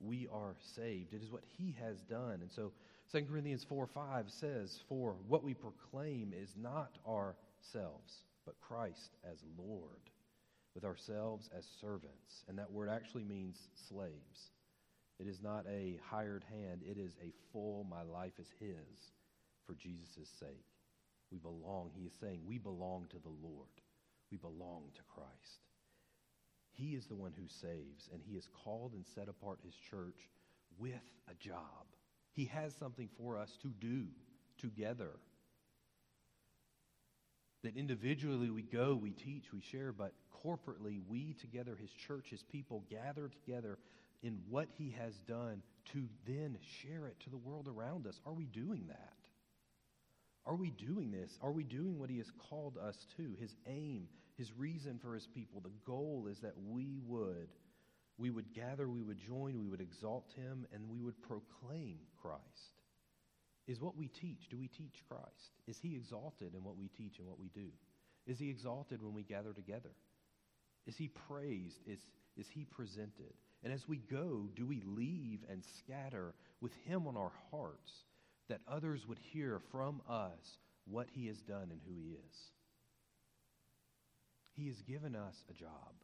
we 0.00 0.26
are 0.32 0.56
saved. 0.74 1.12
It 1.12 1.22
is 1.22 1.30
what 1.30 1.44
he 1.58 1.76
has 1.80 2.00
done. 2.08 2.38
And 2.40 2.50
so 2.50 2.72
2 3.12 3.26
Corinthians 3.30 3.64
4 3.68 3.86
5 3.86 4.30
says, 4.30 4.78
For 4.88 5.16
what 5.28 5.44
we 5.44 5.54
proclaim 5.54 6.32
is 6.32 6.50
not 6.56 6.96
ourselves, 7.06 8.24
but 8.46 8.60
Christ 8.60 9.16
as 9.30 9.38
Lord, 9.58 10.10
with 10.74 10.84
ourselves 10.84 11.48
as 11.56 11.64
servants. 11.80 12.44
And 12.48 12.58
that 12.58 12.72
word 12.72 12.88
actually 12.88 13.24
means 13.24 13.58
slaves. 13.88 14.50
It 15.18 15.26
is 15.26 15.42
not 15.42 15.66
a 15.68 16.00
hired 16.08 16.44
hand, 16.44 16.80
it 16.82 16.96
is 16.96 17.12
a 17.22 17.32
full, 17.52 17.84
my 17.90 18.02
life 18.02 18.32
is 18.38 18.48
his 18.58 19.12
for 19.66 19.74
Jesus' 19.74 20.28
sake. 20.40 20.66
We 21.30 21.38
belong, 21.38 21.90
he 21.94 22.06
is 22.06 22.12
saying, 22.20 22.40
we 22.44 22.58
belong 22.58 23.06
to 23.10 23.18
the 23.18 23.34
Lord. 23.42 23.68
We 24.32 24.38
belong 24.38 24.84
to 24.94 25.02
Christ. 25.14 25.69
He 26.80 26.94
is 26.94 27.06
the 27.06 27.14
one 27.14 27.32
who 27.36 27.46
saves, 27.46 28.08
and 28.12 28.22
He 28.26 28.34
has 28.36 28.48
called 28.64 28.94
and 28.94 29.04
set 29.14 29.28
apart 29.28 29.58
His 29.62 29.74
church 29.74 30.28
with 30.78 30.94
a 31.30 31.34
job. 31.34 31.86
He 32.32 32.46
has 32.46 32.74
something 32.74 33.08
for 33.18 33.36
us 33.36 33.58
to 33.62 33.68
do 33.68 34.06
together. 34.58 35.10
That 37.62 37.76
individually 37.76 38.48
we 38.48 38.62
go, 38.62 38.94
we 38.94 39.10
teach, 39.10 39.52
we 39.52 39.60
share, 39.60 39.92
but 39.92 40.14
corporately 40.44 41.00
we 41.06 41.34
together, 41.34 41.76
His 41.78 41.90
church, 41.90 42.28
His 42.30 42.42
people, 42.42 42.84
gather 42.88 43.28
together 43.28 43.78
in 44.22 44.38
what 44.48 44.68
He 44.78 44.94
has 44.98 45.14
done 45.28 45.62
to 45.92 46.08
then 46.26 46.56
share 46.82 47.06
it 47.06 47.20
to 47.20 47.30
the 47.30 47.36
world 47.36 47.68
around 47.68 48.06
us. 48.06 48.18
Are 48.24 48.32
we 48.32 48.46
doing 48.46 48.86
that? 48.88 49.12
Are 50.46 50.56
we 50.56 50.70
doing 50.70 51.10
this? 51.10 51.38
Are 51.42 51.52
we 51.52 51.64
doing 51.64 51.98
what 51.98 52.08
He 52.08 52.18
has 52.18 52.30
called 52.48 52.78
us 52.78 53.06
to? 53.18 53.34
His 53.38 53.54
aim, 53.66 54.08
His 54.40 54.50
reason 54.56 54.98
for 55.02 55.12
His 55.14 55.26
people. 55.26 55.60
The 55.60 55.70
goal 55.84 56.26
is 56.30 56.38
that 56.40 56.54
we 56.56 56.98
would. 57.06 57.50
We 58.16 58.30
would 58.30 58.54
gather, 58.54 58.88
we 58.88 59.02
would 59.02 59.18
join, 59.18 59.60
we 59.60 59.68
would 59.68 59.82
exalt 59.82 60.30
Him, 60.34 60.66
and 60.72 60.88
we 60.88 61.00
would 61.00 61.20
proclaim 61.22 61.98
Christ. 62.20 62.40
Is 63.66 63.80
what 63.80 63.96
we 63.96 64.08
teach. 64.08 64.48
Do 64.50 64.56
we 64.56 64.68
teach 64.68 65.04
Christ? 65.08 65.52
Is 65.66 65.78
He 65.82 65.94
exalted 65.94 66.54
in 66.54 66.64
what 66.64 66.78
we 66.78 66.88
teach 66.88 67.18
and 67.18 67.28
what 67.28 67.38
we 67.38 67.50
do? 67.50 67.68
Is 68.26 68.38
He 68.38 68.48
exalted 68.48 69.02
when 69.02 69.12
we 69.12 69.24
gather 69.24 69.52
together? 69.52 69.92
Is 70.86 70.96
He 70.96 71.08
praised? 71.28 71.78
Is, 71.86 72.00
is 72.38 72.46
He 72.48 72.64
presented? 72.64 73.34
And 73.62 73.72
as 73.74 73.86
we 73.86 73.98
go, 73.98 74.48
do 74.56 74.66
we 74.66 74.82
leave 74.86 75.40
and 75.50 75.62
scatter 75.78 76.32
with 76.62 76.72
Him 76.86 77.06
on 77.06 77.18
our 77.18 77.32
hearts? 77.50 77.92
that 78.50 78.60
others 78.68 79.06
would 79.06 79.18
hear 79.32 79.60
from 79.70 80.02
us 80.08 80.58
what 80.84 81.06
he 81.14 81.28
has 81.28 81.38
done 81.38 81.68
and 81.70 81.80
who 81.86 81.94
he 81.96 82.10
is. 82.10 82.34
He 84.60 84.66
has 84.66 84.82
given 84.82 85.16
us 85.16 85.34
a 85.48 85.54
job. 85.54 85.94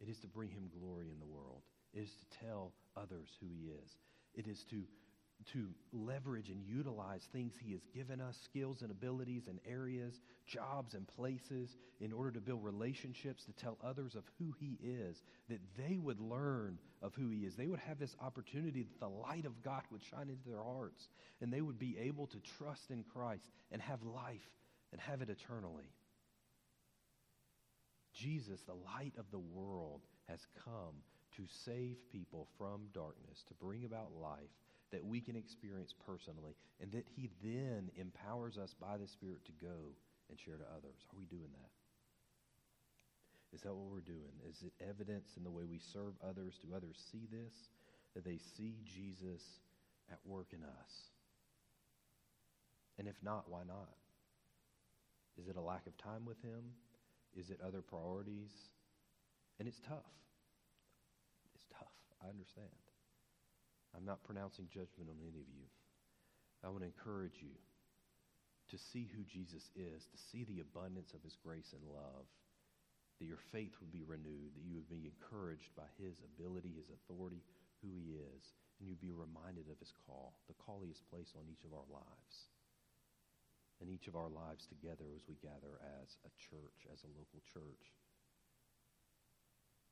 It 0.00 0.08
is 0.08 0.18
to 0.20 0.26
bring 0.26 0.50
him 0.50 0.68
glory 0.80 1.06
in 1.12 1.20
the 1.20 1.26
world. 1.26 1.62
It 1.94 2.00
is 2.00 2.10
to 2.10 2.44
tell 2.44 2.72
others 2.96 3.28
who 3.40 3.46
he 3.46 3.70
is. 3.70 3.90
It 4.34 4.48
is 4.48 4.64
to 4.70 4.82
to 5.52 5.66
leverage 5.92 6.50
and 6.50 6.62
utilize 6.62 7.22
things 7.32 7.52
He 7.60 7.72
has 7.72 7.80
given 7.92 8.20
us, 8.20 8.36
skills 8.44 8.82
and 8.82 8.92
abilities 8.92 9.48
and 9.48 9.58
areas, 9.68 10.20
jobs 10.46 10.94
and 10.94 11.04
places, 11.08 11.76
in 12.00 12.12
order 12.12 12.30
to 12.30 12.40
build 12.40 12.62
relationships 12.62 13.44
to 13.46 13.52
tell 13.52 13.76
others 13.82 14.14
of 14.14 14.22
who 14.38 14.54
He 14.60 14.78
is, 14.80 15.20
that 15.48 15.58
they 15.76 15.98
would 15.98 16.20
learn 16.20 16.78
of 17.02 17.12
who 17.16 17.28
He 17.30 17.40
is. 17.40 17.56
They 17.56 17.66
would 17.66 17.80
have 17.80 17.98
this 17.98 18.14
opportunity 18.20 18.84
that 18.84 19.00
the 19.00 19.08
light 19.08 19.44
of 19.44 19.60
God 19.64 19.82
would 19.90 20.02
shine 20.04 20.28
into 20.28 20.48
their 20.48 20.62
hearts, 20.62 21.08
and 21.40 21.52
they 21.52 21.60
would 21.60 21.78
be 21.78 21.98
able 21.98 22.28
to 22.28 22.38
trust 22.56 22.90
in 22.90 23.02
Christ 23.12 23.48
and 23.72 23.82
have 23.82 24.04
life 24.04 24.48
and 24.92 25.00
have 25.00 25.22
it 25.22 25.28
eternally. 25.28 25.90
Jesus, 28.12 28.60
the 28.62 28.74
light 28.74 29.14
of 29.18 29.30
the 29.30 29.38
world, 29.38 30.02
has 30.28 30.46
come 30.64 31.02
to 31.36 31.42
save 31.64 31.96
people 32.10 32.46
from 32.58 32.82
darkness, 32.92 33.44
to 33.48 33.54
bring 33.54 33.84
about 33.84 34.12
life 34.20 34.50
that 34.92 35.04
we 35.04 35.20
can 35.20 35.36
experience 35.36 35.94
personally, 36.06 36.54
and 36.80 36.92
that 36.92 37.06
He 37.16 37.30
then 37.42 37.90
empowers 37.96 38.58
us 38.58 38.74
by 38.78 38.98
the 38.98 39.08
Spirit 39.08 39.44
to 39.46 39.52
go 39.64 39.96
and 40.28 40.38
share 40.38 40.56
to 40.56 40.64
others. 40.76 41.06
Are 41.10 41.18
we 41.18 41.24
doing 41.24 41.50
that? 41.50 41.70
Is 43.56 43.62
that 43.62 43.74
what 43.74 43.90
we're 43.90 44.00
doing? 44.00 44.32
Is 44.48 44.62
it 44.62 44.72
evidence 44.86 45.36
in 45.36 45.44
the 45.44 45.50
way 45.50 45.64
we 45.64 45.78
serve 45.78 46.14
others? 46.26 46.58
Do 46.62 46.74
others 46.74 46.96
see 47.10 47.26
this? 47.30 47.54
That 48.14 48.24
they 48.24 48.38
see 48.56 48.76
Jesus 48.84 49.42
at 50.10 50.18
work 50.24 50.48
in 50.52 50.62
us? 50.62 50.92
And 52.98 53.08
if 53.08 53.16
not, 53.22 53.48
why 53.48 53.62
not? 53.66 53.88
Is 55.40 55.48
it 55.48 55.56
a 55.56 55.60
lack 55.60 55.86
of 55.86 55.96
time 55.96 56.24
with 56.26 56.40
Him? 56.42 56.62
Is 57.38 57.50
it 57.50 57.60
other 57.64 57.80
priorities? 57.80 58.52
And 59.58 59.68
it's 59.68 59.80
tough. 59.88 60.12
It's 61.54 61.66
tough. 61.72 61.96
I 62.20 62.28
understand. 62.28 62.68
I'm 63.96 64.04
not 64.04 64.24
pronouncing 64.24 64.68
judgment 64.72 65.08
on 65.08 65.20
any 65.20 65.40
of 65.40 65.48
you. 65.48 65.68
I 66.64 66.68
want 66.68 66.82
to 66.82 66.92
encourage 66.92 67.40
you 67.40 67.56
to 68.70 68.76
see 68.78 69.10
who 69.12 69.24
Jesus 69.28 69.68
is, 69.76 70.08
to 70.08 70.18
see 70.32 70.44
the 70.44 70.64
abundance 70.64 71.12
of 71.12 71.20
his 71.20 71.36
grace 71.36 71.76
and 71.76 71.84
love, 71.84 72.24
that 73.20 73.28
your 73.28 73.42
faith 73.52 73.76
would 73.80 73.92
be 73.92 74.06
renewed, 74.06 74.56
that 74.56 74.64
you 74.64 74.74
would 74.74 74.88
be 74.88 75.10
encouraged 75.10 75.68
by 75.76 75.86
his 76.00 76.16
ability, 76.24 76.72
his 76.72 76.88
authority, 76.88 77.44
who 77.84 77.92
he 77.92 78.16
is, 78.16 78.42
and 78.80 78.88
you'd 78.88 79.02
be 79.02 79.12
reminded 79.12 79.68
of 79.68 79.78
his 79.78 79.92
call, 80.06 80.34
the 80.48 80.56
call 80.56 80.80
he 80.80 80.88
has 80.88 81.02
placed 81.12 81.36
on 81.36 81.46
each 81.50 81.62
of 81.68 81.76
our 81.76 81.86
lives. 81.92 82.50
And 83.82 83.90
each 83.90 84.06
of 84.06 84.14
our 84.14 84.30
lives 84.30 84.70
together 84.70 85.10
as 85.10 85.26
we 85.26 85.34
gather 85.42 85.82
as 85.98 86.14
a 86.22 86.30
church, 86.38 86.86
as 86.86 87.02
a 87.02 87.10
local 87.18 87.42
church 87.50 87.90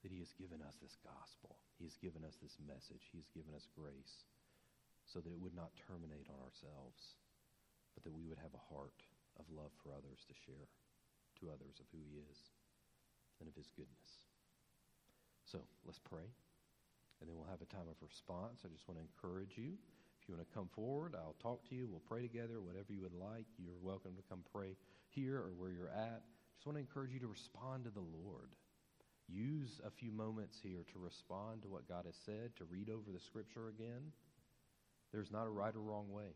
that 0.06 0.14
He 0.14 0.22
has 0.22 0.30
given 0.38 0.62
us 0.62 0.78
this 0.78 0.94
gospel. 1.02 1.58
He 1.74 1.90
has 1.90 1.98
given 1.98 2.22
us 2.22 2.38
this 2.38 2.54
message. 2.62 3.10
He 3.10 3.18
has 3.18 3.26
given 3.34 3.50
us 3.50 3.66
grace 3.74 4.30
so 5.10 5.18
that 5.18 5.34
it 5.34 5.42
would 5.42 5.58
not 5.58 5.74
terminate 5.74 6.30
on 6.30 6.38
ourselves, 6.38 7.18
but 7.98 8.06
that 8.06 8.14
we 8.14 8.30
would 8.30 8.38
have 8.38 8.54
a 8.54 8.66
heart 8.70 9.02
of 9.42 9.50
love 9.50 9.74
for 9.82 9.90
others 9.90 10.22
to 10.30 10.38
share 10.38 10.70
to 11.42 11.50
others 11.50 11.82
of 11.82 11.90
who 11.90 11.98
He 12.06 12.22
is 12.22 12.38
and 13.42 13.50
of 13.50 13.58
His 13.58 13.74
goodness. 13.74 14.30
So 15.50 15.66
let's 15.82 15.98
pray, 15.98 16.30
and 17.18 17.26
then 17.26 17.34
we'll 17.34 17.50
have 17.50 17.64
a 17.64 17.74
time 17.74 17.90
of 17.90 17.98
response. 17.98 18.62
I 18.62 18.70
just 18.70 18.86
want 18.86 19.02
to 19.02 19.06
encourage 19.10 19.58
you. 19.58 19.82
You 20.30 20.36
want 20.36 20.48
to 20.48 20.54
come 20.54 20.70
forward, 20.70 21.16
I'll 21.18 21.34
talk 21.42 21.68
to 21.70 21.74
you. 21.74 21.88
We'll 21.90 22.06
pray 22.06 22.22
together, 22.22 22.60
whatever 22.60 22.92
you 22.94 23.02
would 23.02 23.18
like. 23.18 23.46
You're 23.58 23.74
welcome 23.82 24.14
to 24.14 24.22
come 24.30 24.44
pray 24.54 24.76
here 25.10 25.38
or 25.38 25.50
where 25.58 25.70
you're 25.70 25.90
at. 25.90 26.22
Just 26.54 26.66
want 26.66 26.76
to 26.76 26.80
encourage 26.80 27.10
you 27.12 27.18
to 27.20 27.26
respond 27.26 27.84
to 27.84 27.90
the 27.90 27.98
Lord 28.00 28.54
use 29.32 29.80
a 29.86 29.90
few 29.90 30.10
moments 30.10 30.58
here 30.62 30.84
to 30.92 30.98
respond 30.98 31.62
to 31.62 31.68
what 31.68 31.88
God 31.88 32.04
has 32.06 32.16
said, 32.26 32.50
to 32.56 32.64
read 32.64 32.90
over 32.90 33.10
the 33.12 33.20
scripture 33.20 33.68
again. 33.68 34.12
There's 35.12 35.30
not 35.30 35.46
a 35.46 35.50
right 35.50 35.74
or 35.74 35.80
wrong 35.80 36.10
way. 36.10 36.34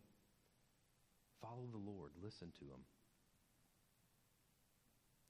Follow 1.43 1.67
the 1.71 1.79
Lord, 1.79 2.13
listen 2.23 2.49
to 2.59 2.65
him. 2.65 2.83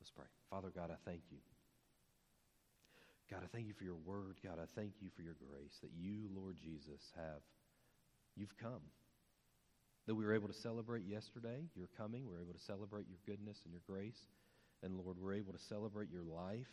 Let's 0.00 0.10
pray. 0.10 0.28
Father 0.50 0.70
God, 0.74 0.90
I 0.90 1.00
thank 1.08 1.22
you. 1.30 1.38
God, 3.30 3.40
I 3.42 3.48
thank 3.48 3.66
you 3.66 3.72
for 3.72 3.84
your 3.84 3.98
word. 4.04 4.36
God, 4.44 4.58
I 4.60 4.68
thank 4.76 5.00
you 5.00 5.08
for 5.16 5.22
your 5.22 5.36
grace 5.40 5.78
that 5.80 5.90
you, 5.96 6.28
Lord 6.36 6.56
Jesus, 6.62 7.10
have. 7.16 7.40
You've 8.36 8.56
come. 8.56 8.82
That 10.06 10.14
we 10.14 10.24
were 10.24 10.34
able 10.34 10.48
to 10.48 10.54
celebrate 10.54 11.04
yesterday, 11.06 11.64
your 11.74 11.88
coming. 11.96 12.28
We 12.28 12.36
are 12.36 12.40
able 12.40 12.52
to 12.52 12.64
celebrate 12.66 13.06
your 13.08 13.18
goodness 13.26 13.58
and 13.64 13.72
your 13.72 13.82
grace. 13.86 14.20
And 14.82 14.96
Lord, 14.96 15.16
we're 15.18 15.34
able 15.34 15.52
to 15.52 15.58
celebrate 15.58 16.10
your 16.10 16.24
life 16.24 16.68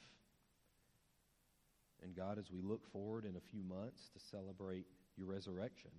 and 2.01 2.15
God, 2.15 2.39
as 2.39 2.49
we 2.49 2.61
look 2.61 2.81
forward 2.91 3.25
in 3.25 3.35
a 3.35 3.49
few 3.51 3.63
months 3.63 4.09
to 4.13 4.19
celebrate 4.31 4.85
your 5.17 5.27
resurrection, 5.27 5.91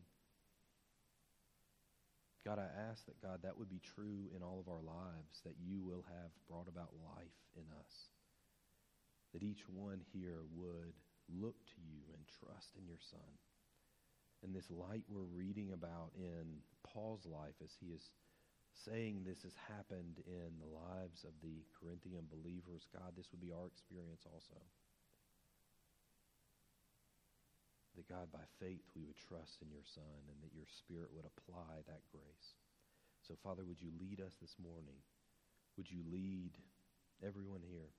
God, 2.44 2.58
I 2.58 2.66
ask 2.90 3.06
that, 3.06 3.22
God, 3.22 3.38
that 3.44 3.56
would 3.56 3.70
be 3.70 3.80
true 3.94 4.26
in 4.34 4.42
all 4.42 4.58
of 4.58 4.66
our 4.66 4.82
lives, 4.82 5.42
that 5.44 5.54
you 5.62 5.80
will 5.80 6.04
have 6.10 6.34
brought 6.50 6.66
about 6.66 6.90
life 7.14 7.38
in 7.54 7.62
us. 7.78 7.94
That 9.32 9.44
each 9.44 9.62
one 9.70 10.00
here 10.12 10.42
would 10.56 10.98
look 11.30 11.54
to 11.54 11.80
you 11.86 12.02
and 12.12 12.22
trust 12.26 12.74
in 12.76 12.84
your 12.84 12.98
Son. 12.98 13.30
And 14.42 14.54
this 14.54 14.70
light 14.70 15.04
we're 15.08 15.30
reading 15.30 15.72
about 15.72 16.10
in 16.18 16.62
Paul's 16.82 17.26
life 17.26 17.54
as 17.62 17.70
he 17.78 17.94
is 17.94 18.10
saying 18.84 19.22
this 19.22 19.42
has 19.42 19.54
happened 19.68 20.18
in 20.26 20.58
the 20.58 20.66
lives 20.66 21.22
of 21.24 21.32
the 21.42 21.62
Corinthian 21.78 22.26
believers, 22.26 22.88
God, 22.92 23.12
this 23.16 23.30
would 23.30 23.40
be 23.40 23.52
our 23.52 23.66
experience 23.66 24.26
also. 24.26 24.58
that 27.96 28.08
God, 28.08 28.32
by 28.32 28.44
faith, 28.56 28.84
we 28.96 29.04
would 29.04 29.20
trust 29.28 29.60
in 29.60 29.68
your 29.68 29.84
Son 29.84 30.24
and 30.32 30.38
that 30.40 30.56
your 30.56 30.68
Spirit 30.80 31.12
would 31.12 31.28
apply 31.28 31.84
that 31.84 32.04
grace. 32.08 32.56
So, 33.20 33.36
Father, 33.44 33.64
would 33.68 33.80
you 33.80 33.92
lead 34.00 34.20
us 34.20 34.32
this 34.40 34.56
morning? 34.56 34.96
Would 35.76 35.90
you 35.92 36.00
lead 36.08 36.56
everyone 37.20 37.60
here 37.62 37.92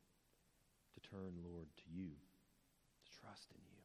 to 0.94 1.00
turn, 1.06 1.38
Lord, 1.46 1.70
to 1.78 1.88
you, 1.94 2.10
to 2.10 3.10
trust 3.22 3.54
in 3.54 3.62
you, 3.70 3.83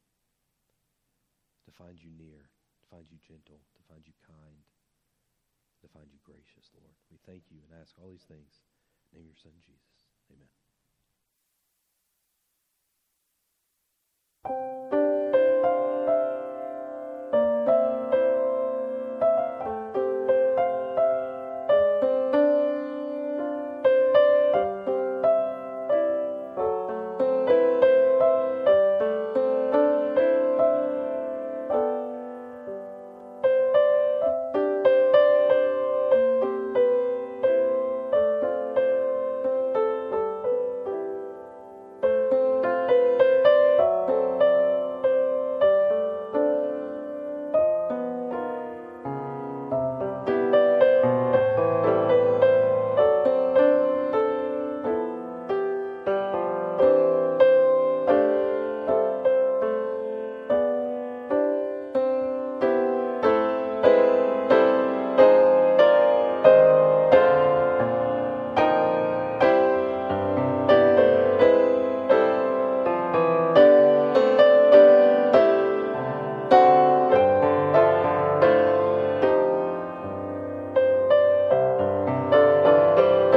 to 1.69 1.73
find 1.77 2.01
you 2.01 2.09
near, 2.17 2.49
to 2.49 2.85
find 2.89 3.05
you 3.13 3.21
gentle, 3.21 3.61
to 3.77 3.83
find 3.85 4.01
you 4.09 4.17
kind, 4.25 4.65
to 5.85 5.87
find 5.93 6.09
you 6.09 6.17
gracious, 6.25 6.73
Lord. 6.73 6.97
We 7.13 7.21
thank 7.29 7.53
you 7.53 7.61
and 7.61 7.77
ask 7.77 7.93
all 8.01 8.09
these 8.09 8.25
things. 8.25 8.65
name 9.13 9.29
your 9.29 9.37
son, 9.37 9.53
Jesus. 9.69 10.09
Amen. 10.33 10.49